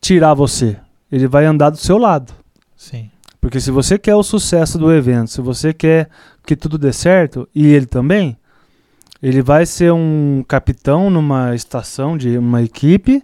tirar 0.02 0.34
você. 0.34 0.78
Ele 1.12 1.28
vai 1.28 1.46
andar 1.46 1.70
do 1.70 1.78
seu 1.78 1.98
lado. 1.98 2.34
Sim. 2.76 3.12
Porque 3.40 3.60
se 3.60 3.70
você 3.70 4.00
quer 4.00 4.16
o 4.16 4.24
sucesso 4.24 4.78
do 4.78 4.92
evento, 4.92 5.30
se 5.30 5.42
você 5.42 5.74
quer 5.74 6.10
que 6.46 6.56
tudo 6.56 6.78
dê 6.78 6.92
certo, 6.92 7.48
e 7.54 7.68
ele 7.68 7.86
também, 7.86 8.38
ele 9.22 9.42
vai 9.42 9.66
ser 9.66 9.92
um 9.92 10.44
capitão 10.48 11.10
numa 11.10 11.56
estação 11.56 12.18
de 12.18 12.38
uma 12.38 12.62
equipe 12.62 13.24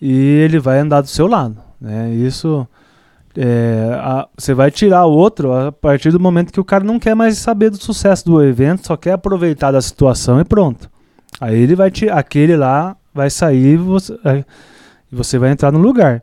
e 0.00 0.12
ele 0.12 0.58
vai 0.58 0.78
andar 0.78 1.00
do 1.00 1.08
seu 1.08 1.26
lado. 1.26 1.56
Né? 1.80 2.12
Isso 2.12 2.66
é, 3.36 4.26
você 4.36 4.54
vai 4.54 4.70
tirar 4.70 5.06
o 5.06 5.12
outro 5.12 5.52
a 5.52 5.72
partir 5.72 6.10
do 6.10 6.20
momento 6.20 6.52
que 6.52 6.60
o 6.60 6.64
cara 6.64 6.84
não 6.84 6.98
quer 6.98 7.14
mais 7.14 7.38
saber 7.38 7.70
do 7.70 7.76
sucesso 7.76 8.24
do 8.24 8.42
evento, 8.42 8.86
só 8.86 8.96
quer 8.96 9.12
aproveitar 9.12 9.72
da 9.72 9.80
situação 9.80 10.40
e 10.40 10.44
pronto. 10.44 10.90
Aí 11.40 11.58
ele 11.58 11.74
vai 11.74 11.90
te, 11.90 12.08
aquele 12.08 12.56
lá 12.56 12.96
vai 13.12 13.30
sair 13.30 13.74
e 13.74 13.76
você, 13.76 14.18
aí 14.24 14.44
você 15.10 15.38
vai 15.38 15.50
entrar 15.50 15.72
no 15.72 15.78
lugar. 15.78 16.22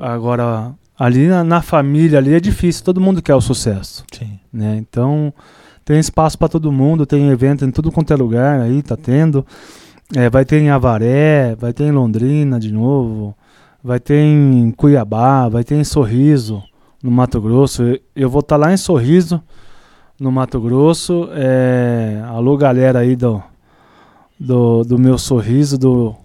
Agora 0.00 0.74
ali 0.98 1.28
na, 1.28 1.44
na 1.44 1.62
família 1.62 2.18
ali 2.18 2.34
é 2.34 2.40
difícil, 2.40 2.84
todo 2.84 3.00
mundo 3.00 3.22
quer 3.22 3.34
o 3.34 3.40
sucesso 3.40 4.04
Sim. 4.12 4.38
né? 4.52 4.76
Então 4.76 5.32
tem 5.86 6.00
espaço 6.00 6.36
para 6.36 6.48
todo 6.48 6.72
mundo, 6.72 7.06
tem 7.06 7.30
evento 7.30 7.64
em 7.64 7.70
tudo 7.70 7.92
quanto 7.92 8.12
é 8.12 8.16
lugar 8.16 8.60
aí, 8.60 8.82
tá 8.82 8.96
tendo. 8.96 9.46
É, 10.16 10.28
vai 10.28 10.44
ter 10.44 10.60
em 10.60 10.68
Avaré, 10.68 11.54
vai 11.54 11.72
ter 11.72 11.84
em 11.84 11.92
Londrina 11.92 12.58
de 12.58 12.72
novo, 12.72 13.36
vai 13.84 14.00
ter 14.00 14.18
em 14.20 14.72
Cuiabá, 14.72 15.48
vai 15.48 15.62
ter 15.62 15.76
em 15.76 15.84
Sorriso, 15.84 16.60
no 17.00 17.08
Mato 17.08 17.40
Grosso. 17.40 17.84
Eu- 18.16 18.28
vou 18.28 18.40
estar 18.40 18.56
lá 18.56 18.72
em 18.72 18.76
Sorriso, 18.76 19.40
no 20.18 20.32
Mato 20.32 20.60
Grosso. 20.60 21.28
É, 21.32 22.20
alô, 22.26 22.56
galera 22.56 22.98
aí 22.98 23.14
do, 23.14 23.40
do, 24.40 24.82
do 24.82 24.98
meu 24.98 25.16
Sorriso, 25.16 25.78
do, 25.78 26.16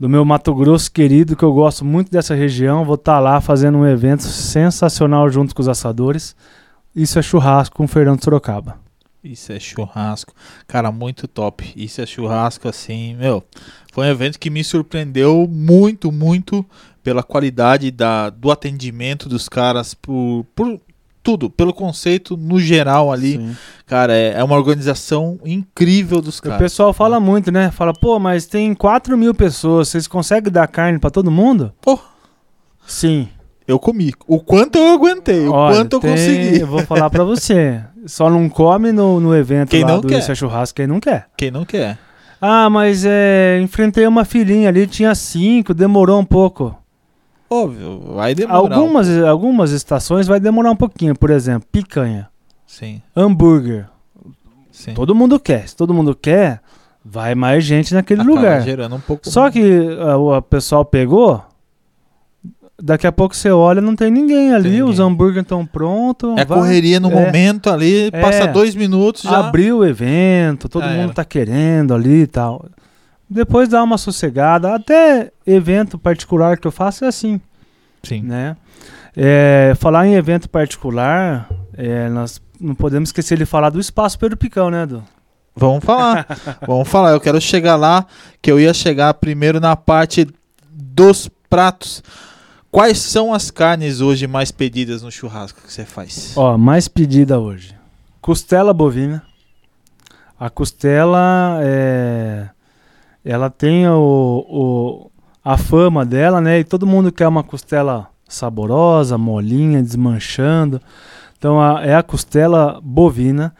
do 0.00 0.08
meu 0.08 0.24
Mato 0.24 0.54
Grosso 0.54 0.90
querido, 0.90 1.36
que 1.36 1.44
eu 1.44 1.52
gosto 1.52 1.84
muito 1.84 2.10
dessa 2.10 2.34
região. 2.34 2.86
Vou 2.86 2.94
estar 2.94 3.18
lá 3.20 3.38
fazendo 3.38 3.76
um 3.76 3.86
evento 3.86 4.22
sensacional 4.22 5.28
junto 5.28 5.54
com 5.54 5.60
os 5.60 5.68
assadores. 5.68 6.34
Isso 6.98 7.18
é 7.18 7.22
churrasco 7.22 7.76
com 7.76 7.86
Fernando 7.86 8.22
Sorocaba. 8.22 8.78
Isso 9.22 9.52
é 9.52 9.60
churrasco. 9.60 10.32
Cara, 10.66 10.90
muito 10.90 11.28
top. 11.28 11.72
Isso 11.76 12.00
é 12.00 12.06
churrasco, 12.06 12.68
assim, 12.68 13.14
meu. 13.14 13.42
Foi 13.92 14.06
um 14.06 14.10
evento 14.10 14.38
que 14.38 14.50
me 14.50 14.62
surpreendeu 14.64 15.46
muito, 15.50 16.10
muito 16.10 16.64
pela 17.02 17.22
qualidade 17.22 17.90
da, 17.90 18.30
do 18.30 18.50
atendimento 18.50 19.28
dos 19.28 19.48
caras, 19.48 19.94
por, 19.94 20.44
por 20.54 20.80
tudo, 21.22 21.50
pelo 21.50 21.74
conceito 21.74 22.36
no 22.36 22.58
geral 22.58 23.12
ali. 23.12 23.36
Sim. 23.36 23.56
Cara, 23.86 24.14
é, 24.16 24.34
é 24.34 24.44
uma 24.44 24.56
organização 24.56 25.38
incrível 25.44 26.20
dos 26.20 26.38
O 26.38 26.42
caras. 26.42 26.58
pessoal 26.58 26.92
fala 26.92 27.20
muito, 27.20 27.50
né? 27.52 27.70
Fala, 27.70 27.92
pô, 27.92 28.18
mas 28.18 28.46
tem 28.46 28.74
4 28.74 29.16
mil 29.16 29.34
pessoas, 29.34 29.88
vocês 29.88 30.06
conseguem 30.06 30.52
dar 30.52 30.66
carne 30.68 30.98
pra 30.98 31.10
todo 31.10 31.30
mundo? 31.30 31.72
Pô. 31.80 31.98
Sim. 32.86 33.28
Eu 33.68 33.78
comi. 33.78 34.12
O 34.26 34.40
quanto 34.40 34.78
eu 34.78 34.94
aguentei, 34.94 35.46
o 35.46 35.52
Olha, 35.52 35.76
quanto 35.76 35.96
eu 35.96 36.00
tem- 36.00 36.10
consegui. 36.12 36.60
Eu 36.60 36.66
vou 36.66 36.80
falar 36.80 37.10
pra 37.10 37.22
você. 37.22 37.82
Só 38.06 38.30
não 38.30 38.48
come 38.48 38.90
no, 38.92 39.20
no 39.20 39.36
evento 39.36 39.68
Quem 39.68 39.82
lá 39.84 39.88
não 39.92 40.00
do 40.00 40.08
quer. 40.08 40.34
Churrasco 40.34 40.74
quem 40.76 40.86
não 40.86 40.98
quer. 40.98 41.26
Quem 41.36 41.50
não 41.50 41.66
quer? 41.66 41.98
Ah, 42.40 42.70
mas 42.70 43.04
é, 43.04 43.60
enfrentei 43.60 44.06
uma 44.06 44.24
filhinha 44.24 44.68
ali, 44.70 44.86
tinha 44.86 45.14
cinco, 45.14 45.74
demorou 45.74 46.18
um 46.18 46.24
pouco. 46.24 46.74
Óbvio, 47.50 48.00
vai 48.14 48.34
demorar. 48.34 48.60
um 48.60 48.80
Algumas, 48.80 49.22
algumas 49.22 49.70
estações 49.72 50.26
vai 50.26 50.38
demorar 50.40 50.70
um 50.70 50.76
pouquinho, 50.76 51.14
por 51.14 51.30
exemplo, 51.30 51.68
picanha, 51.72 52.28
Sim, 52.66 53.02
hambúrguer. 53.16 53.86
sim. 54.70 54.94
Todo 54.94 55.14
mundo 55.14 55.38
quer. 55.40 55.66
Se 55.68 55.74
todo 55.76 55.92
mundo 55.92 56.14
quer, 56.14 56.60
vai 57.04 57.34
mais 57.34 57.64
gente 57.64 57.92
naquele 57.94 58.20
Acaba 58.20 58.36
lugar. 58.36 58.62
gerando 58.62 58.96
um 58.96 59.00
pouco 59.00 59.28
Só 59.28 59.50
que 59.50 59.62
ah, 60.00 60.16
o 60.16 60.40
pessoal 60.42 60.84
pegou, 60.84 61.42
daqui 62.80 63.06
a 63.06 63.12
pouco 63.12 63.34
você 63.34 63.50
olha, 63.50 63.80
não 63.80 63.96
tem 63.96 64.10
ninguém 64.10 64.52
ali, 64.52 64.70
Tem 64.70 64.82
os 64.82 64.90
ninguém. 64.98 65.06
hambúrguer 65.06 65.42
estão 65.42 65.66
prontos. 65.66 66.36
É 66.38 66.44
vai, 66.44 66.58
correria 66.58 67.00
no 67.00 67.10
é. 67.10 67.14
momento 67.14 67.70
ali, 67.70 68.08
É. 68.12 68.20
passa 68.20 68.46
dois 68.46 68.74
minutos 68.74 69.22
já. 69.22 69.38
Abriu 69.48 69.78
o 69.78 69.86
evento, 69.86 70.68
todo 70.68 70.82
Já 70.84 70.90
mundo 70.90 71.04
era. 71.04 71.14
tá 71.14 71.24
querendo 71.24 71.94
ali 71.94 72.22
e 72.22 72.26
tal. 72.26 72.64
Depois 73.28 73.68
dá 73.68 73.82
uma 73.82 73.98
sossegada. 73.98 74.74
Até 74.74 75.30
evento 75.46 75.98
particular 75.98 76.56
que 76.58 76.66
eu 76.66 76.72
faço 76.72 77.04
é 77.04 77.08
assim, 77.08 77.40
Sim. 78.02 78.22
né? 78.22 78.56
É, 79.16 79.74
falar 79.78 80.06
em 80.06 80.14
evento 80.14 80.48
particular, 80.48 81.48
é, 81.76 82.08
nós 82.08 82.40
não 82.60 82.74
podemos 82.74 83.08
esquecer 83.08 83.36
de 83.36 83.44
falar 83.44 83.70
do 83.70 83.80
Espaço 83.80 84.18
Pedro 84.18 84.36
Picão, 84.36 84.70
né, 84.70 84.84
Edu? 84.84 85.02
Vamos 85.54 85.84
falar. 85.84 86.24
Vamos 86.66 86.88
falar. 86.88 87.10
Eu 87.10 87.20
quero 87.20 87.40
chegar 87.40 87.74
lá, 87.74 88.06
que 88.40 88.50
eu 88.50 88.60
ia 88.60 88.72
chegar 88.72 89.12
primeiro 89.14 89.58
na 89.58 89.74
parte 89.74 90.26
dos 90.72 91.28
pratos. 91.50 92.02
Quais 92.70 92.98
são 92.98 93.32
as 93.32 93.50
carnes 93.50 94.00
hoje 94.00 94.26
mais 94.26 94.50
pedidas 94.50 95.02
no 95.02 95.10
churrasco 95.10 95.60
que 95.62 95.72
você 95.72 95.84
faz? 95.84 96.34
Ó, 96.36 96.58
mais 96.58 96.86
pedida 96.86 97.38
hoje. 97.38 97.74
Costela 98.20 98.74
bovina. 98.74 99.22
A 100.38 100.50
costela 100.50 101.58
é, 101.62 102.48
ela 103.24 103.48
tem 103.50 103.88
o, 103.88 104.44
o- 104.48 105.10
a 105.42 105.56
fama 105.56 106.04
dela, 106.04 106.40
né? 106.40 106.60
E 106.60 106.64
todo 106.64 106.86
mundo 106.86 107.10
quer 107.10 107.26
uma 107.26 107.42
costela 107.42 108.08
saborosa, 108.28 109.16
molinha, 109.16 109.82
desmanchando. 109.82 110.80
Então 111.38 111.60
a- 111.60 111.82
é 111.84 111.94
a 111.94 112.02
costela 112.02 112.78
bovina. 112.82 113.54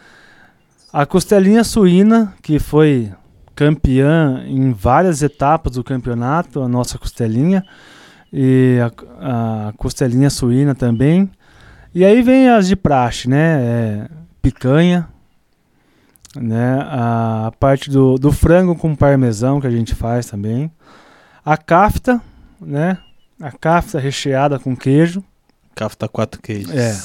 A 0.92 1.06
costelinha 1.06 1.64
suína, 1.64 2.34
que 2.42 2.58
foi 2.58 3.10
campeã 3.54 4.44
em 4.46 4.70
várias 4.72 5.22
etapas 5.22 5.72
do 5.72 5.82
campeonato, 5.84 6.62
a 6.62 6.68
nossa 6.68 6.98
costelinha. 6.98 7.64
E 8.32 8.78
a, 9.20 9.68
a 9.68 9.72
costelinha 9.76 10.28
suína 10.30 10.74
também. 10.74 11.30
E 11.94 12.04
aí 12.04 12.22
vem 12.22 12.48
as 12.48 12.68
de 12.68 12.76
praxe, 12.76 13.28
né? 13.28 13.60
É, 13.60 14.08
picanha, 14.42 15.08
né? 16.36 16.78
A 16.90 17.52
parte 17.58 17.90
do, 17.90 18.16
do 18.16 18.30
frango 18.30 18.74
com 18.76 18.94
parmesão 18.94 19.60
que 19.60 19.66
a 19.66 19.70
gente 19.70 19.94
faz 19.94 20.26
também. 20.26 20.70
A 21.44 21.56
cafta, 21.56 22.20
né? 22.60 22.98
A 23.40 23.50
cafta 23.50 23.98
recheada 23.98 24.58
com 24.58 24.76
queijo. 24.76 25.22
Cafta 25.74 26.08
quatro 26.08 26.40
queijos. 26.42 26.74
É. 26.74 26.96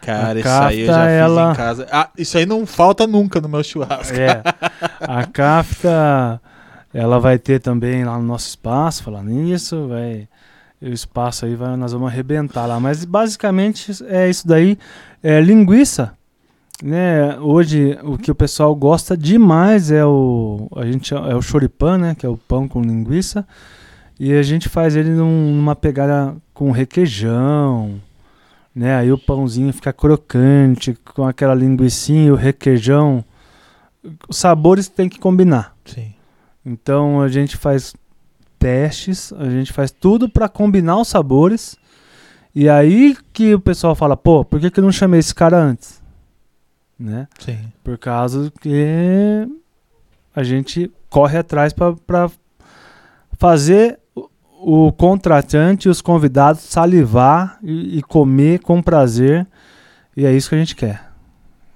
Cara, 0.00 0.38
isso 0.38 0.48
aí 0.48 0.80
eu 0.80 0.86
já 0.86 0.92
kafta, 0.92 1.08
fiz 1.10 1.18
ela- 1.20 1.50
em 1.52 1.54
casa. 1.56 1.86
Ah, 1.90 2.10
isso 2.16 2.38
aí 2.38 2.46
não 2.46 2.66
falta 2.66 3.06
nunca 3.06 3.40
no 3.40 3.48
meu 3.48 3.62
churrasco. 3.64 4.16
É. 4.16 4.42
A 5.00 5.26
cafta, 5.26 6.40
ela 6.92 7.18
vai 7.18 7.38
ter 7.38 7.60
também 7.60 8.04
lá 8.04 8.16
no 8.18 8.24
nosso 8.24 8.48
espaço, 8.48 9.02
falando 9.02 9.28
nisso, 9.30 9.88
vai. 9.88 10.28
O 10.90 10.92
espaço 10.92 11.46
aí 11.46 11.54
vai, 11.54 11.76
nós 11.76 11.92
vamos 11.92 12.08
arrebentar 12.08 12.66
lá. 12.66 12.78
Mas 12.78 13.04
basicamente 13.04 13.92
é 14.06 14.28
isso 14.28 14.46
daí. 14.46 14.78
É 15.22 15.40
linguiça. 15.40 16.12
Né, 16.82 17.38
hoje 17.38 17.96
o 18.02 18.18
que 18.18 18.32
o 18.32 18.34
pessoal 18.34 18.74
gosta 18.74 19.16
demais 19.16 19.92
é 19.92 20.04
o 20.04 20.68
a 20.74 20.84
gente 20.84 21.14
é 21.14 21.34
o 21.34 21.40
choripan, 21.40 21.98
né, 21.98 22.14
que 22.16 22.26
é 22.26 22.28
o 22.28 22.36
pão 22.36 22.66
com 22.66 22.82
linguiça, 22.82 23.46
e 24.18 24.32
a 24.32 24.42
gente 24.42 24.68
faz 24.68 24.96
ele 24.96 25.10
num- 25.10 25.54
numa 25.54 25.76
pegada 25.76 26.34
com 26.52 26.72
requeijão, 26.72 28.00
né? 28.74 28.96
Aí 28.96 29.12
o 29.12 29.16
pãozinho 29.16 29.72
fica 29.72 29.92
crocante 29.92 30.98
com 31.14 31.24
aquela 31.24 31.54
linguicinha, 31.54 32.26
e 32.26 32.30
o 32.32 32.34
requeijão, 32.36 33.24
os 34.28 34.36
sabores 34.36 34.88
têm 34.88 35.08
que 35.08 35.20
combinar. 35.20 35.76
Sim. 35.84 36.12
Então 36.66 37.22
a 37.22 37.28
gente 37.28 37.56
faz 37.56 37.94
testes, 38.64 39.30
a 39.34 39.50
gente 39.50 39.74
faz 39.74 39.90
tudo 39.90 40.26
para 40.26 40.48
combinar 40.48 40.96
os 40.96 41.08
sabores. 41.08 41.76
E 42.54 42.66
aí 42.66 43.14
que 43.30 43.52
o 43.54 43.60
pessoal 43.60 43.94
fala, 43.94 44.16
pô, 44.16 44.42
por 44.42 44.58
que, 44.58 44.70
que 44.70 44.80
eu 44.80 44.84
não 44.84 44.90
chamei 44.90 45.20
esse 45.20 45.34
cara 45.34 45.58
antes? 45.58 46.02
Né? 46.98 47.28
Sim. 47.38 47.58
Por 47.82 47.98
causa 47.98 48.50
que 48.62 49.46
a 50.34 50.42
gente 50.42 50.90
corre 51.10 51.36
atrás 51.36 51.74
para 51.74 52.30
fazer 53.38 53.98
o, 54.14 54.86
o 54.86 54.92
contratante 54.92 55.86
e 55.86 55.90
os 55.90 56.00
convidados 56.00 56.62
salivar 56.62 57.58
e, 57.62 57.98
e 57.98 58.02
comer 58.02 58.60
com 58.60 58.80
prazer. 58.80 59.46
E 60.16 60.24
é 60.24 60.32
isso 60.32 60.48
que 60.48 60.54
a 60.54 60.58
gente 60.58 60.74
quer. 60.74 61.12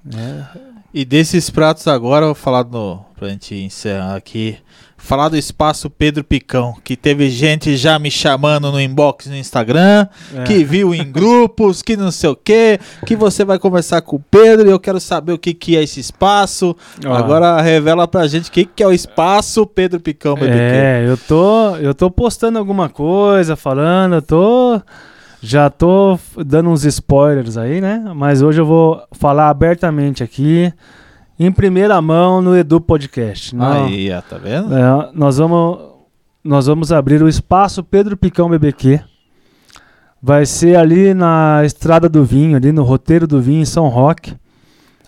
né? 0.03 0.49
E 0.95 1.05
desses 1.05 1.51
pratos 1.51 1.87
agora, 1.87 2.25
eu 2.25 2.29
vou 2.29 2.35
falar 2.35 2.65
no, 2.65 3.05
pra 3.15 3.29
gente 3.29 3.55
encerrar 3.55 4.17
aqui. 4.17 4.57
Falar 5.01 5.29
do 5.29 5.37
espaço 5.37 5.89
Pedro 5.89 6.23
Picão, 6.25 6.75
que 6.85 6.97
teve 6.97 7.31
gente 7.31 7.77
já 7.77 7.99
me 7.99 8.11
chamando 8.11 8.71
no 8.73 8.81
inbox 8.81 9.27
no 9.27 9.37
Instagram, 9.37 10.07
É. 10.37 10.43
que 10.43 10.65
viu 10.65 10.95
em 10.95 11.11
grupos, 11.11 11.81
que 11.83 11.97
não 11.97 12.11
sei 12.11 12.29
o 12.31 12.37
que, 12.37 12.79
que 13.07 13.15
você 13.17 13.45
vai 13.45 13.59
conversar 13.59 14.03
com 14.03 14.17
o 14.17 14.21
Pedro 14.31 14.69
e 14.69 14.71
eu 14.73 14.79
quero 14.81 15.01
saber 15.01 15.33
o 15.33 15.39
que, 15.39 15.55
que 15.55 15.77
é 15.77 15.83
esse 15.83 16.01
espaço. 16.01 16.77
Ó, 17.07 17.15
Agora 17.15 17.61
revela 17.63 18.07
pra 18.09 18.27
gente 18.27 18.51
o 18.51 18.53
que, 18.53 18.65
que 18.67 18.83
é 18.83 18.87
o 18.87 18.93
espaço 18.93 19.65
Pedro 19.65 20.01
Picão 20.01 20.35
BBQ. 20.35 20.59
É, 20.59 21.05
eu 21.09 21.17
tô, 21.17 21.77
eu 21.77 21.95
tô 21.95 22.11
postando 22.11 22.59
alguma 22.59 22.89
coisa, 22.89 23.57
falando, 23.57 24.17
eu 24.17 24.23
tô 24.23 24.81
já 25.41 25.71
tô 25.71 26.19
dando 26.45 26.69
uns 26.71 26.85
spoilers 26.85 27.57
aí, 27.57 27.81
né? 27.81 28.03
Mas 28.17 28.43
hoje 28.43 28.61
eu 28.61 28.67
vou 28.67 29.01
falar 29.13 29.49
abertamente 29.49 30.25
aqui, 30.25 30.73
em 31.39 31.51
primeira 31.53 32.01
mão 32.03 32.41
no 32.43 32.57
Edu 32.57 32.81
Podcast. 32.81 33.55
Não- 33.55 33.85
Aí, 33.87 34.11
ó, 34.13 34.21
tá 34.21 34.37
vendo? 34.39 34.75
É, 34.75 35.11
nós 35.15 35.39
vamos 35.39 35.89
nós 36.45 36.67
vamos 36.67 36.91
abrir 36.93 37.23
o 37.23 37.29
espaço 37.29 37.83
Pedro 37.85 38.17
Picão 38.17 38.49
BBQ. 38.49 39.01
Vai 40.23 40.47
ser 40.47 40.77
ali 40.77 41.13
na 41.15 41.61
Estrada 41.65 42.09
do 42.09 42.25
Vinho, 42.25 42.57
ali 42.57 42.73
no 42.73 42.83
roteiro 42.83 43.27
do 43.27 43.41
Vinho 43.41 43.61
em 43.63 43.67
São 43.67 43.89
Roque. 43.89 44.35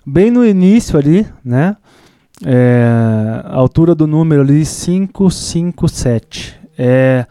Bem 0.06 0.30
no 0.30 0.44
início 0.44 0.98
ali, 0.98 1.26
né? 1.44 1.76
É, 2.44 3.42
a 3.44 3.56
altura 3.56 3.94
do 3.94 4.06
número 4.06 4.42
ali 4.42 4.64
557. 4.64 6.58
É 6.78 7.26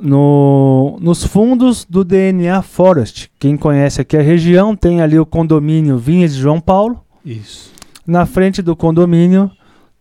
no, 0.00 0.96
nos 1.00 1.22
fundos 1.24 1.84
do 1.84 2.02
DNA 2.04 2.62
Forest. 2.62 3.30
Quem 3.38 3.56
conhece 3.56 4.00
aqui 4.00 4.16
a 4.16 4.22
região 4.22 4.74
tem 4.74 5.02
ali 5.02 5.18
o 5.18 5.26
condomínio 5.26 5.98
Vinhas 5.98 6.34
de 6.34 6.40
João 6.40 6.60
Paulo. 6.60 7.00
Isso. 7.24 7.70
Na 8.10 8.26
frente 8.26 8.60
do 8.60 8.74
condomínio 8.74 9.48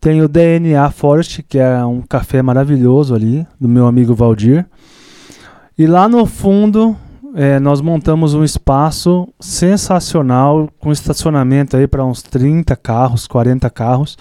tem 0.01 0.19
o 0.23 0.27
DNA 0.27 0.89
Forest, 0.89 1.43
que 1.43 1.59
é 1.59 1.85
um 1.85 2.01
café 2.01 2.41
maravilhoso 2.41 3.13
ali, 3.13 3.45
do 3.61 3.69
meu 3.69 3.85
amigo 3.85 4.15
Valdir. 4.15 4.65
E 5.77 5.85
lá 5.85 6.09
no 6.09 6.25
fundo 6.25 6.97
é, 7.35 7.59
nós 7.59 7.81
montamos 7.81 8.33
um 8.33 8.43
espaço 8.43 9.31
sensacional, 9.39 10.67
com 10.79 10.91
estacionamento 10.91 11.77
aí 11.77 11.85
para 11.85 12.03
uns 12.03 12.23
30 12.23 12.75
carros, 12.77 13.27
40 13.27 13.69
carros. 13.69 14.17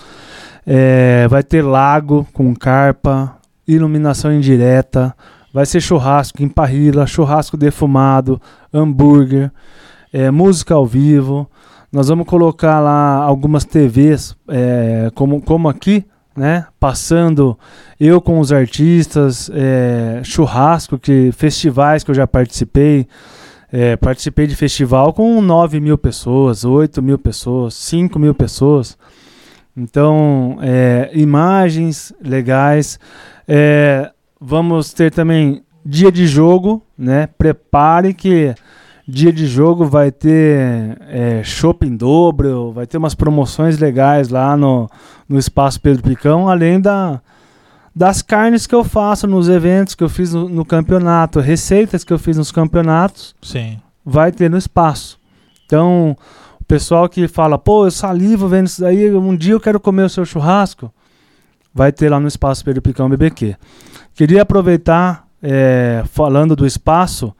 É, 0.66 1.26
vai 1.26 1.42
ter 1.42 1.62
lago 1.62 2.28
com 2.34 2.54
carpa, 2.54 3.38
iluminação 3.66 4.30
indireta, 4.30 5.16
vai 5.50 5.64
ser 5.64 5.80
churrasco 5.80 6.42
em 6.42 6.48
parrilla, 6.50 7.06
churrasco 7.06 7.56
defumado, 7.56 8.38
hambúrguer, 8.70 9.50
é, 10.12 10.30
música 10.30 10.74
ao 10.74 10.84
vivo. 10.84 11.48
Nós 11.90 12.08
vamos 12.08 12.26
colocar 12.26 12.80
lá 12.80 13.14
algumas 13.16 13.64
TVs, 13.64 14.36
é, 14.46 15.10
como, 15.14 15.40
como 15.40 15.68
aqui, 15.68 16.04
né? 16.36 16.66
Passando 16.78 17.58
eu 17.98 18.20
com 18.20 18.38
os 18.38 18.52
artistas, 18.52 19.50
é, 19.54 20.20
churrasco, 20.22 20.98
que 20.98 21.32
festivais 21.32 22.04
que 22.04 22.10
eu 22.10 22.14
já 22.14 22.26
participei. 22.26 23.08
É, 23.72 23.96
participei 23.96 24.46
de 24.46 24.54
festival 24.54 25.12
com 25.12 25.40
9 25.42 25.80
mil 25.80 25.98
pessoas, 25.98 26.64
8 26.64 27.02
mil 27.02 27.18
pessoas, 27.18 27.74
5 27.74 28.18
mil 28.18 28.34
pessoas. 28.34 28.96
Então, 29.76 30.58
é, 30.60 31.10
imagens 31.14 32.12
legais. 32.22 32.98
É, 33.46 34.10
vamos 34.40 34.92
ter 34.92 35.10
também 35.10 35.62
dia 35.84 36.12
de 36.12 36.26
jogo, 36.26 36.82
né? 36.96 37.28
Prepare 37.38 38.12
que 38.12 38.54
dia 39.08 39.32
de 39.32 39.46
jogo 39.46 39.86
vai 39.86 40.12
ter 40.12 40.98
é, 41.08 41.42
shopping 41.42 41.96
dobro, 41.96 42.72
vai 42.72 42.86
ter 42.86 42.98
umas 42.98 43.14
promoções 43.14 43.78
legais 43.78 44.28
lá 44.28 44.54
no, 44.54 44.86
no 45.26 45.38
Espaço 45.38 45.80
Pedro 45.80 46.02
Picão, 46.02 46.46
além 46.46 46.78
da, 46.78 47.22
das 47.96 48.20
carnes 48.20 48.66
que 48.66 48.74
eu 48.74 48.84
faço 48.84 49.26
nos 49.26 49.48
eventos 49.48 49.94
que 49.94 50.04
eu 50.04 50.10
fiz 50.10 50.34
no, 50.34 50.46
no 50.46 50.62
campeonato, 50.62 51.40
receitas 51.40 52.04
que 52.04 52.12
eu 52.12 52.18
fiz 52.18 52.36
nos 52.36 52.52
campeonatos, 52.52 53.34
Sim. 53.40 53.80
vai 54.04 54.30
ter 54.30 54.50
no 54.50 54.58
espaço. 54.58 55.18
Então, 55.64 56.14
o 56.60 56.64
pessoal 56.64 57.08
que 57.08 57.26
fala, 57.26 57.56
pô, 57.56 57.86
eu 57.86 57.90
salivo 57.90 58.46
vendo 58.46 58.66
isso 58.66 58.82
daí, 58.82 59.10
um 59.14 59.34
dia 59.34 59.54
eu 59.54 59.60
quero 59.60 59.80
comer 59.80 60.02
o 60.02 60.10
seu 60.10 60.26
churrasco, 60.26 60.92
vai 61.72 61.92
ter 61.92 62.10
lá 62.10 62.20
no 62.20 62.28
Espaço 62.28 62.62
Pedro 62.62 62.82
Picão 62.82 63.08
BBQ. 63.08 63.56
Queria 64.14 64.42
aproveitar, 64.42 65.26
é, 65.42 66.02
falando 66.06 66.54
do 66.54 66.66
espaço, 66.66 67.32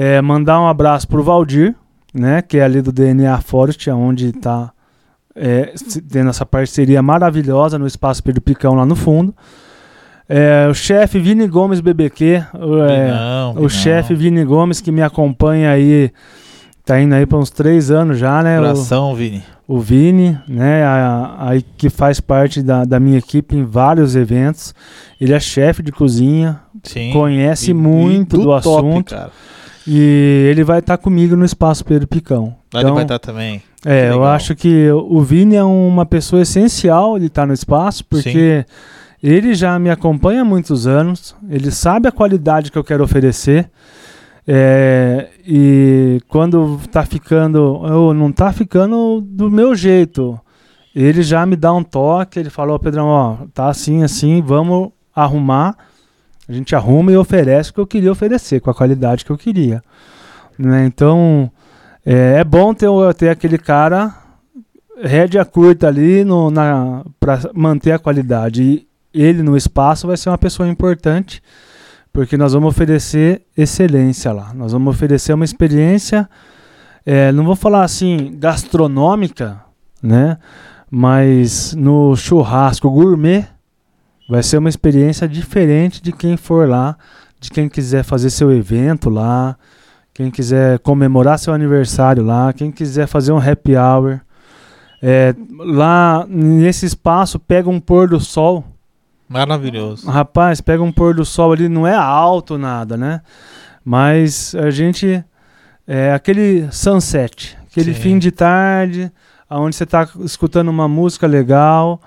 é, 0.00 0.22
mandar 0.22 0.60
um 0.60 0.68
abraço 0.68 1.08
pro 1.08 1.24
Valdir, 1.24 1.74
né, 2.14 2.40
que 2.40 2.58
é 2.58 2.62
ali 2.62 2.80
do 2.80 2.92
DNA 2.92 3.40
Forest, 3.40 3.90
onde 3.90 4.28
está 4.28 4.70
tendo 6.08 6.30
essa 6.30 6.46
parceria 6.46 7.02
maravilhosa 7.02 7.78
no 7.78 7.86
Espaço 7.86 8.22
Pedro 8.22 8.40
Picão 8.40 8.74
lá 8.74 8.86
no 8.86 8.94
fundo. 8.94 9.34
É, 10.28 10.68
o 10.70 10.74
chefe 10.74 11.18
Vini 11.18 11.48
Gomes 11.48 11.80
BBQ, 11.80 12.44
o, 12.54 12.82
é, 12.82 13.10
Não, 13.10 13.62
o 13.64 13.68
chefe 13.68 14.14
Vini 14.14 14.44
Gomes 14.44 14.80
que 14.80 14.92
me 14.92 15.02
acompanha 15.02 15.70
aí, 15.70 16.12
tá 16.84 17.00
indo 17.00 17.14
aí 17.14 17.26
para 17.26 17.38
uns 17.38 17.50
três 17.50 17.90
anos 17.90 18.18
já, 18.18 18.40
né? 18.42 18.56
O, 18.60 18.64
Abração, 18.64 19.14
Vini. 19.16 19.42
o 19.66 19.80
Vini, 19.80 20.38
né? 20.46 20.84
A, 20.84 21.50
a- 21.52 21.60
que 21.76 21.88
faz 21.90 22.20
parte 22.20 22.62
da, 22.62 22.84
da 22.84 23.00
minha 23.00 23.18
equipe 23.18 23.56
em 23.56 23.64
vários 23.64 24.14
eventos. 24.14 24.74
Ele 25.20 25.32
é 25.32 25.40
chefe 25.40 25.82
de 25.82 25.90
cozinha, 25.90 26.60
Sim. 26.84 27.10
conhece 27.12 27.72
muito 27.72 28.36
do, 28.36 28.44
top, 28.60 28.68
assunto 28.68 29.14
Cara. 29.14 29.30
E 29.90 30.48
ele 30.50 30.62
vai 30.62 30.80
estar 30.80 30.98
comigo 30.98 31.34
no 31.34 31.46
Espaço 31.46 31.82
Pedro 31.82 32.06
Picão. 32.06 32.54
Lá 32.74 32.82
ele 32.82 32.90
vai 32.92 33.04
estar 33.04 33.18
também. 33.18 33.62
É, 33.86 34.10
eu 34.10 34.22
acho 34.22 34.54
que 34.54 34.90
o 34.90 35.22
Vini 35.22 35.56
é 35.56 35.64
uma 35.64 36.04
pessoa 36.04 36.42
essencial 36.42 37.16
ele 37.16 37.26
estar 37.26 37.46
no 37.46 37.54
espaço, 37.54 38.04
porque 38.04 38.66
ele 39.22 39.54
já 39.54 39.78
me 39.78 39.88
acompanha 39.88 40.42
há 40.42 40.44
muitos 40.44 40.86
anos, 40.86 41.34
ele 41.48 41.70
sabe 41.70 42.06
a 42.06 42.12
qualidade 42.12 42.70
que 42.70 42.76
eu 42.76 42.84
quero 42.84 43.02
oferecer. 43.02 43.70
é, 44.46 45.28
e 45.46 46.20
quando 46.28 46.78
tá 46.92 47.06
ficando, 47.06 47.58
ou 47.62 48.12
não 48.12 48.30
tá 48.30 48.52
ficando 48.52 49.22
do 49.22 49.50
meu 49.50 49.74
jeito, 49.74 50.38
ele 50.94 51.22
já 51.22 51.46
me 51.46 51.56
dá 51.56 51.72
um 51.72 51.82
toque, 51.82 52.38
ele 52.38 52.50
falou, 52.50 52.78
Pedrão, 52.78 53.06
ó, 53.06 53.36
tá 53.54 53.68
assim, 53.68 54.02
assim, 54.02 54.42
vamos 54.42 54.90
arrumar. 55.14 55.76
A 56.48 56.52
gente 56.52 56.74
arruma 56.74 57.12
e 57.12 57.16
oferece 57.16 57.70
o 57.70 57.74
que 57.74 57.80
eu 57.80 57.86
queria 57.86 58.10
oferecer, 58.10 58.60
com 58.60 58.70
a 58.70 58.74
qualidade 58.74 59.24
que 59.24 59.30
eu 59.30 59.36
queria. 59.36 59.82
Né? 60.58 60.86
Então, 60.86 61.50
é, 62.04 62.38
é 62.38 62.44
bom 62.44 62.72
ter, 62.72 62.88
ter 63.14 63.28
aquele 63.28 63.58
cara 63.58 64.14
rédea 65.02 65.44
curta 65.44 65.86
ali 65.86 66.24
para 67.20 67.38
manter 67.54 67.92
a 67.92 67.98
qualidade. 67.98 68.62
E 68.62 68.88
ele 69.12 69.42
no 69.42 69.56
espaço 69.56 70.06
vai 70.06 70.16
ser 70.16 70.30
uma 70.30 70.38
pessoa 70.38 70.68
importante, 70.68 71.42
porque 72.12 72.36
nós 72.36 72.52
vamos 72.52 72.70
oferecer 72.70 73.42
excelência 73.56 74.32
lá. 74.32 74.52
Nós 74.54 74.72
vamos 74.72 74.94
oferecer 74.94 75.32
uma 75.32 75.44
experiência, 75.44 76.28
é, 77.04 77.30
não 77.32 77.44
vou 77.44 77.56
falar 77.56 77.84
assim 77.84 78.34
gastronômica, 78.38 79.60
né? 80.02 80.38
Mas 80.90 81.74
no 81.74 82.16
churrasco 82.16 82.90
gourmet 82.90 83.46
vai 84.28 84.42
ser 84.42 84.58
uma 84.58 84.68
experiência 84.68 85.26
diferente 85.26 86.02
de 86.02 86.12
quem 86.12 86.36
for 86.36 86.68
lá, 86.68 86.96
de 87.40 87.50
quem 87.50 87.68
quiser 87.68 88.04
fazer 88.04 88.28
seu 88.30 88.52
evento 88.52 89.08
lá, 89.08 89.56
quem 90.12 90.30
quiser 90.30 90.78
comemorar 90.80 91.38
seu 91.38 91.54
aniversário 91.54 92.22
lá, 92.22 92.52
quem 92.52 92.70
quiser 92.70 93.06
fazer 93.06 93.32
um 93.32 93.38
happy 93.38 93.76
hour. 93.76 94.20
É, 95.00 95.34
lá 95.58 96.26
nesse 96.28 96.84
espaço 96.84 97.38
pega 97.38 97.70
um 97.70 97.80
pôr 97.80 98.08
do 98.08 98.20
sol. 98.20 98.64
Maravilhoso. 99.28 100.08
Rapaz, 100.10 100.60
pega 100.60 100.82
um 100.82 100.92
pôr 100.92 101.14
do 101.14 101.24
sol 101.24 101.52
ali, 101.52 101.68
não 101.68 101.86
é 101.86 101.94
alto 101.94 102.58
nada, 102.58 102.96
né? 102.96 103.22
Mas 103.84 104.54
a 104.54 104.70
gente. 104.70 105.24
É 105.90 106.12
aquele 106.12 106.70
sunset, 106.70 107.56
aquele 107.70 107.94
Sim. 107.94 108.00
fim 108.00 108.18
de 108.18 108.30
tarde, 108.30 109.10
onde 109.48 109.74
você 109.74 109.84
está 109.84 110.06
escutando 110.20 110.68
uma 110.68 110.86
música 110.86 111.26
legal 111.26 111.98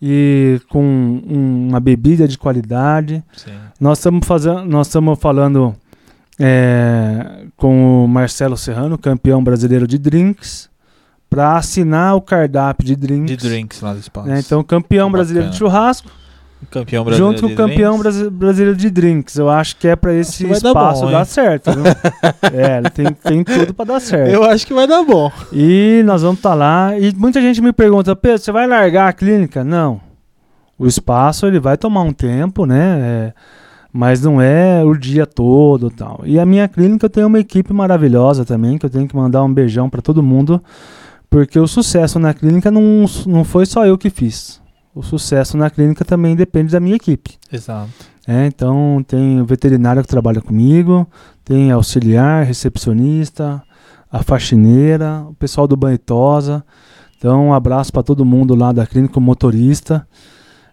e 0.00 0.60
com 0.68 0.82
um- 0.82 1.68
uma 1.68 1.80
bebida 1.80 2.28
de 2.28 2.38
qualidade. 2.38 3.22
Sim. 3.36 3.50
Nós 3.80 3.98
estamos 3.98 4.26
fazendo, 4.26 4.64
nós 4.64 4.86
estamos 4.86 5.18
falando 5.18 5.74
é, 6.40 7.46
com 7.56 8.04
o 8.04 8.08
Marcelo 8.08 8.56
Serrano, 8.56 8.96
campeão 8.96 9.42
brasileiro 9.42 9.86
de 9.88 9.98
drinks, 9.98 10.68
para 11.28 11.56
assinar 11.56 12.14
o 12.14 12.20
cardápio 12.20 12.86
de 12.86 12.94
drinks. 12.96 13.36
De 13.36 13.48
drinks 13.48 13.80
lá 13.80 13.92
do 13.92 13.98
espaço. 13.98 14.28
né? 14.28 14.38
Então, 14.40 14.62
campeão 14.62 15.08
Bacana. 15.08 15.18
brasileiro 15.18 15.50
de 15.50 15.56
churrasco, 15.56 16.08
campeão 16.66 17.04
brasileiro. 17.04 17.38
junto 17.38 17.46
com 17.46 17.52
o 17.52 17.56
campeão 17.56 17.98
drinks. 17.98 18.28
brasileiro 18.28 18.76
de 18.76 18.90
drinks. 18.90 19.36
Eu 19.36 19.48
acho 19.48 19.76
que 19.76 19.88
é 19.88 19.96
para 19.96 20.14
esse 20.14 20.44
vai 20.44 20.60
dar 20.60 20.68
espaço 20.68 21.02
bom, 21.02 21.10
dar 21.10 21.24
certo. 21.24 21.70
viu? 21.72 21.84
é, 22.52 22.82
tem, 22.90 23.12
tem 23.12 23.44
tudo 23.44 23.72
para 23.72 23.84
dar 23.86 24.00
certo. 24.00 24.30
Eu 24.30 24.44
acho 24.44 24.66
que 24.66 24.74
vai 24.74 24.86
dar 24.86 25.02
bom. 25.04 25.30
E 25.52 26.02
nós 26.04 26.22
vamos 26.22 26.38
estar 26.38 26.54
lá. 26.54 26.98
E 26.98 27.14
muita 27.14 27.40
gente 27.40 27.60
me 27.60 27.72
pergunta, 27.72 28.14
Pedro, 28.16 28.38
você 28.38 28.52
vai 28.52 28.66
largar 28.66 29.08
a 29.08 29.12
clínica? 29.12 29.62
Não. 29.64 30.00
O 30.78 30.86
espaço 30.86 31.46
ele 31.46 31.58
vai 31.58 31.76
tomar 31.76 32.02
um 32.02 32.12
tempo, 32.12 32.64
né? 32.64 32.98
É, 33.00 33.32
mas 33.92 34.22
não 34.22 34.40
é 34.40 34.84
o 34.84 34.94
dia 34.94 35.26
todo 35.26 35.90
tal. 35.90 36.20
E 36.24 36.38
a 36.38 36.46
minha 36.46 36.68
clínica 36.68 37.08
tem 37.08 37.24
uma 37.24 37.40
equipe 37.40 37.72
maravilhosa 37.72 38.44
também, 38.44 38.78
que 38.78 38.86
eu 38.86 38.90
tenho 38.90 39.08
que 39.08 39.16
mandar 39.16 39.42
um 39.42 39.52
beijão 39.52 39.90
para 39.90 40.02
todo 40.02 40.22
mundo, 40.22 40.62
Porque 41.28 41.58
o 41.58 41.66
sucesso 41.66 42.18
na 42.18 42.32
clínica 42.32 42.70
não, 42.70 43.04
não 43.26 43.44
foi 43.44 43.66
só 43.66 43.84
eu 43.84 43.98
que 43.98 44.08
fiz. 44.08 44.60
O 44.98 45.02
sucesso 45.04 45.56
na 45.56 45.70
clínica 45.70 46.04
também 46.04 46.34
depende 46.34 46.72
da 46.72 46.80
minha 46.80 46.96
equipe. 46.96 47.38
Exato. 47.52 47.88
É, 48.26 48.46
então 48.46 49.00
tem 49.06 49.40
o 49.40 49.44
veterinário 49.44 50.02
que 50.02 50.08
trabalha 50.08 50.40
comigo, 50.40 51.06
tem 51.44 51.70
auxiliar, 51.70 52.44
recepcionista, 52.44 53.62
a 54.10 54.24
faxineira, 54.24 55.24
o 55.28 55.34
pessoal 55.34 55.68
do 55.68 55.76
banho 55.76 55.94
e 55.94 55.98
tosa. 55.98 56.64
Então 57.16 57.46
um 57.46 57.54
abraço 57.54 57.92
para 57.92 58.02
todo 58.02 58.24
mundo 58.24 58.56
lá 58.56 58.72
da 58.72 58.84
clínica, 58.84 59.20
o 59.20 59.22
motorista. 59.22 60.04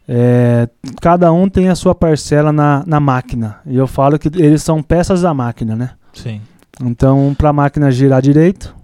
É, 0.08 0.68
cada 1.00 1.32
um 1.32 1.48
tem 1.48 1.70
a 1.70 1.76
sua 1.76 1.94
parcela 1.94 2.52
na, 2.52 2.84
na 2.88 3.00
máquina. 3.00 3.60
E 3.64 3.76
eu 3.78 3.86
falo 3.86 4.18
que 4.18 4.28
eles 4.28 4.64
são 4.64 4.82
peças 4.82 5.22
da 5.22 5.36
máquina, 5.36 5.76
né? 5.76 5.92
Sim. 6.14 6.42
Então, 6.82 7.36
para 7.38 7.50
a 7.50 7.54
máquina 7.54 7.92
girar 7.92 8.24
direito, 8.24 8.76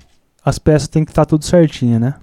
as 0.46 0.60
peças 0.60 0.88
têm 0.88 1.04
que 1.04 1.10
estar 1.10 1.26
tá 1.26 1.30
tudo 1.30 1.46
certinho, 1.46 2.00
né? 2.00 2.14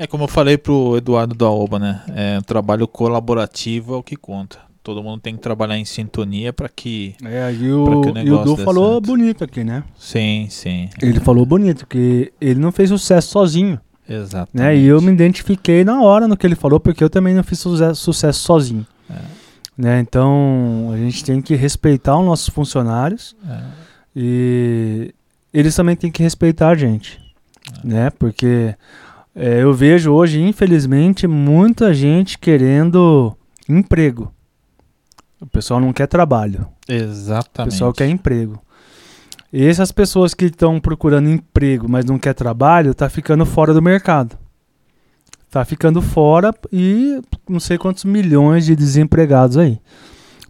É 0.00 0.06
como 0.06 0.24
eu 0.24 0.28
falei 0.28 0.56
pro 0.56 0.96
Eduardo 0.96 1.34
da 1.34 1.50
Oba, 1.50 1.78
né? 1.78 2.02
É, 2.16 2.38
o 2.38 2.42
trabalho 2.42 2.88
colaborativo 2.88 3.92
é 3.92 3.96
o 3.98 4.02
que 4.02 4.16
conta. 4.16 4.56
Todo 4.82 5.02
mundo 5.02 5.20
tem 5.20 5.36
que 5.36 5.42
trabalhar 5.42 5.76
em 5.76 5.84
sintonia 5.84 6.54
para 6.54 6.70
que. 6.70 7.14
É, 7.22 7.52
e 7.52 7.70
o, 7.70 7.84
o 7.84 8.18
e 8.18 8.30
o 8.30 8.42
Du 8.42 8.56
falou 8.56 8.94
certo. 8.94 9.04
bonito 9.04 9.44
aqui, 9.44 9.62
né? 9.62 9.84
Sim, 9.98 10.46
sim. 10.48 10.88
Ele 11.02 11.20
falou 11.20 11.44
bonito, 11.44 11.86
que 11.86 12.32
ele 12.40 12.58
não 12.58 12.72
fez 12.72 12.88
sucesso 12.88 13.28
sozinho. 13.28 13.78
Exatamente. 14.08 14.54
Né? 14.54 14.74
E 14.78 14.86
eu 14.86 15.02
me 15.02 15.12
identifiquei 15.12 15.84
na 15.84 16.00
hora 16.00 16.26
no 16.26 16.34
que 16.34 16.46
ele 16.46 16.56
falou, 16.56 16.80
porque 16.80 17.04
eu 17.04 17.10
também 17.10 17.34
não 17.34 17.44
fiz 17.44 17.58
sucesso, 17.58 18.00
sucesso 18.00 18.40
sozinho. 18.40 18.86
É. 19.10 19.18
Né? 19.76 20.00
Então, 20.00 20.92
a 20.94 20.96
gente 20.96 21.22
tem 21.22 21.42
que 21.42 21.54
respeitar 21.54 22.18
os 22.18 22.24
nossos 22.24 22.48
funcionários 22.48 23.36
é. 23.46 23.60
e 24.16 25.14
eles 25.52 25.76
também 25.76 25.94
têm 25.94 26.10
que 26.10 26.22
respeitar 26.22 26.70
a 26.70 26.74
gente. 26.74 27.20
É. 27.84 27.86
Né? 27.86 28.10
Porque 28.18 28.74
é, 29.34 29.62
eu 29.62 29.72
vejo 29.72 30.12
hoje, 30.12 30.40
infelizmente, 30.40 31.26
muita 31.26 31.94
gente 31.94 32.38
querendo 32.38 33.36
emprego. 33.68 34.32
O 35.40 35.46
pessoal 35.46 35.80
não 35.80 35.92
quer 35.92 36.06
trabalho. 36.06 36.66
Exatamente. 36.88 37.68
O 37.68 37.72
pessoal 37.72 37.92
quer 37.92 38.08
emprego. 38.08 38.60
E 39.52 39.66
essas 39.66 39.90
pessoas 39.90 40.34
que 40.34 40.44
estão 40.44 40.78
procurando 40.78 41.28
emprego, 41.28 41.88
mas 41.88 42.04
não 42.04 42.18
quer 42.18 42.34
trabalho, 42.34 42.94
tá 42.94 43.08
ficando 43.08 43.44
fora 43.46 43.72
do 43.72 43.82
mercado. 43.82 44.38
Tá 45.50 45.64
ficando 45.64 46.00
fora 46.00 46.54
e 46.72 47.20
não 47.48 47.58
sei 47.58 47.76
quantos 47.76 48.04
milhões 48.04 48.64
de 48.64 48.76
desempregados 48.76 49.56
aí. 49.56 49.80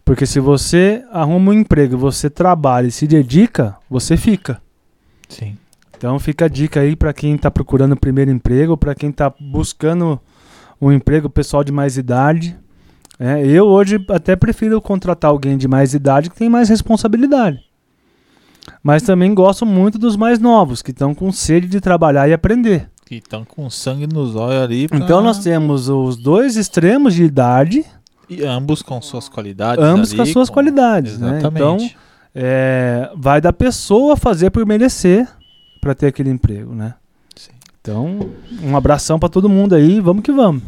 Porque 0.05 0.25
se 0.25 0.39
você 0.39 1.03
arruma 1.11 1.51
um 1.51 1.53
emprego, 1.53 1.97
você 1.97 2.29
trabalha 2.29 2.87
e 2.87 2.91
se 2.91 3.07
dedica, 3.07 3.75
você 3.89 4.17
fica. 4.17 4.61
Sim. 5.29 5.57
Então 6.01 6.17
fica 6.17 6.45
a 6.45 6.47
dica 6.47 6.79
aí 6.79 6.95
para 6.95 7.13
quem 7.13 7.35
está 7.35 7.51
procurando 7.51 7.91
o 7.91 7.95
primeiro 7.95 8.31
emprego, 8.31 8.75
para 8.75 8.95
quem 8.95 9.11
está 9.11 9.31
buscando 9.39 10.19
um 10.81 10.91
emprego, 10.91 11.29
pessoal 11.29 11.63
de 11.63 11.71
mais 11.71 11.95
idade. 11.95 12.57
É, 13.19 13.45
eu 13.45 13.67
hoje 13.67 14.03
até 14.09 14.35
prefiro 14.35 14.81
contratar 14.81 15.29
alguém 15.29 15.55
de 15.55 15.67
mais 15.67 15.93
idade 15.93 16.31
que 16.31 16.35
tem 16.35 16.49
mais 16.49 16.69
responsabilidade. 16.69 17.59
Mas 18.81 19.03
também 19.03 19.31
gosto 19.31 19.63
muito 19.63 19.99
dos 19.99 20.15
mais 20.15 20.39
novos, 20.39 20.81
que 20.81 20.89
estão 20.89 21.13
com 21.13 21.31
sede 21.31 21.67
de 21.67 21.79
trabalhar 21.79 22.27
e 22.27 22.33
aprender. 22.33 22.89
Que 23.05 23.17
estão 23.17 23.45
com 23.45 23.69
sangue 23.69 24.07
nos 24.07 24.35
olhos 24.35 24.63
ali. 24.63 24.87
Pra... 24.87 24.97
Então 24.97 25.21
nós 25.21 25.37
temos 25.37 25.87
os 25.87 26.17
dois 26.17 26.55
extremos 26.55 27.13
de 27.13 27.25
idade. 27.25 27.85
E 28.27 28.43
ambos 28.43 28.81
com 28.81 28.99
suas 29.03 29.29
qualidades. 29.29 29.85
Ambos 29.85 30.09
ali, 30.09 30.17
com 30.17 30.23
as 30.23 30.29
suas 30.29 30.49
com... 30.49 30.55
qualidades. 30.55 31.13
Exatamente. 31.13 31.43
Né? 31.43 31.49
Então 31.53 31.77
é, 32.33 33.11
vai 33.15 33.39
da 33.39 33.53
pessoa 33.53 34.17
fazer 34.17 34.49
por 34.49 34.65
merecer 34.65 35.27
para 35.81 35.95
ter 35.95 36.07
aquele 36.07 36.29
emprego, 36.29 36.73
né? 36.73 36.93
Sim. 37.35 37.51
Então, 37.81 38.29
um 38.63 38.77
abração 38.77 39.17
para 39.17 39.27
todo 39.27 39.49
mundo 39.49 39.73
aí, 39.73 39.99
vamos 39.99 40.23
que 40.23 40.31
vamos. 40.31 40.61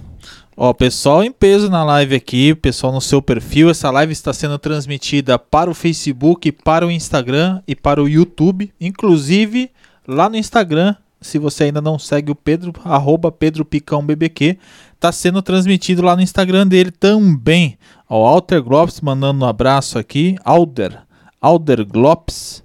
Ó, 0.57 0.71
pessoal 0.71 1.23
em 1.23 1.31
peso 1.31 1.69
na 1.69 1.83
live 1.83 2.15
aqui, 2.15 2.53
pessoal 2.53 2.93
no 2.93 3.01
seu 3.01 3.21
perfil. 3.21 3.69
Essa 3.69 3.89
live 3.89 4.11
está 4.13 4.33
sendo 4.33 4.57
transmitida 4.59 5.37
para 5.39 5.69
o 5.69 5.73
Facebook, 5.73 6.51
para 6.51 6.85
o 6.85 6.91
Instagram 6.91 7.61
e 7.67 7.75
para 7.75 8.01
o 8.01 8.07
YouTube. 8.07 8.71
Inclusive, 8.79 9.71
lá 10.07 10.29
no 10.29 10.35
Instagram, 10.35 10.95
se 11.21 11.39
você 11.39 11.65
ainda 11.65 11.81
não 11.81 11.97
segue 11.97 12.31
o 12.31 12.35
Pedro, 12.35 12.71
arroba 12.85 13.31
Pedro 13.31 13.65
Picão 13.65 14.05
BBQ, 14.05 14.57
está 14.93 15.11
sendo 15.11 15.41
transmitido 15.41 16.03
lá 16.03 16.15
no 16.15 16.21
Instagram 16.21 16.67
dele 16.67 16.91
também. 16.91 17.77
Ó, 18.07 18.27
Alter 18.27 18.61
Glopes 18.61 19.01
mandando 19.01 19.43
um 19.43 19.47
abraço 19.47 19.97
aqui. 19.97 20.37
Alder, 20.43 20.99
Alder 21.41 21.85
Glopes. 21.85 22.62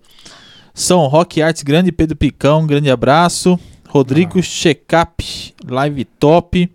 São 0.78 1.04
Rock 1.08 1.42
Arts, 1.42 1.64
grande 1.64 1.90
Pedro 1.90 2.14
Picão, 2.14 2.64
grande 2.64 2.88
abraço. 2.88 3.58
Rodrigo 3.88 4.38
ah. 4.38 4.42
Checkup, 4.42 5.52
live 5.68 6.04
top. 6.04 6.70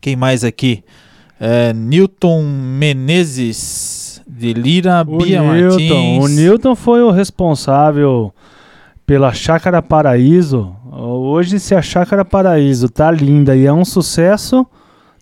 Quem 0.00 0.16
mais 0.16 0.42
aqui? 0.42 0.82
É, 1.38 1.74
Newton 1.74 2.42
Menezes, 2.42 4.22
de 4.26 4.54
Lira, 4.54 5.04
o 5.06 5.18
Bia 5.18 5.42
Newton, 5.42 5.76
Martins. 5.76 6.24
O 6.24 6.28
Newton 6.28 6.74
foi 6.74 7.02
o 7.02 7.10
responsável 7.10 8.32
pela 9.06 9.30
Chácara 9.30 9.82
Paraíso. 9.82 10.74
Hoje, 10.90 11.60
se 11.60 11.74
a 11.74 11.82
Chácara 11.82 12.24
Paraíso 12.24 12.88
tá 12.88 13.10
linda 13.10 13.54
e 13.54 13.66
é 13.66 13.72
um 13.72 13.84
sucesso, 13.84 14.66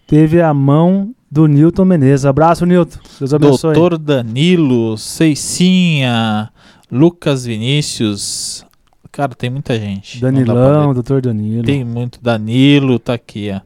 teve 0.07 0.41
a 0.41 0.55
mão 0.55 1.12
do 1.29 1.49
Newton 1.49 1.85
Menezes. 1.85 2.25
Abraço, 2.25 2.64
Newton. 2.64 3.01
Deus 3.18 3.35
abençoe. 3.35 3.75
Doutor 3.75 3.99
Danilo, 3.99 4.97
Ceicinha, 4.97 6.53
Lucas 6.95 7.45
Vinícius. 7.45 8.64
Cara, 9.11 9.34
tem 9.34 9.51
muita 9.51 9.76
gente. 9.78 10.20
Danilão, 10.20 10.95
doutor 10.95 11.20
Danilo. 11.20 11.64
Tem 11.64 11.84
muito 11.84 12.20
Danilo, 12.22 13.01
tá 13.01 13.14
aqui, 13.14 13.51
ó. 13.53 13.61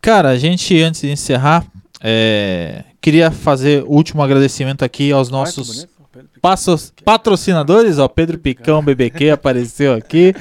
Cara, 0.00 0.30
a 0.30 0.38
gente, 0.38 0.80
antes 0.80 1.02
de 1.02 1.10
encerrar, 1.10 1.66
é, 2.00 2.84
queria 3.02 3.30
fazer 3.30 3.82
o 3.84 3.92
último 3.92 4.22
agradecimento 4.22 4.82
aqui 4.82 5.12
aos 5.12 5.28
nossos 5.28 5.86
passos, 6.40 6.92
patrocinadores. 7.04 7.98
Ó, 7.98 8.08
Pedro 8.08 8.38
Picão, 8.38 8.82
BBQ, 8.82 9.30
apareceu 9.36 9.94
aqui. 9.94 10.34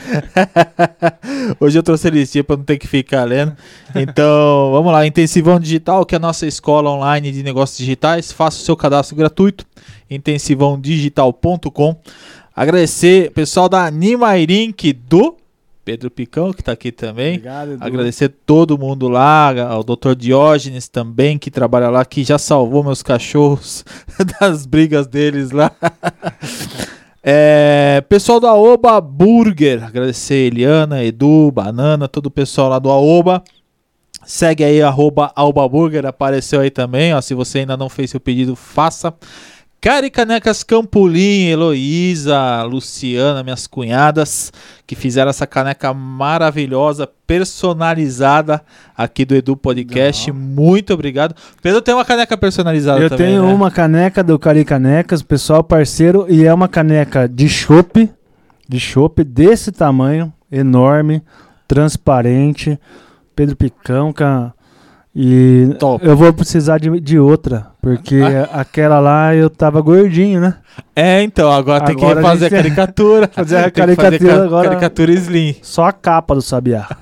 Hoje 1.59 1.77
eu 1.77 1.83
trouxe 1.83 2.07
a 2.07 2.11
listinha 2.11 2.43
para 2.43 2.57
não 2.57 2.63
ter 2.63 2.77
que 2.77 2.87
ficar 2.87 3.23
lendo. 3.23 3.55
Então, 3.93 4.71
vamos 4.71 4.91
lá. 4.91 5.05
Intensivão 5.05 5.59
Digital, 5.59 6.05
que 6.05 6.15
é 6.15 6.17
a 6.17 6.19
nossa 6.19 6.45
escola 6.45 6.89
online 6.89 7.31
de 7.31 7.43
negócios 7.43 7.77
digitais. 7.77 8.31
Faça 8.31 8.57
o 8.57 8.61
seu 8.61 8.75
cadastro 8.75 9.15
gratuito. 9.15 9.65
intensivãodigital.com. 10.09 11.97
Agradecer 12.55 13.31
pessoal 13.31 13.67
da 13.67 13.85
Animairink 13.85 14.93
do 14.93 15.35
Pedro 15.85 16.09
Picão, 16.09 16.51
que 16.51 16.61
está 16.61 16.71
aqui 16.71 16.91
também. 16.91 17.35
Obrigado, 17.35 17.73
Edu. 17.73 17.85
Agradecer 17.85 18.29
todo 18.43 18.75
mundo 18.75 19.07
lá, 19.07 19.53
ao 19.69 19.83
Dr. 19.83 20.15
Diógenes 20.17 20.89
também, 20.89 21.37
que 21.37 21.51
trabalha 21.51 21.91
lá, 21.91 22.03
que 22.03 22.23
já 22.23 22.39
salvou 22.39 22.83
meus 22.83 23.03
cachorros 23.03 23.85
das 24.41 24.65
brigas 24.65 25.05
deles 25.05 25.51
lá. 25.51 25.71
é, 27.23 28.03
pessoal 28.09 28.39
do 28.39 28.47
Aoba 28.47 28.99
Burger, 28.99 29.83
agradecer 29.83 30.47
Eliana, 30.47 31.03
Edu, 31.03 31.51
Banana, 31.51 32.07
todo 32.07 32.25
o 32.25 32.31
pessoal 32.31 32.69
lá 32.69 32.79
do 32.79 32.89
Aoba. 32.89 33.43
Segue 34.25 34.63
aí, 34.63 34.81
arroba 34.81 35.31
Alba 35.35 35.69
Burger, 35.69 36.07
apareceu 36.07 36.61
aí 36.61 36.71
também. 36.71 37.13
Ó, 37.13 37.21
se 37.21 37.35
você 37.35 37.59
ainda 37.59 37.77
não 37.77 37.89
fez 37.89 38.09
seu 38.09 38.19
pedido, 38.19 38.55
faça. 38.55 39.13
Cari 39.81 40.09
Canecas 40.09 40.63
Campolim, 40.63 41.45
Heloísa, 41.47 42.63
Luciana, 42.63 43.43
minhas 43.43 43.67
cunhadas, 43.67 44.51
que 44.87 44.95
fizeram 44.95 45.29
essa 45.29 45.45
caneca 45.45 45.93
maravilhosa, 45.93 47.07
personalizada 47.27 48.63
aqui 48.97 49.25
do 49.25 49.35
Edu 49.35 49.55
Podcast. 49.55 50.31
Não. 50.31 50.39
Muito 50.39 50.91
obrigado. 50.91 51.35
Pedro 51.61 51.81
tem 51.81 51.93
uma 51.93 52.03
caneca 52.03 52.35
personalizada 52.35 52.99
Eu 52.99 53.09
também. 53.09 53.27
Eu 53.27 53.41
tenho 53.41 53.47
né? 53.47 53.53
uma 53.53 53.69
caneca 53.69 54.23
do 54.23 54.39
Cari 54.39 54.65
Canecas, 54.65 55.21
pessoal 55.21 55.63
parceiro, 55.63 56.25
e 56.27 56.43
é 56.43 56.53
uma 56.53 56.67
caneca 56.67 57.29
de 57.29 57.47
chopp, 57.47 58.09
de 58.67 58.79
chopp 58.79 59.23
desse 59.23 59.71
tamanho, 59.71 60.33
enorme, 60.51 61.21
transparente. 61.67 62.79
Pedro 63.35 63.55
Picão, 63.55 64.13
com 64.13 64.23
a 64.23 64.54
e 65.15 65.69
Top. 65.79 66.05
eu 66.05 66.17
vou 66.17 66.33
precisar 66.33 66.77
de, 66.77 66.99
de 66.99 67.17
outra, 67.17 67.67
porque 67.81 68.19
ah. 68.19 68.49
aquela 68.59 68.99
lá 68.99 69.33
eu 69.33 69.49
tava 69.49 69.79
gordinho, 69.79 70.41
né? 70.41 70.55
É, 70.93 71.23
então, 71.23 71.49
agora, 71.49 71.89
agora 71.89 71.95
tem 72.15 72.15
que 72.15 72.21
fazer 72.21 72.47
a, 72.47 72.49
caricatura. 72.49 73.29
fazer 73.31 73.57
a 73.57 73.71
caricatura 73.71 74.19
fazer 74.19 74.31
agora. 74.31 74.67
Caricatura 74.67 75.13
slim. 75.13 75.55
Só 75.61 75.85
a 75.85 75.93
capa 75.93 76.35
do 76.35 76.41
Sabiá. 76.41 76.85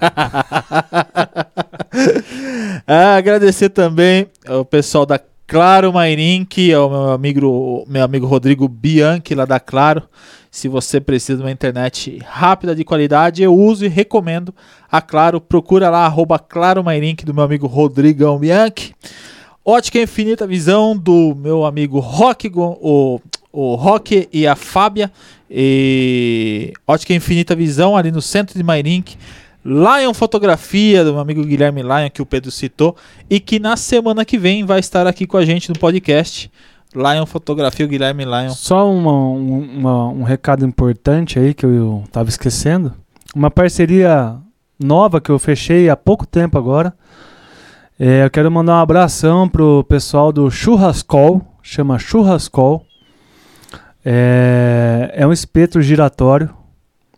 ah, 2.85 3.15
agradecer 3.15 3.69
também 3.69 4.27
ao 4.47 4.63
pessoal 4.63 5.07
da 5.07 5.19
Claro 5.47 5.91
Mairink, 5.91 6.71
ao 6.71 6.89
meu 6.91 7.11
amigo, 7.13 7.83
meu 7.87 8.03
amigo 8.03 8.27
Rodrigo 8.27 8.67
Bianchi, 8.67 9.33
lá 9.33 9.45
da 9.45 9.59
Claro. 9.59 10.03
Se 10.53 10.67
você 10.67 11.01
precisa 11.01 11.37
de 11.37 11.43
uma 11.43 11.51
internet 11.51 12.19
rápida 12.27 12.75
de 12.75 12.83
qualidade, 12.83 13.41
eu 13.41 13.55
uso 13.55 13.85
e 13.85 13.87
recomendo 13.87 14.53
a 14.89 15.01
Claro. 15.01 15.41
Procura 15.41 15.89
lá, 15.89 16.05
arroba 16.05 16.39
do 17.25 17.33
meu 17.33 17.43
amigo 17.43 17.65
Rodrigão 17.65 18.37
Bianchi. 18.37 18.93
Ótica 19.65 19.99
Infinita 19.99 20.45
Visão, 20.45 20.95
do 20.95 21.33
meu 21.35 21.65
amigo 21.65 21.97
Rock, 21.97 22.51
o, 22.53 23.19
o 23.51 23.73
Rock 23.73 24.29
e 24.31 24.45
a 24.45 24.55
Fábia. 24.55 25.11
E 25.49 26.71
Ótica 26.85 27.15
Infinita 27.15 27.55
Visão, 27.55 27.97
ali 27.97 28.11
no 28.11 28.21
centro 28.21 28.55
de 28.55 28.63
Mairink. 28.63 29.17
Lion 29.65 30.13
Fotografia, 30.13 31.03
do 31.03 31.13
meu 31.13 31.21
amigo 31.21 31.43
Guilherme 31.43 31.81
Lion, 31.81 32.11
que 32.13 32.21
o 32.21 32.27
Pedro 32.27 32.51
citou, 32.51 32.95
e 33.27 33.39
que 33.39 33.57
na 33.57 33.75
semana 33.75 34.23
que 34.23 34.37
vem 34.37 34.63
vai 34.63 34.79
estar 34.79 35.07
aqui 35.07 35.25
com 35.25 35.37
a 35.37 35.45
gente 35.45 35.69
no 35.69 35.79
podcast. 35.79 36.51
Lion 36.95 37.25
Fotografia, 37.25 37.85
o 37.85 37.89
Guilherme 37.89 38.25
Lion. 38.25 38.49
Só 38.49 38.89
uma, 38.91 39.11
um, 39.11 39.79
uma, 39.79 40.07
um 40.09 40.23
recado 40.23 40.65
importante 40.65 41.39
aí 41.39 41.53
que 41.53 41.65
eu 41.65 42.03
tava 42.11 42.29
esquecendo. 42.29 42.93
Uma 43.35 43.49
parceria 43.49 44.37
nova 44.79 45.19
que 45.19 45.29
eu 45.29 45.39
fechei 45.39 45.89
há 45.89 45.95
pouco 45.95 46.25
tempo 46.25 46.57
agora. 46.57 46.93
É, 47.99 48.25
eu 48.25 48.29
quero 48.29 48.51
mandar 48.51 48.73
um 48.73 48.81
abração 48.81 49.47
pro 49.47 49.83
pessoal 49.83 50.31
do 50.31 50.49
Churrascol, 50.49 51.41
chama 51.61 51.99
Churrascol. 51.99 52.85
É, 54.05 55.11
é 55.15 55.25
um 55.25 55.31
espeto 55.31 55.81
giratório. 55.81 56.49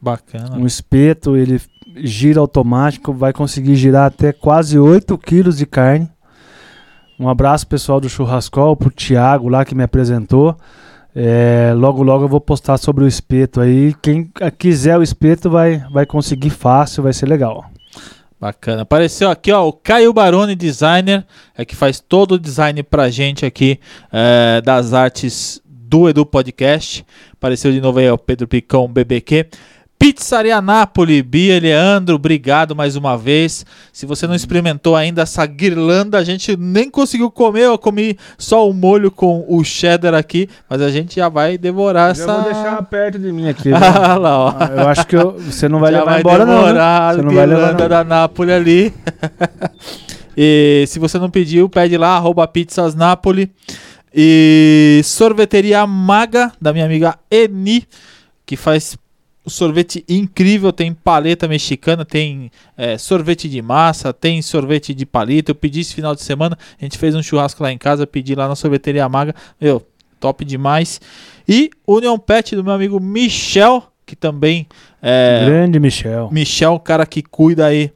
Bacana. 0.02 0.57
Um 0.57 0.65
espeto, 0.65 1.35
ele 1.35 1.60
gira 1.97 2.39
automático, 2.39 3.14
vai 3.14 3.31
conseguir 3.31 3.76
girar 3.76 4.06
até 4.06 4.34
quase 4.34 4.77
8 4.77 5.18
quilos 5.18 5.57
de 5.57 5.65
carne. 5.65 6.10
Um 7.20 7.30
abraço 7.30 7.66
pessoal 7.68 8.00
do 8.02 8.10
Churrascol, 8.10 8.76
pro 8.76 8.92
Thiago 8.92 9.48
lá 9.48 9.64
que 9.64 9.74
me 9.74 9.84
apresentou. 9.84 10.58
É, 11.16 11.74
logo 11.74 12.04
logo 12.04 12.26
eu 12.26 12.28
vou 12.28 12.42
postar 12.42 12.78
sobre 12.78 13.06
o 13.06 13.08
espeto 13.08 13.62
aí. 13.62 13.94
Quem 14.02 14.30
quiser 14.58 14.98
o 14.98 15.04
espeto 15.04 15.50
vai, 15.50 15.78
vai 15.92 16.06
conseguir 16.06 16.50
fácil, 16.50 17.04
vai 17.04 17.14
ser 17.14 17.26
legal. 17.26 17.66
Bacana. 18.40 18.82
Apareceu 18.82 19.30
aqui, 19.30 19.50
ó, 19.52 19.66
o 19.66 19.72
Caio 19.72 20.12
Baroni 20.12 20.56
Designer, 20.56 21.26
é 21.58 21.64
que 21.64 21.74
faz 21.74 22.02
todo 22.02 22.34
o 22.34 22.40
design 22.40 22.84
pra 22.84 23.10
gente 23.10 23.46
aqui 23.46 23.80
é, 24.12 24.62
das 24.62 24.94
artes 24.94 25.62
do 25.66 26.10
Edu 26.10 26.26
Podcast. 26.26 27.06
Apareceu 27.32 27.72
de 27.72 27.80
novo 27.80 28.00
aí 28.00 28.12
o 28.12 28.18
Pedro 28.18 28.46
Picão 28.46 28.88
BBQ. 28.88 29.48
Pizzaria 30.06 30.61
Napoli, 30.61 31.23
Bia 31.23 31.60
Leandro, 31.60 32.14
obrigado 32.14 32.76
mais 32.76 32.95
uma 32.95 33.18
vez. 33.18 33.65
Se 33.91 34.06
você 34.06 34.27
não 34.27 34.36
experimentou 34.36 34.95
ainda 34.95 35.23
essa 35.23 35.44
guirlanda, 35.48 36.19
a 36.19 36.23
gente 36.23 36.56
nem 36.56 36.91
conseguiu 36.91 37.32
comer, 37.32 37.64
eu 37.64 37.76
comi 37.76 38.15
só 38.38 38.69
o 38.69 38.72
molho 38.72 39.10
com 39.10 39.44
o 39.49 39.64
cheddar 39.64 40.14
aqui, 40.14 40.48
mas 40.69 40.80
a 40.80 40.91
gente 40.91 41.15
já 41.15 41.27
vai 41.27 41.57
devorar 41.57 42.11
essa. 42.11 42.22
Eu 42.22 42.27
vou 42.36 42.44
deixar 42.44 42.84
perto 42.84 43.18
de 43.18 43.32
mim 43.32 43.49
aqui. 43.49 43.73
ah, 43.73 44.15
lá, 44.15 44.38
ó. 44.38 44.53
Eu 44.80 44.88
acho 44.90 45.07
que 45.07 45.15
eu, 45.15 45.40
você 45.40 45.68
não 45.68 45.80
vai 45.80 45.91
já 45.91 45.98
levar 45.98 46.11
vai 46.11 46.19
embora 46.19 46.45
não. 46.45 46.68
Né? 46.68 46.73
Você 46.73 46.77
a 46.77 47.23
não 47.23 47.34
vai 47.34 47.45
levar 47.48 47.73
não. 47.73 47.90
da 47.90 48.03
Napoli 48.03 48.52
ali. 48.52 48.94
e 50.38 50.86
se 50.88 50.99
você 50.99 51.18
não 51.18 51.32
pediu, 51.32 51.68
pede 51.68 51.98
lá, 51.98 52.10
arroba 52.10 52.48
pizzas. 52.48 52.95
E 54.14 55.02
sorveteria 55.03 55.88
Maga, 55.88 56.52
da 56.61 56.72
minha 56.72 56.86
amiga 56.86 57.18
Eni, 57.32 57.88
que 58.45 58.56
faz 58.56 58.95
sorvete 59.48 60.04
incrível, 60.08 60.72
tem 60.72 60.94
paleta 60.94 61.48
mexicana, 61.48 62.04
tem 62.04 62.52
é, 62.78 62.98
sorvete 62.98 63.50
de 63.50 63.62
massa, 63.62 64.14
tem 64.14 64.42
sorvete 64.42 64.94
de 64.94 65.06
palito. 65.06 65.52
Eu 65.52 65.56
pedi 65.56 65.82
esse 65.82 65.94
final 65.94 66.16
de 66.16 66.24
semana, 66.24 66.58
a 66.80 66.84
gente 66.84 66.98
fez 66.98 67.16
um 67.16 67.24
churrasco 67.24 67.62
lá 67.62 67.72
em 67.72 67.78
casa, 67.78 68.08
pedi 68.08 68.36
lá 68.36 68.48
na 68.48 68.56
sorveteria 68.56 69.08
Maga. 69.08 69.36
Meu, 69.60 69.86
top 70.20 70.44
demais. 70.44 71.00
E 71.48 71.70
Union 71.88 72.18
Pet 72.18 72.56
do 72.56 72.64
meu 72.64 72.74
amigo 72.74 73.00
Michel, 73.00 73.84
que 74.06 74.16
também 74.16 74.68
é, 75.02 75.46
Grande 75.46 75.80
Michel. 75.80 76.30
Michel, 76.32 76.74
o 76.74 76.80
cara 76.80 77.06
que 77.06 77.22
cuida 77.22 77.68
aí. 77.68 77.92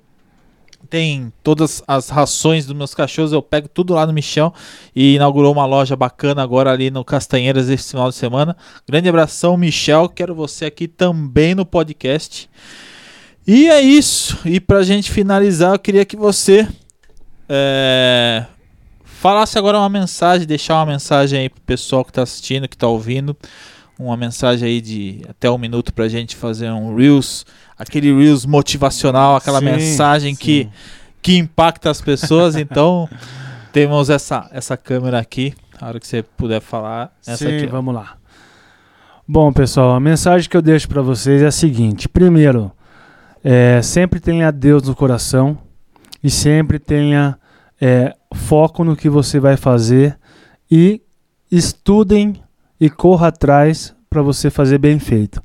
Tem 0.89 1.31
todas 1.43 1.83
as 1.87 2.09
rações 2.09 2.65
dos 2.65 2.75
meus 2.75 2.95
cachorros, 2.95 3.31
eu 3.31 3.41
pego 3.41 3.67
tudo 3.67 3.93
lá 3.93 4.07
no 4.07 4.13
Michel 4.13 4.53
e 4.95 5.15
inaugurou 5.15 5.53
uma 5.53 5.65
loja 5.65 5.95
bacana 5.95 6.41
agora 6.41 6.71
ali 6.71 6.89
no 6.89 7.05
Castanheiras 7.05 7.69
esse 7.69 7.91
final 7.91 8.09
de 8.09 8.15
semana. 8.15 8.57
Grande 8.87 9.07
abração, 9.07 9.55
Michel. 9.55 10.09
Quero 10.09 10.33
você 10.33 10.65
aqui 10.65 10.87
também 10.87 11.53
no 11.53 11.65
podcast. 11.65 12.49
E 13.45 13.69
é 13.69 13.81
isso. 13.81 14.37
E 14.45 14.59
pra 14.59 14.83
gente 14.83 15.11
finalizar, 15.11 15.73
eu 15.73 15.79
queria 15.79 16.05
que 16.05 16.15
você 16.15 16.67
é, 17.47 18.45
falasse 19.03 19.57
agora 19.57 19.77
uma 19.77 19.89
mensagem, 19.89 20.45
deixar 20.45 20.75
uma 20.75 20.85
mensagem 20.85 21.39
aí 21.39 21.49
pro 21.49 21.61
pessoal 21.61 22.05
que 22.05 22.13
tá 22.13 22.21
assistindo, 22.21 22.67
que 22.67 22.77
tá 22.77 22.87
ouvindo. 22.87 23.35
Uma 23.99 24.15
mensagem 24.15 24.65
aí 24.65 24.79
de 24.79 25.21
até 25.27 25.51
um 25.51 25.57
minuto 25.57 25.93
pra 25.93 26.07
gente 26.07 26.33
fazer 26.33 26.71
um 26.71 26.95
Reels, 26.95 27.45
aquele 27.77 28.15
Reels 28.15 28.45
motivacional, 28.45 29.35
aquela 29.35 29.59
Sim, 29.59 29.65
mensagem 29.65 30.35
que, 30.35 30.63
sim. 30.63 30.71
que 31.21 31.37
impacta 31.37 31.89
as 31.89 31.99
pessoas. 31.99 32.55
Então, 32.55 33.09
temos 33.73 34.09
essa, 34.09 34.49
essa 34.53 34.77
câmera 34.77 35.19
aqui. 35.19 35.53
A 35.81 35.89
hora 35.89 35.99
que 35.99 36.07
você 36.07 36.23
puder 36.23 36.61
falar, 36.61 37.13
essa 37.27 37.45
Sim, 37.45 37.57
aqui. 37.57 37.67
vamos 37.67 37.93
lá. 37.93 38.15
Bom, 39.27 39.51
pessoal, 39.51 39.91
a 39.91 39.99
mensagem 39.99 40.49
que 40.49 40.55
eu 40.55 40.61
deixo 40.61 40.87
para 40.87 41.01
vocês 41.01 41.41
é 41.41 41.47
a 41.47 41.51
seguinte: 41.51 42.07
primeiro, 42.07 42.71
é, 43.43 43.81
sempre 43.81 44.21
tenha 44.21 44.49
Deus 44.49 44.83
no 44.83 44.95
coração 44.95 45.57
e 46.23 46.29
sempre 46.29 46.79
tenha 46.79 47.37
é, 47.81 48.15
foco 48.33 48.83
no 48.83 48.95
que 48.95 49.09
você 49.09 49.39
vai 49.41 49.57
fazer 49.57 50.17
e 50.71 51.01
estudem 51.51 52.41
e 52.79 52.89
corra 52.89 53.27
atrás 53.27 53.95
para 54.09 54.21
você 54.21 54.49
fazer 54.49 54.77
bem 54.77 54.99
feito. 54.99 55.41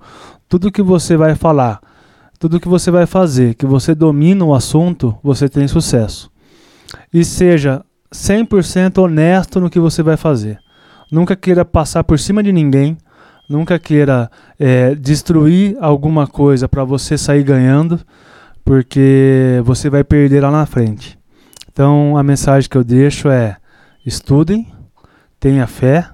Tudo 0.48 0.70
que 0.70 0.82
você 0.82 1.16
vai 1.16 1.35
falar, 1.35 1.81
tudo 2.39 2.61
que 2.61 2.69
você 2.69 2.90
vai 2.90 3.06
fazer, 3.06 3.55
que 3.55 3.66
você 3.66 3.94
domina 3.94 4.44
o 4.44 4.55
assunto, 4.55 5.16
você 5.23 5.48
tem 5.48 5.66
sucesso. 5.66 6.31
E 7.12 7.24
seja 7.24 7.85
100% 8.12 8.98
honesto 8.98 9.61
no 9.61 9.69
que 9.69 9.81
você 9.81 10.02
vai 10.02 10.16
fazer. 10.16 10.59
Nunca 11.11 11.36
queira 11.36 11.65
passar 11.65 12.05
por 12.05 12.19
cima 12.19 12.43
de 12.43 12.52
ninguém. 12.52 12.97
Nunca 13.48 13.78
queira 13.78 14.31
é, 14.59 14.94
destruir 14.94 15.77
alguma 15.81 16.27
coisa 16.27 16.69
para 16.69 16.82
você 16.82 17.19
sair 17.19 17.43
ganhando, 17.43 18.01
porque 18.65 19.61
você 19.65 19.90
vai 19.90 20.02
perder 20.02 20.40
lá 20.40 20.51
na 20.51 20.65
frente. 20.65 21.19
Então 21.70 22.16
a 22.16 22.23
mensagem 22.23 22.70
que 22.70 22.78
eu 22.78 22.85
deixo 22.85 23.28
é: 23.28 23.56
estudem, 24.06 24.73
tenha 25.39 25.66
fé 25.66 26.14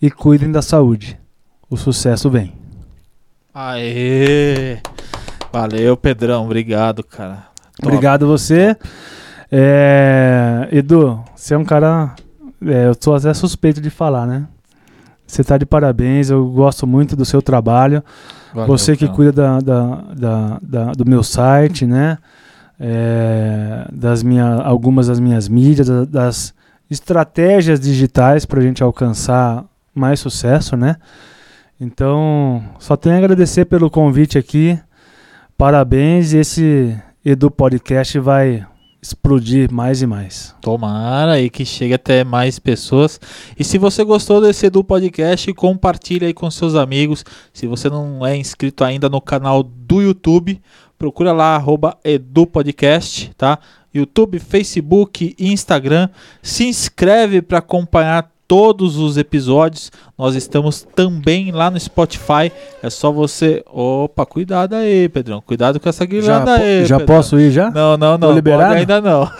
e 0.00 0.10
cuidem 0.10 0.50
da 0.50 0.62
saúde. 0.62 1.18
O 1.68 1.76
sucesso 1.76 2.28
vem. 2.30 2.52
Aê! 3.54 4.78
Valeu, 5.52 5.96
Pedrão. 5.96 6.44
Obrigado, 6.44 7.02
cara. 7.04 7.46
Top. 7.76 7.88
Obrigado 7.88 8.26
você. 8.26 8.76
É, 9.50 10.68
Edu, 10.70 11.22
você 11.34 11.54
é 11.54 11.58
um 11.58 11.64
cara. 11.64 12.14
é, 12.64 12.86
eu 12.86 12.94
sou 13.00 13.14
até 13.14 13.32
suspeito 13.34 13.80
de 13.80 13.90
falar, 13.90 14.26
né? 14.26 14.46
Você 15.26 15.42
tá 15.44 15.56
de 15.58 15.66
parabéns, 15.66 16.30
eu 16.30 16.44
gosto 16.50 16.86
muito 16.86 17.14
do 17.16 17.24
seu 17.24 17.40
trabalho. 17.42 18.02
Valeu, 18.52 18.66
você 18.68 18.96
que 18.96 19.04
cara. 19.06 19.16
cuida 19.16 19.32
da, 19.32 19.60
da- 19.60 20.02
da- 20.16 20.58
da- 20.62 20.92
do 20.92 21.04
meu 21.08 21.22
site, 21.22 21.86
né? 21.86 22.18
É, 22.78 23.86
das 23.92 24.22
minha, 24.22 24.54
algumas 24.62 25.06
das 25.08 25.20
minhas 25.20 25.48
mídias, 25.48 25.86
da- 25.88 26.04
das 26.04 26.54
estratégias 26.90 27.78
digitais 27.78 28.44
para 28.46 28.58
a 28.58 28.62
gente 28.62 28.82
alcançar 28.82 29.64
mais 29.94 30.20
sucesso, 30.20 30.76
né? 30.76 30.96
Então, 31.80 32.62
só 32.78 32.96
tenho 32.96 33.14
a 33.14 33.18
agradecer 33.18 33.64
pelo 33.64 33.90
convite 33.90 34.36
aqui. 34.36 34.78
Parabéns 35.56 36.32
e 36.32 36.38
esse 36.38 36.98
Edu 37.24 37.50
Podcast 37.50 38.18
vai 38.18 38.66
explodir 39.02 39.72
mais 39.72 40.02
e 40.02 40.06
mais. 40.06 40.54
Tomara 40.60 41.32
aí 41.32 41.48
que 41.48 41.64
chegue 41.64 41.94
até 41.94 42.22
mais 42.22 42.58
pessoas. 42.58 43.18
E 43.58 43.64
se 43.64 43.78
você 43.78 44.04
gostou 44.04 44.40
desse 44.40 44.66
Edu 44.66 44.84
Podcast, 44.84 45.52
compartilha 45.54 46.26
aí 46.26 46.34
com 46.34 46.50
seus 46.50 46.74
amigos. 46.74 47.24
Se 47.52 47.66
você 47.66 47.88
não 47.88 48.24
é 48.26 48.36
inscrito 48.36 48.84
ainda 48.84 49.08
no 49.08 49.20
canal 49.20 49.62
do 49.62 50.02
YouTube, 50.02 50.60
procura 50.98 51.32
lá 51.32 51.56
arroba 51.56 51.96
Edu 52.04 52.46
Podcast, 52.46 53.32
tá? 53.36 53.58
YouTube, 53.92 54.38
Facebook, 54.38 55.34
Instagram. 55.38 56.08
Se 56.42 56.64
inscreve 56.64 57.42
para 57.42 57.58
acompanhar 57.58 58.30
todos 58.50 58.96
os 58.96 59.16
episódios. 59.16 59.92
Nós 60.18 60.34
estamos 60.34 60.84
também 60.96 61.52
lá 61.52 61.70
no 61.70 61.78
Spotify. 61.78 62.50
É 62.82 62.90
só 62.90 63.12
você. 63.12 63.62
Opa, 63.72 64.26
cuidado 64.26 64.74
aí, 64.74 65.08
Pedrão. 65.08 65.40
Cuidado 65.40 65.78
com 65.78 65.88
essa 65.88 66.02
Já, 66.02 66.10
guirlanda 66.10 66.56
po- 66.56 66.62
aí. 66.64 66.84
já 66.84 66.98
Pedrão. 66.98 67.16
posso 67.16 67.38
ir 67.38 67.52
já? 67.52 67.70
Não, 67.70 67.96
não, 67.96 68.18
Tô 68.18 68.26
não. 68.26 68.34
liberado? 68.34 68.74
ainda 68.74 69.00
não. 69.00 69.30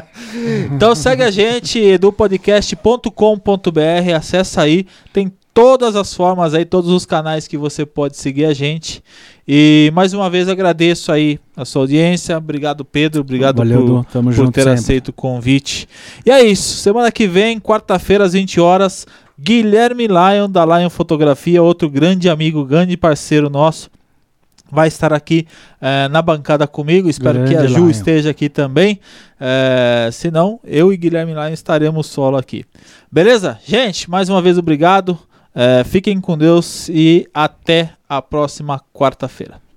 então 0.74 0.94
segue 0.94 1.24
a 1.24 1.30
gente, 1.30 1.78
edupodcast.com.br, 1.78 4.14
acessa 4.16 4.62
aí, 4.62 4.86
tem 5.12 5.30
todas 5.58 5.96
as 5.96 6.14
formas 6.14 6.54
aí, 6.54 6.64
todos 6.64 6.88
os 6.88 7.04
canais 7.04 7.48
que 7.48 7.58
você 7.58 7.84
pode 7.84 8.16
seguir 8.16 8.44
a 8.44 8.54
gente. 8.54 9.02
E 9.46 9.90
mais 9.92 10.14
uma 10.14 10.30
vez 10.30 10.48
agradeço 10.48 11.10
aí 11.10 11.40
a 11.56 11.64
sua 11.64 11.82
audiência. 11.82 12.38
Obrigado, 12.38 12.84
Pedro. 12.84 13.22
Obrigado 13.22 13.56
Valeu, 13.56 14.04
por, 14.04 14.22
por 14.22 14.52
ter 14.52 14.62
sempre. 14.62 14.70
aceito 14.70 15.08
o 15.08 15.12
convite. 15.12 15.88
E 16.24 16.30
é 16.30 16.44
isso. 16.44 16.76
Semana 16.76 17.10
que 17.10 17.26
vem, 17.26 17.58
quarta-feira, 17.58 18.22
às 18.22 18.34
20 18.34 18.60
horas, 18.60 19.04
Guilherme 19.36 20.06
Lion, 20.06 20.48
da 20.48 20.64
Lion 20.64 20.88
Fotografia, 20.88 21.60
outro 21.60 21.90
grande 21.90 22.28
amigo, 22.30 22.64
grande 22.64 22.96
parceiro 22.96 23.50
nosso, 23.50 23.90
vai 24.70 24.86
estar 24.86 25.12
aqui 25.12 25.44
eh, 25.80 26.06
na 26.06 26.22
bancada 26.22 26.68
comigo. 26.68 27.10
Espero 27.10 27.40
que 27.44 27.56
a 27.56 27.62
Grande 27.62 27.72
Ju 27.72 27.80
Lion. 27.80 27.90
esteja 27.90 28.30
aqui 28.30 28.48
também. 28.48 29.00
Eh, 29.40 30.08
se 30.12 30.30
não, 30.30 30.60
eu 30.62 30.92
e 30.92 30.96
Guilherme 30.96 31.32
Lion 31.32 31.48
estaremos 31.48 32.06
solo 32.06 32.36
aqui. 32.36 32.64
Beleza? 33.10 33.58
Gente, 33.66 34.08
mais 34.08 34.28
uma 34.28 34.40
vez 34.40 34.56
obrigado. 34.56 35.18
Eh, 35.54 35.84
fiquem 35.84 36.20
com 36.20 36.36
Deus 36.36 36.88
e 36.88 37.28
até 37.32 37.92
a 38.08 38.22
próxima 38.22 38.80
quarta-feira. 38.92 39.67